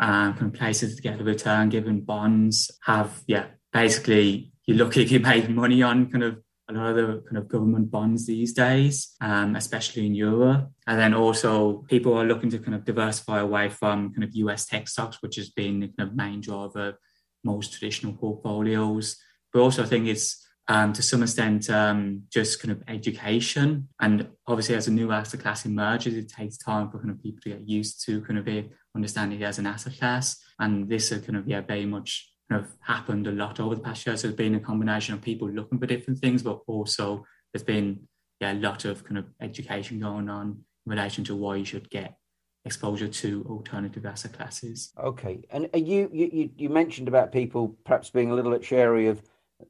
uh, 0.00 0.32
kind 0.32 0.46
of 0.46 0.54
places 0.54 0.96
to 0.96 1.02
get 1.02 1.20
a 1.20 1.24
return 1.24 1.68
given 1.68 2.00
bonds 2.00 2.68
have, 2.84 3.22
yeah, 3.28 3.46
basically 3.72 4.52
you 4.66 4.74
look 4.74 4.96
if 4.96 5.12
you 5.12 5.20
make 5.20 5.48
money 5.48 5.82
on 5.82 6.10
kind 6.10 6.24
of 6.24 6.42
a 6.68 6.72
lot 6.72 6.90
of 6.90 6.96
the 6.96 7.22
kind 7.28 7.36
of 7.36 7.46
government 7.46 7.92
bonds 7.92 8.26
these 8.26 8.54
days, 8.54 9.14
um, 9.20 9.54
especially 9.54 10.06
in 10.06 10.16
Europe. 10.16 10.68
And 10.88 10.98
then 10.98 11.14
also 11.14 11.84
people 11.88 12.14
are 12.14 12.24
looking 12.24 12.50
to 12.50 12.58
kind 12.58 12.74
of 12.74 12.84
diversify 12.84 13.38
away 13.38 13.68
from 13.68 14.12
kind 14.12 14.24
of 14.24 14.34
US 14.34 14.66
tech 14.66 14.88
stocks, 14.88 15.18
which 15.20 15.36
has 15.36 15.50
been 15.50 15.78
the 15.78 15.88
kind 15.96 16.08
of 16.08 16.16
main 16.16 16.40
driver 16.40 16.98
most 17.44 17.72
traditional 17.72 18.14
portfolios 18.14 19.16
but 19.54 19.62
also 19.62 19.84
I 19.84 19.86
think 19.86 20.08
it's 20.08 20.44
um, 20.66 20.92
to 20.94 21.02
some 21.02 21.22
extent 21.22 21.70
um, 21.70 22.22
just 22.30 22.60
kind 22.60 22.72
of 22.72 22.82
education. 22.88 23.88
And 24.00 24.28
obviously, 24.46 24.74
as 24.74 24.88
a 24.88 24.92
new 24.92 25.12
asset 25.12 25.40
class 25.40 25.64
emerges, 25.64 26.14
it 26.14 26.28
takes 26.28 26.58
time 26.58 26.90
for 26.90 26.98
kind 26.98 27.10
of 27.10 27.22
people 27.22 27.40
to 27.42 27.50
get 27.50 27.68
used 27.68 28.04
to 28.06 28.20
kind 28.22 28.38
of 28.38 28.44
be 28.44 28.70
understanding 28.96 29.40
it 29.40 29.44
as 29.44 29.58
an 29.58 29.66
asset 29.66 29.96
class. 29.98 30.42
And 30.58 30.88
this 30.88 31.10
kind 31.10 31.36
of 31.36 31.46
yeah 31.48 31.60
very 31.60 31.86
much 31.86 32.30
kind 32.50 32.62
of 32.62 32.70
happened 32.80 33.26
a 33.26 33.32
lot 33.32 33.60
over 33.60 33.74
the 33.74 33.80
past 33.80 34.04
year. 34.06 34.16
So 34.16 34.28
it's 34.28 34.36
been 34.36 34.54
a 34.56 34.60
combination 34.60 35.14
of 35.14 35.22
people 35.22 35.48
looking 35.48 35.78
for 35.78 35.86
different 35.86 36.18
things, 36.18 36.42
but 36.42 36.60
also 36.66 37.24
there's 37.52 37.62
been 37.62 38.08
yeah 38.40 38.52
a 38.52 38.54
lot 38.54 38.84
of 38.84 39.04
kind 39.04 39.18
of 39.18 39.26
education 39.40 40.00
going 40.00 40.28
on 40.28 40.64
in 40.86 40.90
relation 40.90 41.24
to 41.24 41.36
why 41.36 41.56
you 41.56 41.64
should 41.64 41.88
get 41.90 42.16
exposure 42.64 43.08
to 43.08 43.46
alternative 43.50 44.06
asset 44.06 44.32
classes. 44.32 44.92
Okay, 44.98 45.42
and 45.50 45.68
you 45.74 46.10
you 46.12 46.50
you 46.56 46.68
mentioned 46.70 47.08
about 47.08 47.32
people 47.32 47.76
perhaps 47.84 48.08
being 48.08 48.30
a 48.30 48.34
little 48.34 48.50
bit 48.50 48.62
chary 48.62 49.08
of 49.08 49.22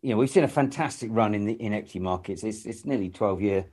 you 0.02 0.10
know, 0.10 0.16
we've 0.16 0.30
seen 0.30 0.44
a 0.44 0.48
fantastic 0.48 1.10
run 1.12 1.34
in 1.34 1.44
the 1.44 1.52
in 1.54 1.72
equity 1.72 1.98
markets. 1.98 2.42
It's 2.42 2.64
it's 2.66 2.84
nearly 2.84 3.10
twelve 3.10 3.40
year, 3.40 3.66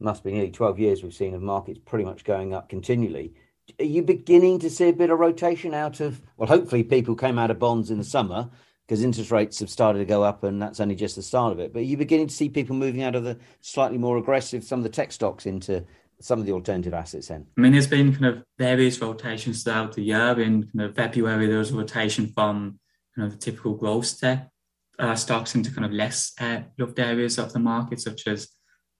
must 0.00 0.24
be 0.24 0.32
nearly 0.32 0.50
twelve 0.50 0.78
years 0.78 1.02
we've 1.02 1.14
seen 1.14 1.34
of 1.34 1.42
markets 1.42 1.80
pretty 1.84 2.04
much 2.04 2.24
going 2.24 2.54
up 2.54 2.68
continually. 2.68 3.34
Are 3.78 3.84
you 3.84 4.02
beginning 4.02 4.58
to 4.60 4.70
see 4.70 4.88
a 4.88 4.92
bit 4.92 5.10
of 5.10 5.18
rotation 5.18 5.74
out 5.74 6.00
of? 6.00 6.22
Well, 6.36 6.48
hopefully, 6.48 6.84
people 6.84 7.14
came 7.14 7.38
out 7.38 7.50
of 7.50 7.58
bonds 7.58 7.90
in 7.90 7.98
the 7.98 8.04
summer 8.04 8.48
because 8.86 9.02
interest 9.02 9.30
rates 9.30 9.60
have 9.60 9.68
started 9.68 9.98
to 9.98 10.04
go 10.06 10.22
up, 10.22 10.42
and 10.42 10.60
that's 10.60 10.80
only 10.80 10.94
just 10.94 11.16
the 11.16 11.22
start 11.22 11.52
of 11.52 11.60
it. 11.60 11.72
But 11.72 11.80
are 11.80 11.84
you 11.84 11.98
beginning 11.98 12.28
to 12.28 12.34
see 12.34 12.48
people 12.48 12.74
moving 12.74 13.02
out 13.02 13.14
of 13.14 13.24
the 13.24 13.38
slightly 13.60 13.98
more 13.98 14.16
aggressive, 14.16 14.64
some 14.64 14.80
of 14.80 14.84
the 14.84 14.88
tech 14.88 15.12
stocks 15.12 15.44
into 15.44 15.84
some 16.20 16.40
of 16.40 16.46
the 16.46 16.52
alternative 16.52 16.94
assets 16.94 17.28
then? 17.28 17.46
I 17.58 17.60
mean, 17.60 17.72
there's 17.72 17.86
been 17.86 18.12
kind 18.12 18.24
of 18.24 18.44
various 18.58 19.00
rotations 19.00 19.62
throughout 19.62 19.92
the 19.92 20.02
year. 20.02 20.40
In 20.40 20.62
kind 20.62 20.88
of 20.88 20.94
February, 20.94 21.46
there 21.46 21.58
was 21.58 21.70
a 21.70 21.76
rotation 21.76 22.28
from 22.28 22.80
kind 23.14 23.26
of 23.26 23.32
the 23.32 23.38
typical 23.38 23.74
growth 23.74 24.18
tech 24.18 24.50
uh, 24.98 25.14
stocks 25.14 25.54
into 25.54 25.72
kind 25.72 25.84
of 25.84 25.92
less 25.92 26.32
uh, 26.40 26.60
loved 26.78 26.98
areas 26.98 27.38
of 27.38 27.52
the 27.52 27.58
market, 27.58 28.00
such 28.00 28.26
as 28.26 28.48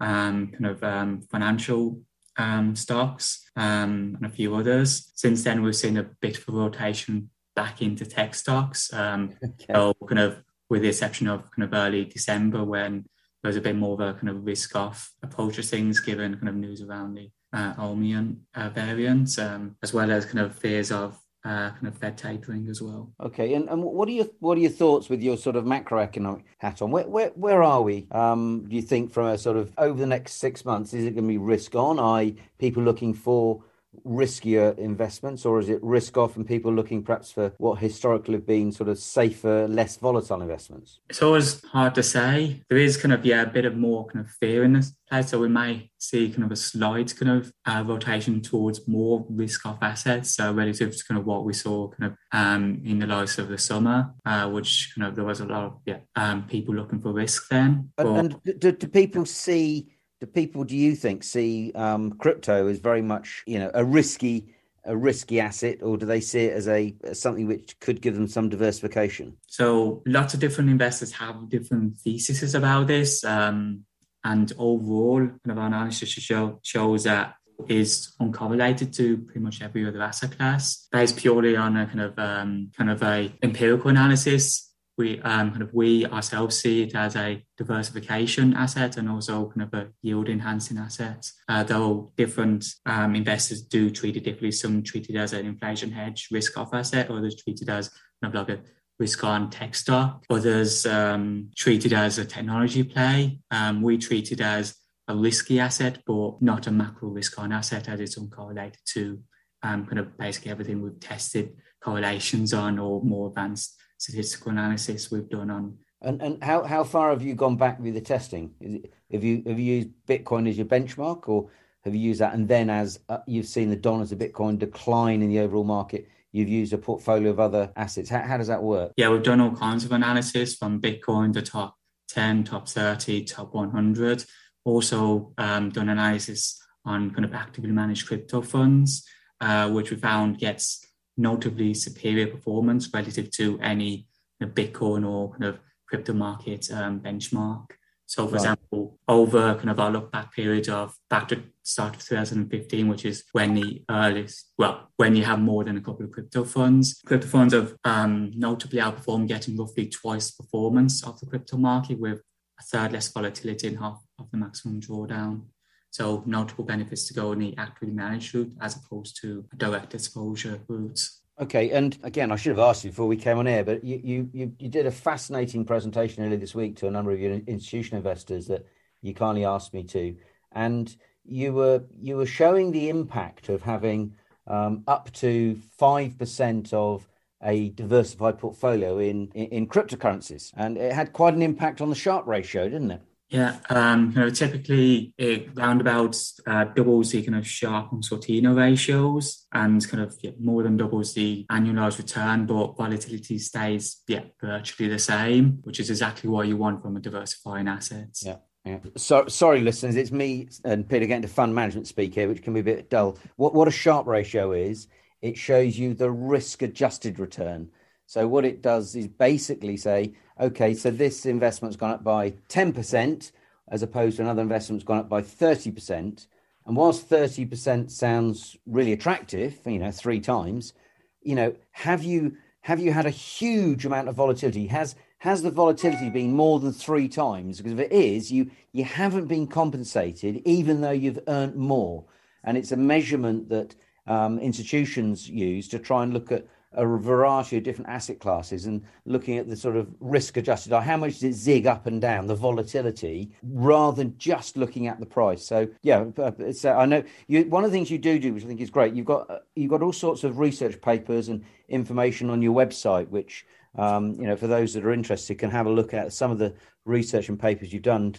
um, 0.00 0.48
kind 0.48 0.66
of 0.66 0.82
um, 0.82 1.22
financial 1.30 2.00
um, 2.36 2.76
stocks 2.76 3.44
um, 3.56 4.16
and 4.16 4.26
a 4.26 4.28
few 4.28 4.54
others. 4.54 5.12
Since 5.14 5.42
then, 5.44 5.62
we've 5.62 5.76
seen 5.76 5.96
a 5.96 6.10
bit 6.20 6.38
of 6.38 6.48
a 6.48 6.52
rotation 6.52 7.30
back 7.56 7.82
into 7.82 8.06
tech 8.06 8.34
stocks. 8.34 8.92
Um, 8.92 9.34
okay. 9.44 9.74
So 9.74 9.94
kind 10.08 10.20
of 10.20 10.42
with 10.70 10.82
the 10.82 10.88
exception 10.88 11.28
of 11.28 11.50
kind 11.50 11.64
of 11.64 11.74
early 11.74 12.04
December 12.04 12.64
when 12.64 13.04
there 13.42 13.48
was 13.48 13.56
a 13.56 13.60
bit 13.60 13.76
more 13.76 13.94
of 13.94 14.00
a 14.00 14.14
kind 14.14 14.28
of 14.28 14.44
risk 14.44 14.76
off 14.76 15.12
approach 15.22 15.56
to 15.56 15.62
things 15.62 16.00
given 16.00 16.34
kind 16.34 16.48
of 16.48 16.54
news 16.54 16.82
around 16.82 17.14
the 17.14 17.30
uh, 17.52 17.74
Omicron 17.78 18.40
uh, 18.54 18.68
variant, 18.68 19.38
um, 19.38 19.76
as 19.82 19.92
well 19.92 20.10
as 20.10 20.26
kind 20.26 20.40
of 20.40 20.56
fears 20.56 20.92
of 20.92 21.18
uh, 21.44 21.70
kind 21.70 21.86
of 21.86 21.96
Fed 21.96 22.18
tapering 22.18 22.68
as 22.68 22.82
well. 22.82 23.12
Okay, 23.20 23.54
and, 23.54 23.68
and 23.68 23.82
what 23.82 24.08
are 24.08 24.12
your 24.12 24.26
what 24.40 24.58
are 24.58 24.60
your 24.60 24.70
thoughts 24.70 25.08
with 25.08 25.22
your 25.22 25.36
sort 25.36 25.56
of 25.56 25.64
macroeconomic 25.64 26.42
hat 26.58 26.82
on? 26.82 26.90
Where 26.90 27.06
where, 27.06 27.28
where 27.30 27.62
are 27.62 27.82
we? 27.82 28.08
Um, 28.10 28.66
do 28.68 28.74
you 28.74 28.82
think 28.82 29.12
from 29.12 29.26
a 29.26 29.38
sort 29.38 29.56
of 29.56 29.72
over 29.78 29.98
the 29.98 30.06
next 30.06 30.34
six 30.34 30.64
months, 30.64 30.92
is 30.94 31.04
it 31.04 31.12
going 31.12 31.24
to 31.24 31.28
be 31.28 31.38
risk 31.38 31.74
on? 31.74 31.98
Are 31.98 32.24
people 32.58 32.82
looking 32.82 33.14
for 33.14 33.62
riskier 34.06 34.76
investments, 34.78 35.44
or 35.44 35.58
is 35.58 35.68
it 35.68 35.82
risk 35.82 36.16
off 36.16 36.36
and 36.36 36.46
people 36.46 36.72
looking 36.72 37.02
perhaps 37.02 37.32
for 37.32 37.52
what 37.58 37.78
historically 37.78 38.34
have 38.34 38.46
been 38.46 38.72
sort 38.72 38.88
of 38.88 38.98
safer, 38.98 39.66
less 39.68 39.96
volatile 39.96 40.42
investments? 40.42 41.00
It's 41.08 41.22
always 41.22 41.64
hard 41.66 41.94
to 41.96 42.02
say. 42.02 42.62
There 42.68 42.78
is 42.78 42.96
kind 42.96 43.12
of 43.12 43.24
yeah 43.24 43.42
a 43.42 43.46
bit 43.46 43.64
of 43.64 43.76
more 43.76 44.06
kind 44.06 44.24
of 44.24 44.30
fear 44.32 44.64
in 44.64 44.74
this 44.74 44.92
place, 45.08 45.28
so 45.28 45.38
we 45.38 45.48
may 45.48 45.90
see 45.98 46.30
kind 46.30 46.44
of 46.44 46.52
a 46.52 46.56
slight 46.56 47.14
kind 47.16 47.32
of 47.32 47.52
uh, 47.66 47.84
rotation 47.86 48.40
towards 48.40 48.86
more 48.86 49.26
risk 49.28 49.66
off 49.66 49.78
assets, 49.82 50.38
uh, 50.38 50.52
relative 50.52 50.96
to 50.96 51.04
kind 51.04 51.18
of 51.18 51.26
what 51.26 51.44
we 51.44 51.52
saw 51.52 51.88
kind 51.88 52.12
of 52.12 52.18
um, 52.32 52.82
in 52.84 52.98
the 52.98 53.06
lights 53.06 53.38
of 53.38 53.48
the 53.48 53.58
summer, 53.58 54.14
uh, 54.24 54.48
which 54.48 54.92
kind 54.94 55.08
of 55.08 55.16
there 55.16 55.24
was 55.24 55.40
a 55.40 55.46
lot 55.46 55.64
of 55.64 55.78
yeah 55.86 55.98
um, 56.16 56.44
people 56.46 56.74
looking 56.74 57.00
for 57.00 57.12
risk 57.12 57.48
then. 57.48 57.90
And, 57.98 58.36
and 58.44 58.60
do, 58.60 58.72
do 58.72 58.88
people 58.88 59.24
see? 59.24 59.88
Do 60.20 60.26
people 60.26 60.64
do 60.64 60.76
you 60.76 60.94
think 60.94 61.22
see 61.22 61.72
um, 61.74 62.12
crypto 62.12 62.66
as 62.66 62.78
very 62.78 63.02
much 63.02 63.42
you 63.46 63.58
know 63.58 63.70
a 63.74 63.84
risky 63.84 64.54
a 64.88 64.96
risky 64.96 65.38
asset, 65.38 65.82
or 65.82 65.96
do 65.98 66.06
they 66.06 66.20
see 66.20 66.46
it 66.46 66.54
as 66.54 66.66
a 66.66 66.94
as 67.04 67.20
something 67.20 67.46
which 67.46 67.78
could 67.78 68.00
give 68.00 68.14
them 68.14 68.26
some 68.26 68.48
diversification? 68.48 69.36
So 69.46 70.02
lots 70.06 70.34
of 70.34 70.40
different 70.40 70.70
investors 70.70 71.12
have 71.12 71.48
different 71.48 71.98
theses 71.98 72.54
about 72.54 72.86
this, 72.86 73.22
um, 73.22 73.84
and 74.24 74.52
overall, 74.58 75.18
kind 75.18 75.40
of 75.50 75.58
analysis 75.58 76.08
show, 76.08 76.60
shows 76.62 77.04
that 77.04 77.34
is 77.68 78.14
uncorrelated 78.20 78.94
to 78.96 79.18
pretty 79.18 79.40
much 79.40 79.60
every 79.60 79.86
other 79.86 80.00
asset 80.00 80.36
class, 80.36 80.88
based 80.90 81.16
purely 81.16 81.56
on 81.56 81.76
a 81.76 81.86
kind 81.86 82.00
of 82.00 82.18
um, 82.18 82.70
kind 82.76 82.90
of 82.90 83.02
a 83.02 83.30
empirical 83.42 83.90
analysis 83.90 84.67
we 84.98 85.20
um, 85.20 85.50
kind 85.50 85.62
of 85.62 85.72
we 85.72 86.04
ourselves 86.06 86.58
see 86.58 86.82
it 86.82 86.94
as 86.94 87.14
a 87.16 87.42
diversification 87.56 88.52
asset 88.54 88.96
and 88.96 89.08
also 89.08 89.50
kind 89.50 89.62
of 89.62 89.72
a 89.72 89.88
yield 90.02 90.28
enhancing 90.28 90.76
asset. 90.76 91.30
Uh, 91.48 91.62
though 91.62 92.12
different 92.16 92.66
um, 92.84 93.14
investors 93.14 93.62
do 93.62 93.90
treat 93.90 94.16
it 94.16 94.24
differently. 94.24 94.50
Some 94.50 94.82
treat 94.82 95.08
it 95.08 95.16
as 95.16 95.32
an 95.32 95.46
inflation 95.46 95.92
hedge 95.92 96.28
risk 96.30 96.58
off 96.58 96.74
asset, 96.74 97.10
others 97.10 97.40
treat 97.40 97.62
it 97.62 97.68
as 97.68 97.88
kind 98.20 98.34
of 98.34 98.48
like 98.48 98.58
a 98.58 98.60
risk 98.98 99.22
on 99.22 99.48
tech 99.48 99.76
stock. 99.76 100.24
Others 100.28 100.84
um, 100.84 101.50
treat 101.56 101.86
it 101.86 101.92
as 101.92 102.18
a 102.18 102.24
technology 102.24 102.82
play. 102.82 103.38
Um, 103.52 103.80
we 103.80 103.96
treat 103.98 104.32
it 104.32 104.40
as 104.40 104.74
a 105.06 105.14
risky 105.14 105.60
asset, 105.60 106.02
but 106.06 106.42
not 106.42 106.66
a 106.66 106.72
macro 106.72 107.08
risk 107.08 107.38
on 107.38 107.52
asset 107.52 107.88
as 107.88 108.00
it's 108.00 108.18
uncorrelated 108.18 108.82
to 108.94 109.20
um, 109.62 109.86
kind 109.86 110.00
of 110.00 110.18
basically 110.18 110.50
everything 110.50 110.82
we've 110.82 111.00
tested 111.00 111.56
correlations 111.82 112.52
on 112.52 112.78
or 112.78 113.00
more 113.02 113.28
advanced 113.28 113.77
statistical 113.98 114.52
analysis 114.52 115.10
we've 115.10 115.28
done 115.28 115.50
on. 115.50 115.78
And 116.00 116.22
and 116.22 116.42
how, 116.42 116.62
how 116.62 116.84
far 116.84 117.10
have 117.10 117.22
you 117.22 117.34
gone 117.34 117.56
back 117.56 117.78
with 117.80 117.94
the 117.94 118.00
testing? 118.00 118.54
It, 118.60 118.92
have 119.12 119.24
you 119.24 119.42
have 119.46 119.58
you 119.58 119.74
used 119.74 119.88
Bitcoin 120.06 120.48
as 120.48 120.56
your 120.56 120.66
benchmark, 120.66 121.28
or 121.28 121.50
have 121.84 121.94
you 121.94 122.00
used 122.00 122.20
that 122.20 122.34
and 122.34 122.48
then 122.48 122.70
as 122.70 123.00
uh, 123.08 123.18
you've 123.26 123.46
seen 123.46 123.68
the 123.68 123.76
dollars 123.76 124.12
of 124.12 124.18
Bitcoin 124.18 124.58
decline 124.58 125.22
in 125.22 125.28
the 125.28 125.40
overall 125.40 125.64
market, 125.64 126.08
you've 126.32 126.48
used 126.48 126.72
a 126.72 126.78
portfolio 126.78 127.30
of 127.30 127.40
other 127.40 127.72
assets? 127.76 128.08
How, 128.10 128.22
how 128.22 128.36
does 128.36 128.48
that 128.48 128.62
work? 128.62 128.92
Yeah, 128.96 129.10
we've 129.10 129.22
done 129.22 129.40
all 129.40 129.54
kinds 129.54 129.84
of 129.84 129.92
analysis 129.92 130.54
from 130.54 130.80
Bitcoin 130.80 131.32
to 131.34 131.42
top 131.42 131.76
10, 132.08 132.44
top 132.44 132.68
30, 132.68 133.24
top 133.24 133.54
100. 133.54 134.24
Also 134.64 135.32
um, 135.38 135.70
done 135.70 135.88
analysis 135.88 136.60
on 136.84 137.10
kind 137.10 137.24
of 137.24 137.34
actively 137.34 137.70
managed 137.70 138.06
crypto 138.06 138.42
funds, 138.42 139.06
uh, 139.40 139.70
which 139.70 139.90
we 139.90 139.96
found 139.96 140.38
gets 140.38 140.84
notably 141.18 141.74
superior 141.74 142.28
performance 142.28 142.88
relative 142.94 143.30
to 143.32 143.58
any 143.60 144.06
you 144.40 144.46
know, 144.46 144.52
Bitcoin 144.52 145.06
or 145.06 145.30
kind 145.32 145.44
of 145.44 145.58
crypto 145.86 146.12
market 146.12 146.70
um, 146.72 147.00
benchmark. 147.00 147.66
So, 148.06 148.26
for 148.26 148.36
right. 148.36 148.40
example, 148.40 148.98
over 149.06 149.54
kind 149.56 149.68
of 149.68 149.78
our 149.78 149.90
look 149.90 150.10
back 150.10 150.32
period 150.32 150.70
of 150.70 150.94
back 151.10 151.28
to 151.28 151.42
start 151.62 151.94
of 151.94 152.04
2015, 152.06 152.88
which 152.88 153.04
is 153.04 153.24
when 153.32 153.54
the 153.54 153.84
earliest, 153.90 154.52
well, 154.56 154.88
when 154.96 155.14
you 155.14 155.24
have 155.24 155.40
more 155.40 155.62
than 155.62 155.76
a 155.76 155.82
couple 155.82 156.06
of 156.06 156.12
crypto 156.12 156.44
funds, 156.44 157.02
crypto 157.04 157.26
funds 157.26 157.52
have 157.52 157.74
um, 157.84 158.32
notably 158.34 158.80
outperformed, 158.80 159.28
getting 159.28 159.58
roughly 159.58 159.88
twice 159.88 160.30
the 160.30 160.42
performance 160.42 161.04
of 161.04 161.20
the 161.20 161.26
crypto 161.26 161.58
market 161.58 162.00
with 162.00 162.22
a 162.58 162.62
third 162.62 162.92
less 162.92 163.08
volatility 163.08 163.68
and 163.68 163.78
half 163.78 164.02
of 164.18 164.30
the 164.30 164.38
maximum 164.38 164.80
drawdown. 164.80 165.42
So 165.90 166.22
notable 166.26 166.64
benefits 166.64 167.08
to 167.08 167.14
go 167.14 167.32
in 167.32 167.38
the 167.38 167.54
actively 167.56 167.94
managed 167.94 168.34
route 168.34 168.52
as 168.60 168.76
opposed 168.76 169.20
to 169.22 169.44
direct 169.56 169.94
exposure 169.94 170.60
routes. 170.68 171.22
Okay, 171.40 171.70
and 171.70 171.96
again, 172.02 172.32
I 172.32 172.36
should 172.36 172.50
have 172.50 172.58
asked 172.58 172.84
you 172.84 172.90
before 172.90 173.06
we 173.06 173.16
came 173.16 173.38
on 173.38 173.46
air, 173.46 173.64
but 173.64 173.84
you, 173.84 174.28
you 174.32 174.52
you 174.58 174.68
did 174.68 174.86
a 174.86 174.90
fascinating 174.90 175.64
presentation 175.64 176.24
earlier 176.24 176.36
this 176.36 176.54
week 176.54 176.76
to 176.76 176.88
a 176.88 176.90
number 176.90 177.12
of 177.12 177.20
your 177.20 177.32
institutional 177.46 177.98
investors 177.98 178.46
that 178.48 178.66
you 179.02 179.14
kindly 179.14 179.44
asked 179.44 179.72
me 179.72 179.84
to, 179.84 180.16
and 180.52 180.96
you 181.24 181.52
were 181.52 181.84
you 182.00 182.16
were 182.16 182.26
showing 182.26 182.72
the 182.72 182.88
impact 182.88 183.48
of 183.48 183.62
having 183.62 184.14
um, 184.48 184.82
up 184.88 185.12
to 185.12 185.56
five 185.78 186.18
percent 186.18 186.72
of 186.72 187.08
a 187.40 187.70
diversified 187.70 188.36
portfolio 188.36 188.98
in, 188.98 189.30
in, 189.34 189.46
in 189.46 189.66
cryptocurrencies, 189.68 190.52
and 190.56 190.76
it 190.76 190.92
had 190.92 191.12
quite 191.12 191.34
an 191.34 191.42
impact 191.42 191.80
on 191.80 191.88
the 191.88 191.94
Sharpe 191.94 192.26
ratio, 192.26 192.68
didn't 192.68 192.90
it? 192.90 193.02
Yeah, 193.28 193.58
um, 193.68 194.12
you 194.12 194.20
know, 194.20 194.30
typically 194.30 195.12
it 195.18 195.50
roundabouts 195.54 196.40
uh, 196.46 196.64
doubles 196.64 197.10
the 197.10 197.22
kind 197.22 197.36
of 197.36 197.46
Sharpe 197.46 197.92
and 197.92 198.02
Sortino 198.02 198.56
ratios 198.56 199.46
and 199.52 199.86
kind 199.86 200.02
of 200.02 200.16
yeah, 200.22 200.30
more 200.40 200.62
than 200.62 200.78
doubles 200.78 201.12
the 201.12 201.44
annualized 201.50 201.98
return, 201.98 202.46
but 202.46 202.76
volatility 202.76 203.38
stays 203.38 204.02
yeah 204.08 204.22
virtually 204.40 204.88
the 204.88 204.98
same, 204.98 205.58
which 205.64 205.78
is 205.78 205.90
exactly 205.90 206.30
what 206.30 206.48
you 206.48 206.56
want 206.56 206.82
from 206.82 206.96
a 206.96 207.00
diversifying 207.00 207.68
assets. 207.68 208.24
Yeah. 208.24 208.36
Yeah. 208.64 208.78
So, 208.96 209.26
sorry, 209.28 209.60
listeners, 209.60 209.96
it's 209.96 210.10
me 210.10 210.48
and 210.64 210.86
Peter 210.86 211.06
getting 211.06 211.22
to 211.22 211.28
fund 211.28 211.54
management 211.54 211.86
speak 211.86 212.14
here, 212.14 212.28
which 212.28 212.42
can 212.42 212.52
be 212.52 212.60
a 212.60 212.64
bit 212.64 212.90
dull. 212.90 213.18
What 213.36 213.54
what 213.54 213.68
a 213.68 213.70
Sharpe 213.70 214.06
ratio 214.06 214.52
is, 214.52 214.88
it 215.20 215.36
shows 215.36 215.78
you 215.78 215.94
the 215.94 216.10
risk 216.10 216.62
adjusted 216.62 217.18
return. 217.18 217.70
So 218.08 218.26
what 218.26 218.46
it 218.46 218.62
does 218.62 218.96
is 218.96 219.06
basically 219.06 219.76
say, 219.76 220.14
okay, 220.40 220.72
so 220.72 220.90
this 220.90 221.26
investment's 221.26 221.76
gone 221.76 221.90
up 221.90 222.02
by 222.02 222.30
10% 222.48 223.32
as 223.70 223.82
opposed 223.82 224.16
to 224.16 224.22
another 224.22 224.40
investment's 224.40 224.82
gone 224.82 224.96
up 224.96 225.10
by 225.10 225.20
30%. 225.20 226.26
And 226.64 226.74
whilst 226.74 227.10
30% 227.10 227.90
sounds 227.90 228.56
really 228.64 228.94
attractive, 228.94 229.58
you 229.66 229.78
know, 229.78 229.90
three 229.90 230.20
times, 230.20 230.72
you 231.20 231.34
know, 231.34 231.54
have 231.72 232.02
you 232.02 232.38
have 232.62 232.80
you 232.80 232.92
had 232.92 233.04
a 233.04 233.10
huge 233.10 233.84
amount 233.84 234.08
of 234.08 234.14
volatility? 234.14 234.66
Has 234.68 234.94
has 235.18 235.42
the 235.42 235.50
volatility 235.50 236.08
been 236.08 236.32
more 236.32 236.60
than 236.60 236.72
three 236.72 237.08
times? 237.08 237.58
Because 237.58 237.72
if 237.72 237.78
it 237.78 237.92
is, 237.92 238.32
you 238.32 238.50
you 238.72 238.84
haven't 238.84 239.26
been 239.26 239.46
compensated, 239.46 240.40
even 240.46 240.80
though 240.80 240.92
you've 240.92 241.20
earned 241.28 241.56
more. 241.56 242.06
And 242.42 242.56
it's 242.56 242.72
a 242.72 242.76
measurement 242.78 243.50
that 243.50 243.74
um, 244.06 244.38
institutions 244.38 245.28
use 245.28 245.68
to 245.68 245.78
try 245.78 246.02
and 246.02 246.14
look 246.14 246.32
at 246.32 246.46
a 246.72 246.84
variety 246.84 247.56
of 247.56 247.62
different 247.62 247.90
asset 247.90 248.20
classes 248.20 248.66
and 248.66 248.84
looking 249.04 249.38
at 249.38 249.48
the 249.48 249.56
sort 249.56 249.76
of 249.76 249.88
risk 250.00 250.36
adjusted. 250.36 250.78
How 250.78 250.96
much 250.96 251.14
does 251.14 251.24
it 251.24 251.32
zig 251.32 251.66
up 251.66 251.86
and 251.86 252.00
down 252.00 252.26
the 252.26 252.34
volatility 252.34 253.30
rather 253.42 253.96
than 253.96 254.16
just 254.18 254.56
looking 254.56 254.86
at 254.86 255.00
the 255.00 255.06
price? 255.06 255.44
So 255.44 255.68
yeah 255.82 256.04
it's 256.38 256.64
uh, 256.64 256.74
i 256.74 256.84
know 256.84 257.02
you 257.26 257.44
one 257.44 257.64
of 257.64 257.70
the 257.70 257.76
things 257.76 257.90
you 257.90 257.98
do 257.98 258.18
do 258.18 258.32
which 258.32 258.44
i 258.44 258.46
think 258.46 258.60
is 258.60 258.70
great 258.70 258.94
you've 258.94 259.06
got 259.06 259.30
uh, 259.30 259.38
you've 259.54 259.70
got 259.70 259.82
all 259.82 259.92
sorts 259.92 260.24
of 260.24 260.38
research 260.38 260.80
papers 260.80 261.28
and 261.28 261.44
information 261.68 262.30
on 262.30 262.42
your 262.42 262.54
website 262.54 263.08
which 263.08 263.46
um, 263.76 264.14
you 264.14 264.26
know 264.26 264.36
for 264.36 264.46
those 264.46 264.74
that 264.74 264.84
are 264.84 264.92
interested 264.92 265.38
can 265.38 265.50
have 265.50 265.66
a 265.66 265.70
look 265.70 265.94
at 265.94 266.12
some 266.12 266.30
of 266.30 266.38
the 266.38 266.54
research 266.84 267.28
and 267.28 267.38
papers 267.38 267.72
you've 267.72 267.82
done 267.82 268.10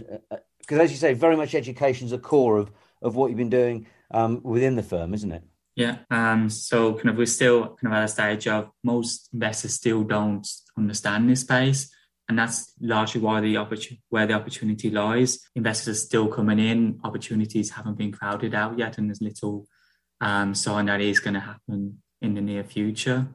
because 0.59 0.79
uh, 0.79 0.83
as 0.83 0.91
you 0.91 0.97
say 0.97 1.13
very 1.13 1.35
much 1.35 1.55
education 1.55 2.05
is 2.05 2.13
a 2.13 2.17
core 2.17 2.57
of 2.57 2.71
of 3.01 3.15
what 3.15 3.27
you've 3.27 3.37
been 3.37 3.49
doing 3.49 3.85
um, 4.11 4.41
within 4.43 4.75
the 4.75 4.83
firm 4.83 5.13
isn't 5.13 5.31
it 5.31 5.43
yeah. 5.75 5.99
Um, 6.09 6.49
so 6.49 6.93
kind 6.93 7.09
of 7.09 7.17
we're 7.17 7.25
still 7.25 7.75
kind 7.75 7.93
of 7.93 7.93
at 7.93 8.03
a 8.03 8.07
stage 8.07 8.47
of 8.47 8.69
most 8.83 9.29
investors 9.33 9.73
still 9.73 10.03
don't 10.03 10.47
understand 10.77 11.29
this 11.29 11.41
space. 11.41 11.89
And 12.27 12.37
that's 12.37 12.73
largely 12.79 13.21
why 13.21 13.41
the 13.41 13.57
opportunity 13.57 14.03
where 14.09 14.27
the 14.27 14.33
opportunity 14.33 14.91
lies. 14.91 15.39
Investors 15.55 15.97
are 15.97 16.05
still 16.05 16.27
coming 16.27 16.59
in, 16.59 16.99
opportunities 17.03 17.71
haven't 17.71 17.97
been 17.97 18.11
crowded 18.11 18.53
out 18.53 18.77
yet, 18.77 18.97
and 18.97 19.09
there's 19.09 19.21
little 19.21 19.65
um, 20.21 20.53
sign 20.53 20.85
that 20.85 21.01
is 21.01 21.19
going 21.19 21.33
to 21.33 21.39
happen 21.39 22.03
in 22.21 22.35
the 22.35 22.41
near 22.41 22.63
future. 22.63 23.27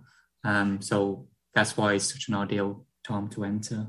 Um, 0.44 0.80
so 0.80 1.26
that's 1.54 1.76
why 1.76 1.94
it's 1.94 2.12
such 2.12 2.28
an 2.28 2.34
ideal 2.34 2.86
time 3.04 3.28
to 3.30 3.44
enter. 3.44 3.88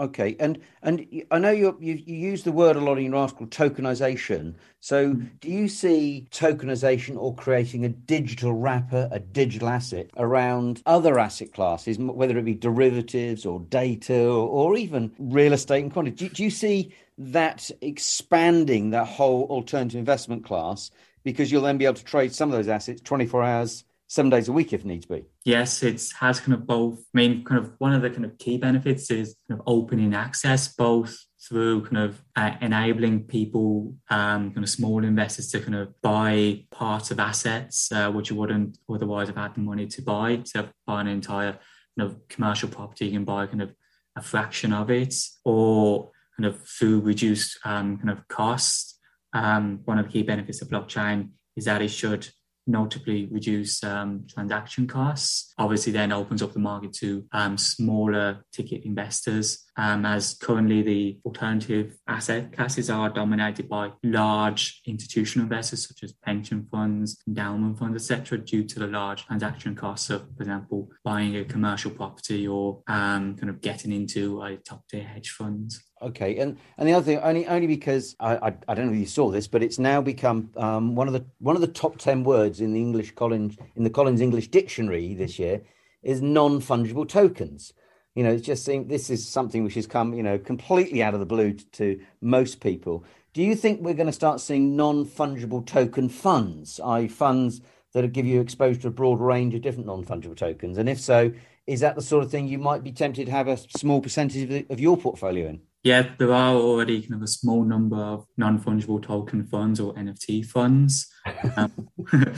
Okay, 0.00 0.34
and 0.40 0.58
and 0.82 1.06
I 1.30 1.38
know 1.38 1.50
you 1.50 1.76
you 1.78 1.94
use 1.94 2.42
the 2.42 2.52
word 2.52 2.76
a 2.76 2.80
lot 2.80 2.96
in 2.96 3.04
your 3.04 3.16
article, 3.16 3.46
tokenization. 3.46 4.54
So, 4.80 5.10
mm-hmm. 5.10 5.26
do 5.42 5.50
you 5.50 5.68
see 5.68 6.26
tokenization 6.30 7.18
or 7.18 7.34
creating 7.34 7.84
a 7.84 7.90
digital 7.90 8.54
wrapper, 8.54 9.10
a 9.12 9.18
digital 9.18 9.68
asset 9.68 10.08
around 10.16 10.82
other 10.86 11.18
asset 11.18 11.52
classes, 11.52 11.98
whether 11.98 12.38
it 12.38 12.46
be 12.46 12.54
derivatives 12.54 13.44
or 13.44 13.60
data 13.60 14.24
or, 14.24 14.48
or 14.48 14.76
even 14.78 15.12
real 15.18 15.52
estate 15.52 15.82
and 15.82 15.92
quantity? 15.92 16.28
Do, 16.28 16.34
do 16.34 16.44
you 16.44 16.50
see 16.50 16.94
that 17.18 17.70
expanding 17.82 18.90
that 18.90 19.06
whole 19.06 19.44
alternative 19.50 19.98
investment 19.98 20.46
class 20.46 20.90
because 21.24 21.52
you'll 21.52 21.60
then 21.60 21.76
be 21.76 21.84
able 21.84 21.96
to 21.96 22.04
trade 22.04 22.32
some 22.34 22.48
of 22.50 22.56
those 22.56 22.68
assets 22.68 23.02
twenty 23.02 23.26
four 23.26 23.42
hours 23.42 23.84
seven 24.10 24.28
days 24.28 24.48
a 24.48 24.52
week 24.52 24.72
if 24.72 24.84
needs 24.84 25.06
be. 25.06 25.24
Yes, 25.44 25.84
it 25.84 26.02
has 26.18 26.40
kind 26.40 26.52
of 26.52 26.66
both. 26.66 26.98
I 26.98 27.14
mean, 27.14 27.44
kind 27.44 27.64
of 27.64 27.72
one 27.78 27.92
of 27.92 28.02
the 28.02 28.10
kind 28.10 28.24
of 28.24 28.36
key 28.38 28.58
benefits 28.58 29.08
is 29.08 29.36
kind 29.48 29.60
of 29.60 29.66
opening 29.68 30.14
access, 30.14 30.66
both 30.74 31.16
through 31.48 31.84
kind 31.84 31.98
of 31.98 32.20
uh, 32.34 32.56
enabling 32.60 33.22
people, 33.24 33.94
um, 34.10 34.50
kind 34.50 34.64
of 34.64 34.68
small 34.68 35.04
investors 35.04 35.48
to 35.52 35.60
kind 35.60 35.76
of 35.76 35.94
buy 36.02 36.64
parts 36.72 37.12
of 37.12 37.20
assets 37.20 37.90
uh, 37.92 38.10
which 38.10 38.30
you 38.30 38.36
wouldn't 38.36 38.78
otherwise 38.92 39.28
have 39.28 39.36
had 39.36 39.54
the 39.54 39.60
money 39.60 39.86
to 39.86 40.02
buy. 40.02 40.42
So 40.44 40.68
buy 40.88 41.02
an 41.02 41.06
entire 41.06 41.52
kind 41.96 42.10
of 42.10 42.28
commercial 42.28 42.68
property, 42.68 43.06
you 43.06 43.12
can 43.12 43.24
buy 43.24 43.46
kind 43.46 43.62
of 43.62 43.72
a 44.16 44.22
fraction 44.22 44.72
of 44.72 44.90
it, 44.90 45.14
or 45.44 46.10
kind 46.36 46.52
of 46.52 46.60
through 46.66 47.00
reduced 47.00 47.60
um, 47.64 47.96
kind 47.98 48.10
of 48.10 48.26
costs. 48.26 48.98
Um, 49.32 49.82
one 49.84 50.00
of 50.00 50.06
the 50.06 50.12
key 50.12 50.24
benefits 50.24 50.62
of 50.62 50.68
blockchain 50.68 51.30
is 51.56 51.66
that 51.66 51.80
it 51.80 51.92
should 51.92 52.28
notably 52.70 53.28
reduce 53.30 53.82
um, 53.84 54.26
transaction 54.28 54.86
costs. 54.86 55.52
Obviously, 55.58 55.92
then 55.92 56.12
opens 56.12 56.42
up 56.42 56.52
the 56.52 56.58
market 56.58 56.92
to 56.94 57.24
um, 57.32 57.58
smaller 57.58 58.44
ticket 58.52 58.84
investors 58.84 59.69
um, 59.80 60.04
as 60.04 60.34
currently 60.34 60.82
the 60.82 61.18
alternative 61.24 61.96
asset 62.06 62.52
classes 62.52 62.90
are 62.90 63.08
dominated 63.08 63.66
by 63.66 63.90
large 64.02 64.82
institutional 64.86 65.44
investors 65.44 65.88
such 65.88 66.02
as 66.02 66.12
pension 66.12 66.68
funds, 66.70 67.22
endowment 67.26 67.78
funds, 67.78 68.10
etc., 68.10 68.36
due 68.36 68.62
to 68.62 68.78
the 68.78 68.86
large 68.86 69.24
transaction 69.24 69.74
costs 69.74 70.10
of, 70.10 70.26
for 70.36 70.42
example, 70.42 70.90
buying 71.02 71.34
a 71.36 71.44
commercial 71.44 71.90
property 71.90 72.46
or 72.46 72.82
um, 72.88 73.34
kind 73.36 73.48
of 73.48 73.62
getting 73.62 73.90
into 73.90 74.42
a 74.42 74.56
top 74.58 74.86
tier 74.86 75.02
hedge 75.02 75.30
funds. 75.30 75.82
Okay, 76.02 76.36
and 76.36 76.58
and 76.76 76.86
the 76.86 76.92
other 76.92 77.04
thing, 77.04 77.18
only 77.18 77.46
only 77.46 77.66
because 77.66 78.16
I, 78.20 78.36
I, 78.36 78.54
I 78.68 78.74
don't 78.74 78.86
know 78.88 78.92
if 78.92 78.98
you 78.98 79.06
saw 79.06 79.30
this, 79.30 79.48
but 79.48 79.62
it's 79.62 79.78
now 79.78 80.02
become 80.02 80.50
um, 80.58 80.94
one 80.94 81.06
of 81.06 81.14
the 81.14 81.24
one 81.38 81.56
of 81.56 81.62
the 81.62 81.68
top 81.68 81.96
ten 81.96 82.22
words 82.22 82.60
in 82.60 82.74
the 82.74 82.80
English 82.80 83.14
Collins 83.14 83.56
in 83.76 83.84
the 83.84 83.90
Collins 83.90 84.20
English 84.20 84.48
Dictionary 84.48 85.14
this 85.14 85.38
year 85.38 85.62
is 86.02 86.20
non 86.20 86.60
fungible 86.60 87.08
tokens. 87.08 87.72
You 88.14 88.24
know, 88.24 88.30
it's 88.30 88.46
just 88.46 88.64
saying 88.64 88.88
this 88.88 89.08
is 89.08 89.26
something 89.26 89.62
which 89.62 89.74
has 89.74 89.86
come 89.86 90.14
you 90.14 90.22
know 90.22 90.38
completely 90.38 91.02
out 91.02 91.14
of 91.14 91.20
the 91.20 91.26
blue 91.26 91.52
to, 91.52 91.64
to 91.72 92.00
most 92.20 92.60
people. 92.60 93.04
Do 93.32 93.42
you 93.42 93.54
think 93.54 93.80
we're 93.80 93.94
going 93.94 94.06
to 94.06 94.12
start 94.12 94.40
seeing 94.40 94.76
non 94.76 95.04
fungible 95.06 95.64
token 95.64 96.08
funds, 96.08 96.80
i.e., 96.80 97.08
funds 97.08 97.60
that 97.92 98.12
give 98.12 98.26
you 98.26 98.40
exposure 98.40 98.80
to 98.80 98.88
a 98.88 98.92
broad 98.92 99.20
range 99.20 99.54
of 99.54 99.62
different 99.62 99.86
non 99.86 100.04
fungible 100.04 100.36
tokens? 100.36 100.78
And 100.78 100.88
if 100.88 101.00
so, 101.00 101.32
is 101.66 101.80
that 101.80 101.94
the 101.94 102.02
sort 102.02 102.24
of 102.24 102.30
thing 102.30 102.48
you 102.48 102.58
might 102.58 102.82
be 102.82 102.90
tempted 102.90 103.26
to 103.26 103.32
have 103.32 103.46
a 103.46 103.56
small 103.56 104.00
percentage 104.00 104.42
of, 104.42 104.48
the, 104.48 104.66
of 104.70 104.80
your 104.80 104.96
portfolio 104.96 105.48
in? 105.48 105.60
Yeah, 105.82 106.10
there 106.18 106.32
are 106.32 106.54
already 106.54 107.00
kind 107.00 107.14
of 107.14 107.22
a 107.22 107.28
small 107.28 107.64
number 107.64 107.96
of 107.96 108.26
non-fungible 108.36 109.02
token 109.02 109.46
funds 109.46 109.80
or 109.80 109.94
NFT 109.94 110.44
funds. 110.44 111.08
Um, 111.56 111.88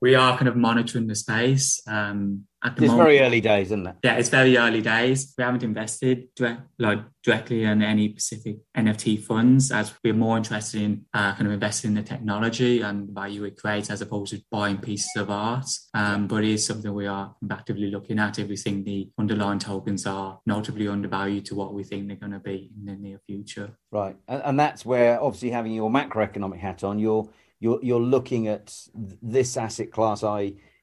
we 0.00 0.14
are 0.14 0.36
kind 0.36 0.48
of 0.48 0.56
monitoring 0.56 1.06
the 1.06 1.14
space. 1.14 1.82
Um, 1.86 2.46
at 2.62 2.76
the 2.76 2.84
it's 2.84 2.90
moment, 2.90 3.06
very 3.06 3.20
early 3.20 3.40
days, 3.40 3.68
isn't 3.68 3.86
it? 3.86 3.96
Yeah, 4.04 4.16
it's 4.16 4.28
very 4.28 4.58
early 4.58 4.82
days. 4.82 5.32
We 5.36 5.44
haven't 5.44 5.62
invested 5.62 6.28
direct, 6.36 6.60
like, 6.78 6.98
directly 7.22 7.64
in 7.64 7.82
any 7.82 8.10
specific 8.10 8.58
NFT 8.76 9.24
funds, 9.24 9.72
as 9.72 9.94
we're 10.04 10.12
more 10.12 10.36
interested 10.36 10.82
in 10.82 11.06
uh, 11.14 11.34
kind 11.34 11.46
of 11.46 11.52
investing 11.52 11.90
in 11.90 11.94
the 11.94 12.02
technology 12.02 12.82
and 12.82 13.08
the 13.08 13.12
value 13.12 13.44
it 13.44 13.56
creates, 13.56 13.88
as 13.88 14.02
opposed 14.02 14.34
to 14.34 14.42
buying 14.50 14.76
pieces 14.76 15.10
of 15.16 15.30
art. 15.30 15.66
Um, 15.94 16.26
but 16.26 16.44
it 16.44 16.50
is 16.50 16.66
something 16.66 16.92
we 16.92 17.06
are 17.06 17.34
actively 17.50 17.90
looking 17.90 18.18
at 18.18 18.38
if 18.38 18.48
we 18.48 18.58
think 18.58 18.84
the 18.84 19.10
underlying 19.18 19.58
tokens 19.58 20.06
are 20.06 20.40
notably 20.44 20.86
undervalued 20.86 21.46
to 21.46 21.54
what 21.54 21.72
we 21.72 21.82
think 21.82 22.08
they're 22.08 22.16
going 22.16 22.32
to 22.32 22.40
be 22.40 22.70
in 22.78 22.84
the 22.84 22.96
near 22.96 23.20
future. 23.26 23.70
Right, 23.90 24.16
and, 24.28 24.42
and 24.44 24.60
that's 24.60 24.84
where 24.84 25.22
obviously 25.22 25.50
having 25.50 25.72
your 25.72 25.90
macroeconomic 25.90 26.58
hat 26.58 26.84
on, 26.84 26.98
you're 26.98 27.26
you're 27.60 27.78
you're 27.82 28.00
looking 28.00 28.48
at 28.48 28.76
this 29.22 29.56
asset 29.56 29.92
class, 29.92 30.24
i 30.24 30.40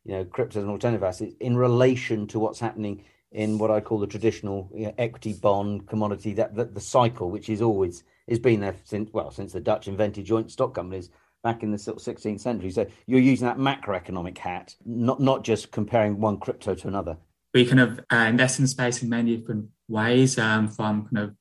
you 0.07 0.13
know, 0.13 0.23
crypto 0.23 0.61
and 0.61 0.69
alternative 0.69 1.03
assets 1.03 1.35
in 1.41 1.57
relation 1.57 2.27
to 2.27 2.39
what's 2.39 2.61
happening 2.61 3.03
in 3.33 3.57
what 3.57 3.69
I 3.69 3.81
call 3.81 3.99
the 3.99 4.07
traditional 4.07 4.71
you 4.73 4.85
know, 4.85 4.93
equity 4.97 5.33
bond 5.33 5.85
commodity 5.85 6.33
that, 6.35 6.55
that 6.55 6.73
the 6.73 6.79
cycle, 6.79 7.29
which 7.29 7.49
is 7.49 7.61
always 7.61 8.03
has 8.29 8.39
been 8.39 8.61
there 8.61 8.75
since 8.85 9.11
well 9.11 9.31
since 9.31 9.51
the 9.51 9.59
Dutch 9.59 9.87
invented 9.87 10.25
joint 10.25 10.49
stock 10.49 10.73
companies 10.73 11.09
back 11.43 11.61
in 11.61 11.71
the 11.71 11.77
sort 11.77 11.97
of 11.97 12.15
16th 12.15 12.39
century. 12.39 12.71
So 12.71 12.87
you're 13.05 13.19
using 13.19 13.47
that 13.47 13.57
macroeconomic 13.57 14.37
hat, 14.37 14.75
not 14.85 15.19
not 15.19 15.43
just 15.43 15.71
comparing 15.71 16.19
one 16.19 16.37
crypto 16.39 16.73
to 16.75 16.87
another. 16.87 17.17
We 17.53 17.65
kind 17.65 17.79
of 17.79 17.99
uh, 18.11 18.27
invest 18.29 18.59
in 18.59 18.67
space 18.67 19.01
in 19.01 19.09
many 19.09 19.35
different 19.35 19.69
ways, 19.87 20.37
um, 20.37 20.67
from 20.67 21.07
kind 21.07 21.29
of 21.29 21.35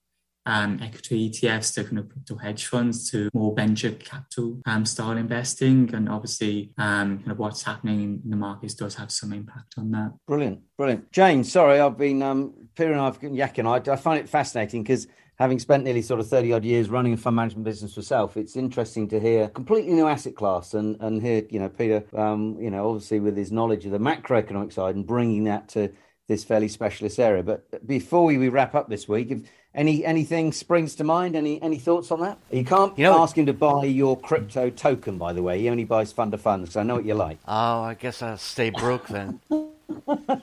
um, 0.47 0.81
equity 0.83 1.31
ETFs 1.31 1.75
to 1.75 1.85
kind 1.85 1.99
of 1.99 2.09
crypto 2.09 2.37
hedge 2.37 2.67
funds 2.67 3.11
to 3.11 3.29
more 3.35 3.55
venture 3.55 3.93
capital 3.93 4.61
um, 4.67 4.87
style 4.87 5.17
investing. 5.17 5.93
And 5.95 6.09
obviously, 6.09 6.73
um, 6.79 7.19
kind 7.19 7.33
of 7.33 7.39
what's 7.39 7.63
happening 7.63 8.01
in 8.25 8.31
the 8.31 8.37
markets 8.37 8.75
does 8.75 8.95
have 8.95 9.11
some 9.11 9.33
impact 9.33 9.75
on 9.77 9.91
that. 9.91 10.13
Brilliant, 10.27 10.61
brilliant. 10.77 11.11
Jane, 11.13 11.45
sorry, 11.45 11.81
I've 11.81 11.99
been, 11.99 12.23
um, 12.23 12.55
Peter 12.77 12.93
and 12.93 13.01
I've 13.01 13.21
been 13.21 13.35
yakking. 13.35 13.67
I, 13.67 13.93
I 13.93 13.97
find 13.97 14.21
it 14.21 14.29
fascinating 14.29 14.83
because 14.83 15.07
having 15.39 15.59
spent 15.59 15.85
nearly 15.85 16.03
sort 16.03 16.21
of 16.21 16.29
30 16.29 16.53
odd 16.53 16.65
years 16.65 16.89
running 16.89 17.13
a 17.13 17.17
fund 17.17 17.37
management 17.37 17.65
business 17.65 17.97
myself, 17.97 18.37
it's 18.37 18.57
interesting 18.57 19.09
to 19.09 19.21
hear 19.21 19.49
completely 19.49 19.93
new 19.93 20.07
asset 20.07 20.35
class 20.35 20.75
and, 20.75 20.97
and 21.01 21.23
hear, 21.23 21.43
you 21.51 21.59
know, 21.59 21.69
Peter, 21.69 22.05
um, 22.17 22.57
you 22.59 22.71
know, 22.71 22.89
obviously 22.89 23.21
with 23.21 23.37
his 23.37 23.53
knowledge 23.53 23.85
of 23.85 23.93
the 23.93 23.99
macroeconomic 23.99 24.73
side 24.73 24.95
and 24.95 25.07
bringing 25.07 25.45
that 25.45 25.69
to 25.69 25.93
this 26.29 26.43
fairly 26.43 26.69
specialist 26.69 27.19
area. 27.21 27.43
But 27.43 27.87
before 27.87 28.25
we, 28.25 28.39
we 28.39 28.49
wrap 28.49 28.75
up 28.75 28.89
this 28.89 29.07
week, 29.07 29.31
if 29.31 29.41
any 29.77 30.05
anything 30.05 30.53
springs 30.53 30.95
to 30.97 31.05
mind, 31.05 31.37
any 31.37 31.61
any 31.63 31.79
thoughts 31.79 32.11
on 32.11 32.21
that? 32.21 32.39
You 32.51 32.65
can't 32.65 32.99
you 32.99 33.05
know, 33.05 33.23
ask 33.23 33.37
him 33.37 33.47
to 33.47 33.53
buy 33.53 33.85
your 33.85 34.19
crypto 34.19 34.71
token, 34.71 35.19
by 35.19 35.33
the 35.33 35.43
way. 35.43 35.61
He 35.61 35.69
only 35.69 35.85
buys 35.85 36.13
fund 36.13 36.35
of 36.35 36.41
funds, 36.41 36.71
because 36.71 36.77
I 36.77 36.83
know 36.83 36.97
what 36.97 37.05
you 37.05 37.15
like. 37.15 37.39
Oh, 37.47 37.83
I 37.83 37.95
guess 37.95 38.23
I'll 38.23 38.39
stay 38.39 38.71
broke 38.71 39.07
then. 39.09 39.41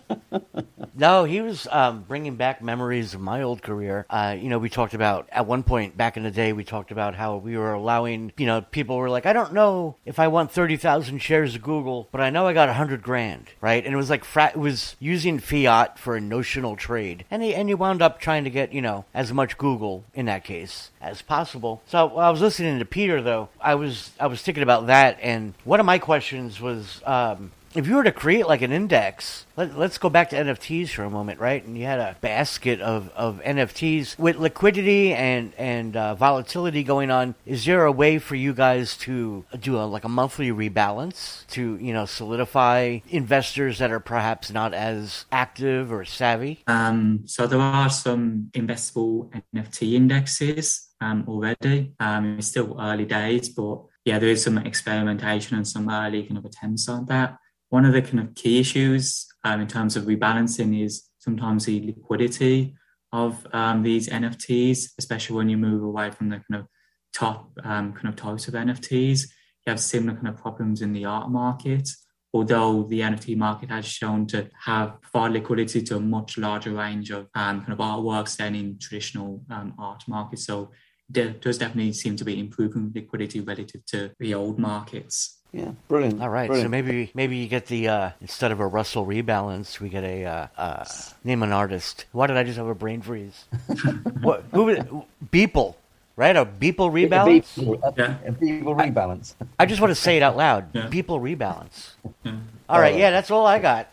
no, 0.96 1.24
he 1.24 1.42
was 1.42 1.68
um, 1.72 2.04
bringing 2.08 2.36
back 2.36 2.62
memories 2.62 3.14
of 3.14 3.22
my 3.22 3.42
old 3.42 3.62
career. 3.62 4.06
Uh, 4.10 4.36
you 4.40 4.50
know, 4.50 4.60
we 4.60 4.70
talked 4.70 4.94
about 4.94 5.28
at 5.32 5.46
one 5.46 5.64
point 5.64 5.98
back 5.98 6.18
in 6.18 6.24
the 6.24 6.32
day, 6.32 6.54
we 6.54 6.64
talked 6.64 6.92
about 6.92 7.16
how 7.16 7.38
we 7.38 7.58
were 7.58 7.74
allowing, 7.74 8.32
you 8.38 8.46
know, 8.46 8.62
people 8.62 8.98
were 8.98 9.10
like, 9.10 9.26
I 9.26 9.34
don't 9.34 9.54
know 9.54 9.96
if 10.06 10.20
I 10.20 10.28
want 10.28 10.52
30,000 10.52 11.20
shares 11.20 11.56
of 11.56 11.62
Google, 11.62 12.08
but 12.12 12.22
I 12.22 12.30
know 12.30 12.48
I 12.48 12.54
got 12.54 12.70
100 12.70 13.02
grand, 13.02 13.48
right? 13.62 13.84
And 13.84 13.94
it 13.94 13.98
was 13.98 14.10
like, 14.10 14.26
it 14.36 14.58
was 14.58 14.96
using 15.00 15.40
fiat 15.40 15.98
for 15.98 16.16
a 16.16 16.22
notional 16.22 16.76
trade. 16.76 17.26
And 17.32 17.42
he, 17.42 17.56
and 17.56 17.70
you 17.70 17.78
wound 17.78 18.02
up 18.02 18.20
trying 18.20 18.44
to 18.44 18.50
get, 18.50 18.74
you 18.74 18.82
know, 18.82 19.06
as 19.14 19.34
much 19.34 19.58
Google 19.58 20.04
in 20.14 20.26
that 20.28 20.44
case 20.44 20.92
as 21.02 21.22
possible. 21.22 21.82
So 21.88 22.18
I 22.18 22.30
was 22.30 22.42
listening 22.42 22.80
to 22.80 22.86
Peter, 22.86 23.22
though, 23.22 23.50
I 23.60 23.76
was, 23.76 24.12
I 24.20 24.28
was 24.28 24.42
thinking 24.42 24.64
about 24.64 24.88
that. 24.88 25.18
And 25.22 25.54
one 25.64 25.80
of 25.80 25.86
my 25.86 26.00
questions 26.00 26.62
was, 26.62 27.02
um, 27.06 27.52
if 27.76 27.88
you 27.88 27.96
were 27.96 28.04
to 28.04 28.12
create 28.12 28.48
like 28.48 28.62
an 28.62 28.72
index, 28.72 29.46
let, 29.58 29.72
us 29.72 29.98
go 29.98 30.10
back 30.10 30.30
to 30.30 30.36
NFTs 30.36 30.90
for 30.90 31.04
a 31.04 31.10
moment, 31.10 31.40
right? 31.40 31.64
And 31.66 31.78
you 31.78 31.86
had 31.86 32.00
a 32.00 32.16
basket 32.22 32.80
of, 32.82 33.10
of 33.16 33.42
NFTs 33.44 34.18
with 34.20 34.38
liquidity 34.38 35.14
and 35.14 35.54
and 35.58 35.96
uh, 35.96 36.16
volatility 36.16 36.84
going 36.84 37.12
on. 37.12 37.36
Is 37.46 37.66
there 37.66 37.86
a 37.86 37.92
way 37.92 38.20
for 38.20 38.36
you 38.36 38.54
guys 38.54 38.98
to 38.98 39.46
do 39.60 39.78
a, 39.78 39.84
like 39.84 40.04
a 40.04 40.10
monthly 40.10 40.52
rebalance 40.52 41.46
to 41.48 41.78
you 41.78 41.94
know 41.94 42.06
solidify 42.06 43.00
investors 43.10 43.80
that 43.80 43.92
are 43.92 44.00
perhaps 44.00 44.52
not 44.52 44.74
as 44.74 45.26
active 45.32 45.92
or 45.92 46.06
savvy? 46.06 46.64
Um, 46.68 47.22
so 47.26 47.48
there 47.48 47.60
are 47.60 47.90
some 47.90 48.50
investable 48.54 49.32
NFT 49.56 49.94
indexes 49.94 50.90
um, 51.02 51.26
already. 51.28 51.94
Um, 52.00 52.38
it's 52.38 52.48
still 52.48 52.78
early 52.80 53.06
days, 53.06 53.50
but 53.50 53.84
yeah, 54.06 54.20
there 54.20 54.30
is 54.30 54.44
some 54.44 54.58
experimentation 54.58 55.56
and 55.56 55.68
some 55.68 55.90
early 55.90 56.24
kind 56.24 56.38
of 56.38 56.46
attempts 56.46 56.90
on 56.90 57.06
that 57.06 57.38
one 57.74 57.86
of 57.86 57.94
the 57.94 58.04
kind 58.04 58.20
of 58.20 58.36
key 58.36 58.60
issues 58.60 59.26
um, 59.44 59.60
in 59.60 59.68
terms 59.68 59.96
of 59.96 60.04
rebalancing 60.04 60.80
is 60.86 61.10
sometimes 61.18 61.66
the 61.66 61.84
liquidity 61.84 62.76
of 63.12 63.48
um, 63.52 63.82
these 63.82 64.08
NFTs, 64.10 64.90
especially 65.00 65.36
when 65.36 65.50
you 65.50 65.58
move 65.58 65.82
away 65.82 66.12
from 66.12 66.30
the 66.30 66.36
kind 66.36 66.62
of 66.62 66.68
top 67.16 67.50
um, 67.64 67.92
kind 67.94 68.10
of 68.10 68.16
types 68.16 68.48
of 68.48 68.54
NFTs. 68.54 69.24
You 69.66 69.72
have 69.72 69.80
similar 69.80 70.14
kind 70.14 70.28
of 70.28 70.38
problems 70.38 70.84
in 70.84 70.94
the 70.94 71.06
art 71.06 71.32
market, 71.32 71.90
although 72.32 72.84
the 72.84 73.00
NFT 73.00 73.36
market 73.38 73.72
has 73.72 73.86
shown 73.88 74.28
to 74.28 74.48
have 74.66 74.98
far 75.12 75.32
liquidity 75.32 75.82
to 75.82 75.96
a 75.96 76.00
much 76.00 76.38
larger 76.38 76.74
range 76.74 77.10
of 77.10 77.28
um, 77.34 77.62
kind 77.62 77.74
of 77.74 77.80
artworks 77.80 78.38
than 78.38 78.54
in 78.54 78.78
traditional 78.78 79.44
um, 79.50 79.74
art 79.80 80.04
markets. 80.08 80.46
So 80.46 80.70
there 81.10 81.32
does 81.32 81.58
definitely 81.58 81.94
seem 81.94 82.18
to 82.18 82.24
be 82.24 82.40
improving 82.40 82.92
liquidity 82.94 83.40
relative 83.40 83.84
to 83.88 84.12
the 84.20 84.36
old 84.36 84.60
markets. 84.60 85.40
Yeah, 85.54 85.72
brilliant. 85.88 86.20
All 86.20 86.30
right, 86.30 86.48
brilliant. 86.48 86.66
so 86.66 86.70
maybe 86.70 87.12
maybe 87.14 87.38
you 87.38 87.48
get 87.48 87.68
the 87.68 87.88
uh, 87.88 88.10
instead 88.22 88.52
of 88.52 88.60
a 88.60 88.66
Russell 88.66 89.06
rebalance, 89.06 89.80
we 89.80 89.88
get 89.88 90.04
a 90.04 90.26
uh, 90.26 90.48
uh, 90.58 90.86
name 91.24 91.44
an 91.44 91.52
artist. 91.52 92.06
Why 92.12 92.26
did 92.26 92.38
I 92.38 92.44
just 92.44 92.58
have 92.58 92.66
a 92.66 92.74
brain 92.74 93.04
freeze? 93.04 93.46
what? 94.22 94.44
Who? 94.52 95.06
Beeple, 95.32 95.76
right? 96.16 96.36
A 96.36 96.44
Beeple 96.44 96.92
rebalance. 96.92 97.54
Beeple, 97.54 97.94
yeah. 97.96 98.18
a 98.26 98.32
Beeple 98.32 98.76
rebalance. 98.76 99.36
I, 99.40 99.46
I, 99.60 99.66
just 99.68 99.80
want 99.80 99.92
to 99.92 99.96
say 99.96 100.18
it 100.18 100.24
out 100.24 100.36
loud. 100.36 100.70
Yeah. 100.74 100.88
Beeple 100.88 101.22
rebalance. 101.22 101.92
Yeah. 102.24 102.38
All 102.68 102.80
right, 102.80 102.98
yeah, 102.98 103.12
that's 103.12 103.30
all 103.30 103.46
I 103.46 103.60
got. 103.60 103.90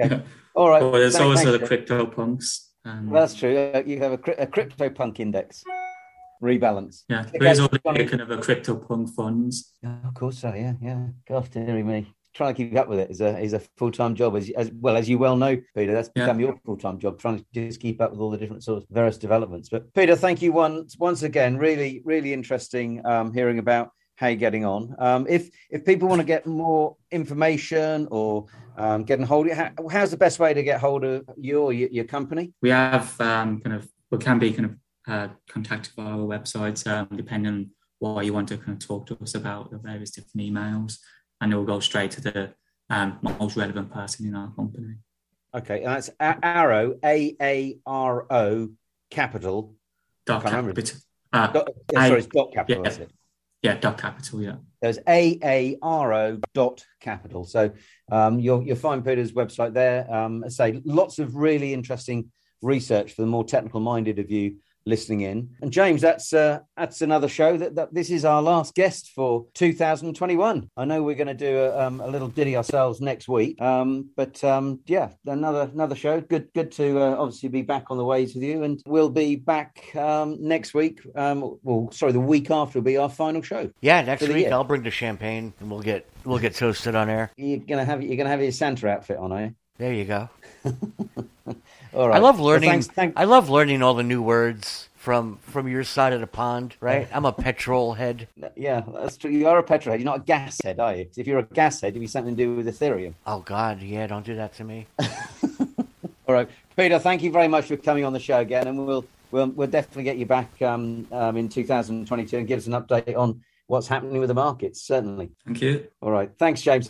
Okay. 0.00 0.22
All 0.54 0.68
right. 0.68 0.82
Well, 0.82 0.92
there's 0.92 1.14
also 1.14 1.56
the 1.56 1.64
crypto 1.64 2.04
punks. 2.04 2.70
Um, 2.84 3.10
well, 3.10 3.22
that's 3.22 3.34
true. 3.34 3.56
Uh, 3.56 3.84
you 3.86 3.98
have 4.00 4.12
a, 4.12 4.32
a 4.38 4.46
crypto 4.46 4.90
punk 4.90 5.20
index 5.20 5.62
rebalance. 6.42 7.04
Yeah, 7.08 7.26
there's 7.34 7.60
all 7.60 7.68
the 7.68 7.78
kind 7.78 8.20
of 8.20 8.30
a 8.30 8.38
crypto 8.38 8.76
punk 8.76 9.10
funds. 9.14 9.72
Yeah, 9.82 9.96
of 10.06 10.14
course 10.14 10.38
so. 10.38 10.52
Yeah, 10.54 10.74
yeah. 10.80 11.06
God, 11.28 11.50
dearie 11.50 11.82
me. 11.82 12.14
Trying 12.32 12.54
to 12.54 12.64
keep 12.64 12.76
up 12.76 12.88
with 12.88 13.00
it 13.00 13.10
is 13.10 13.20
a 13.20 13.38
is 13.40 13.52
a 13.54 13.60
full 13.76 13.90
time 13.90 14.14
job 14.14 14.36
as, 14.36 14.50
as 14.50 14.70
well 14.72 14.96
as 14.96 15.08
you 15.08 15.18
well 15.18 15.36
know, 15.36 15.56
Peter. 15.74 15.92
That's 15.92 16.08
become 16.08 16.38
your 16.38 16.56
full 16.64 16.76
time 16.76 16.98
job, 16.98 17.18
trying 17.18 17.38
to 17.38 17.44
just 17.52 17.80
keep 17.80 18.00
up 18.00 18.12
with 18.12 18.20
all 18.20 18.30
the 18.30 18.38
different 18.38 18.62
sort 18.62 18.82
of 18.82 18.88
various 18.88 19.18
developments. 19.18 19.68
But 19.68 19.92
Peter, 19.94 20.14
thank 20.14 20.40
you 20.40 20.52
once 20.52 20.96
once 20.96 21.22
again. 21.22 21.56
Really, 21.56 22.02
really 22.04 22.32
interesting 22.32 23.04
um, 23.04 23.32
hearing 23.34 23.58
about 23.58 23.90
how 24.14 24.28
you're 24.28 24.36
getting 24.36 24.64
on. 24.64 24.94
Um, 24.98 25.26
if 25.28 25.50
if 25.70 25.84
people 25.84 26.06
want 26.06 26.20
to 26.20 26.26
get 26.26 26.46
more 26.46 26.96
information 27.10 28.06
or 28.10 28.46
um, 28.76 29.02
get 29.02 29.20
hold 29.22 29.48
of 29.48 29.56
how, 29.56 29.72
how's 29.90 30.10
the 30.12 30.16
best 30.16 30.38
way 30.38 30.54
to 30.54 30.62
get 30.62 30.78
hold 30.78 31.04
of 31.04 31.28
you 31.36 31.62
or 31.62 31.72
your, 31.72 31.88
your 31.88 32.04
company? 32.04 32.52
We 32.62 32.68
have 32.70 33.20
um, 33.20 33.60
kind 33.60 33.74
of 33.74 33.88
what 34.10 34.20
can 34.20 34.38
be 34.38 34.52
kind 34.52 34.66
of 34.66 34.76
uh, 35.10 35.28
contact 35.48 35.92
via 35.96 36.12
our 36.12 36.18
websites, 36.18 36.86
um, 36.86 37.08
depending 37.16 37.52
on 37.52 37.70
what 37.98 38.24
you 38.24 38.32
want 38.32 38.48
to 38.48 38.56
kind 38.56 38.72
of 38.80 38.86
talk 38.86 39.06
to 39.06 39.18
us 39.22 39.34
about, 39.34 39.70
the 39.70 39.78
various 39.78 40.10
different 40.10 40.46
emails, 40.48 40.98
and 41.40 41.52
it 41.52 41.56
will 41.56 41.64
go 41.64 41.80
straight 41.80 42.12
to 42.12 42.20
the 42.20 42.54
um, 42.88 43.18
most 43.22 43.56
relevant 43.56 43.92
person 43.92 44.26
in 44.26 44.34
our 44.34 44.50
company. 44.52 44.94
Okay, 45.54 45.82
and 45.82 45.92
that's 45.94 46.10
Arrow, 46.20 46.94
A 47.04 47.36
A 47.42 47.78
R 47.86 48.26
O 48.30 48.70
capital. 49.10 49.74
Dot 50.26 50.44
capital. 50.44 51.00
Uh, 51.32 51.46
Dot, 51.48 51.68
I- 51.96 52.08
sorry, 52.08 52.18
it's 52.20 52.28
dot 52.28 52.52
capital. 52.52 52.84
yeah. 52.86 53.06
Yeah, 53.62 53.76
dot 53.76 53.98
capital. 53.98 54.42
Yeah. 54.42 54.56
There's 54.80 54.98
A 55.06 55.38
A 55.44 55.76
R 55.82 56.12
O 56.14 56.40
dot 56.54 56.84
capital. 57.00 57.44
So 57.44 57.72
um, 58.10 58.40
you'll 58.40 58.62
you'll 58.62 58.76
find 58.76 59.04
Peter's 59.04 59.32
website 59.32 59.74
there. 59.74 60.10
Um, 60.12 60.44
I 60.46 60.48
say 60.48 60.80
lots 60.84 61.18
of 61.18 61.36
really 61.36 61.74
interesting 61.74 62.30
research 62.62 63.12
for 63.12 63.22
the 63.22 63.28
more 63.28 63.44
technical 63.44 63.80
minded 63.80 64.18
of 64.18 64.30
you 64.30 64.56
listening 64.90 65.22
in. 65.22 65.48
And 65.62 65.72
James, 65.72 66.02
that's 66.02 66.32
uh, 66.32 66.60
that's 66.76 67.00
another 67.00 67.28
show. 67.28 67.56
That, 67.56 67.74
that 67.76 67.94
this 67.94 68.10
is 68.10 68.24
our 68.24 68.42
last 68.42 68.74
guest 68.74 69.12
for 69.14 69.46
2021. 69.54 70.68
I 70.76 70.84
know 70.84 71.02
we're 71.02 71.14
going 71.14 71.28
to 71.28 71.34
do 71.34 71.58
a, 71.58 71.86
um, 71.86 72.00
a 72.00 72.08
little 72.08 72.28
ditty 72.28 72.56
ourselves 72.56 73.00
next 73.00 73.28
week. 73.28 73.60
Um, 73.62 74.10
but 74.16 74.42
um, 74.44 74.80
yeah, 74.86 75.10
another 75.24 75.70
another 75.72 75.94
show. 75.94 76.20
Good 76.20 76.52
good 76.52 76.72
to 76.72 77.00
uh, 77.00 77.16
obviously 77.16 77.48
be 77.48 77.62
back 77.62 77.90
on 77.90 77.96
the 77.96 78.04
ways 78.04 78.34
with 78.34 78.44
you, 78.44 78.64
and 78.64 78.82
we'll 78.86 79.08
be 79.08 79.36
back 79.36 79.94
um, 79.96 80.36
next 80.40 80.74
week. 80.74 81.00
Um, 81.14 81.58
well, 81.62 81.88
sorry, 81.92 82.12
the 82.12 82.20
week 82.20 82.50
after 82.50 82.80
will 82.80 82.84
be 82.84 82.98
our 82.98 83.08
final 83.08 83.40
show. 83.40 83.70
Yeah, 83.80 84.02
next 84.02 84.22
week 84.22 84.50
year. 84.50 84.52
I'll 84.52 84.64
bring 84.64 84.82
the 84.82 84.90
champagne 84.90 85.52
and 85.60 85.70
we'll 85.70 85.82
get 85.82 86.06
we'll 86.24 86.38
get 86.38 86.54
toasted 86.54 86.94
on 86.94 87.08
air. 87.08 87.30
You're 87.36 87.60
gonna 87.60 87.84
have 87.84 88.02
you're 88.02 88.16
gonna 88.16 88.30
have 88.30 88.42
your 88.42 88.52
Santa 88.52 88.88
outfit 88.88 89.18
on, 89.18 89.32
are 89.32 89.42
you? 89.42 89.54
There 89.78 89.92
you 89.92 90.04
go. 90.04 90.28
All 91.94 92.08
right. 92.08 92.16
I 92.16 92.18
love 92.20 92.38
Well, 92.38 92.48
learning. 92.48 92.82
thanks- 92.82 93.14
I 93.16 93.24
love 93.24 93.48
learning 93.50 93.82
all 93.82 93.94
the 93.94 94.02
new 94.02 94.22
words 94.22 94.88
from 94.96 95.38
from 95.42 95.66
your 95.66 95.82
side 95.84 96.12
of 96.12 96.20
the 96.20 96.26
pond. 96.26 96.76
Right? 96.80 97.08
I'm 97.14 97.24
a 97.24 97.32
petrol 97.32 97.94
head. 97.94 98.28
yeah, 98.56 98.82
that's 98.92 99.16
true. 99.16 99.30
You 99.30 99.48
are 99.48 99.58
a 99.58 99.62
petrol 99.62 99.92
head. 99.92 100.00
You're 100.00 100.10
not 100.12 100.18
a 100.20 100.24
gas 100.24 100.58
head, 100.62 100.78
are 100.78 100.94
you? 100.94 101.06
if 101.16 101.26
you're 101.26 101.38
a 101.38 101.42
gas 101.44 101.80
head, 101.80 101.88
it'd 101.88 102.00
be 102.00 102.06
something 102.06 102.36
to 102.36 102.42
do 102.44 102.54
with 102.54 102.66
Ethereum. 102.66 103.14
Oh 103.26 103.40
God, 103.40 103.82
yeah! 103.82 104.06
Don't 104.06 104.24
do 104.26 104.36
that 104.36 104.54
to 104.56 104.64
me. 104.64 104.86
All 106.28 106.34
right, 106.34 106.48
Peter. 106.76 106.98
Thank 106.98 107.22
you 107.22 107.32
very 107.32 107.48
much 107.48 107.66
for 107.66 107.76
coming 107.76 108.04
on 108.04 108.12
the 108.12 108.20
show 108.20 108.38
again, 108.38 108.68
and 108.68 108.86
we'll 108.86 109.04
we'll, 109.32 109.48
we'll 109.48 109.66
definitely 109.68 110.04
get 110.04 110.16
you 110.16 110.26
back 110.26 110.60
um, 110.62 111.06
um, 111.10 111.36
in 111.36 111.48
2022 111.48 112.38
and 112.38 112.46
give 112.46 112.58
us 112.58 112.66
an 112.66 112.72
update 112.74 113.16
on 113.16 113.42
what's 113.66 113.88
happening 113.88 114.18
with 114.20 114.28
the 114.28 114.34
markets. 114.34 114.80
Certainly. 114.82 115.30
Thank 115.44 115.60
you. 115.62 115.86
All 116.00 116.10
right. 116.12 116.30
Thanks, 116.38 116.60
James. 116.62 116.88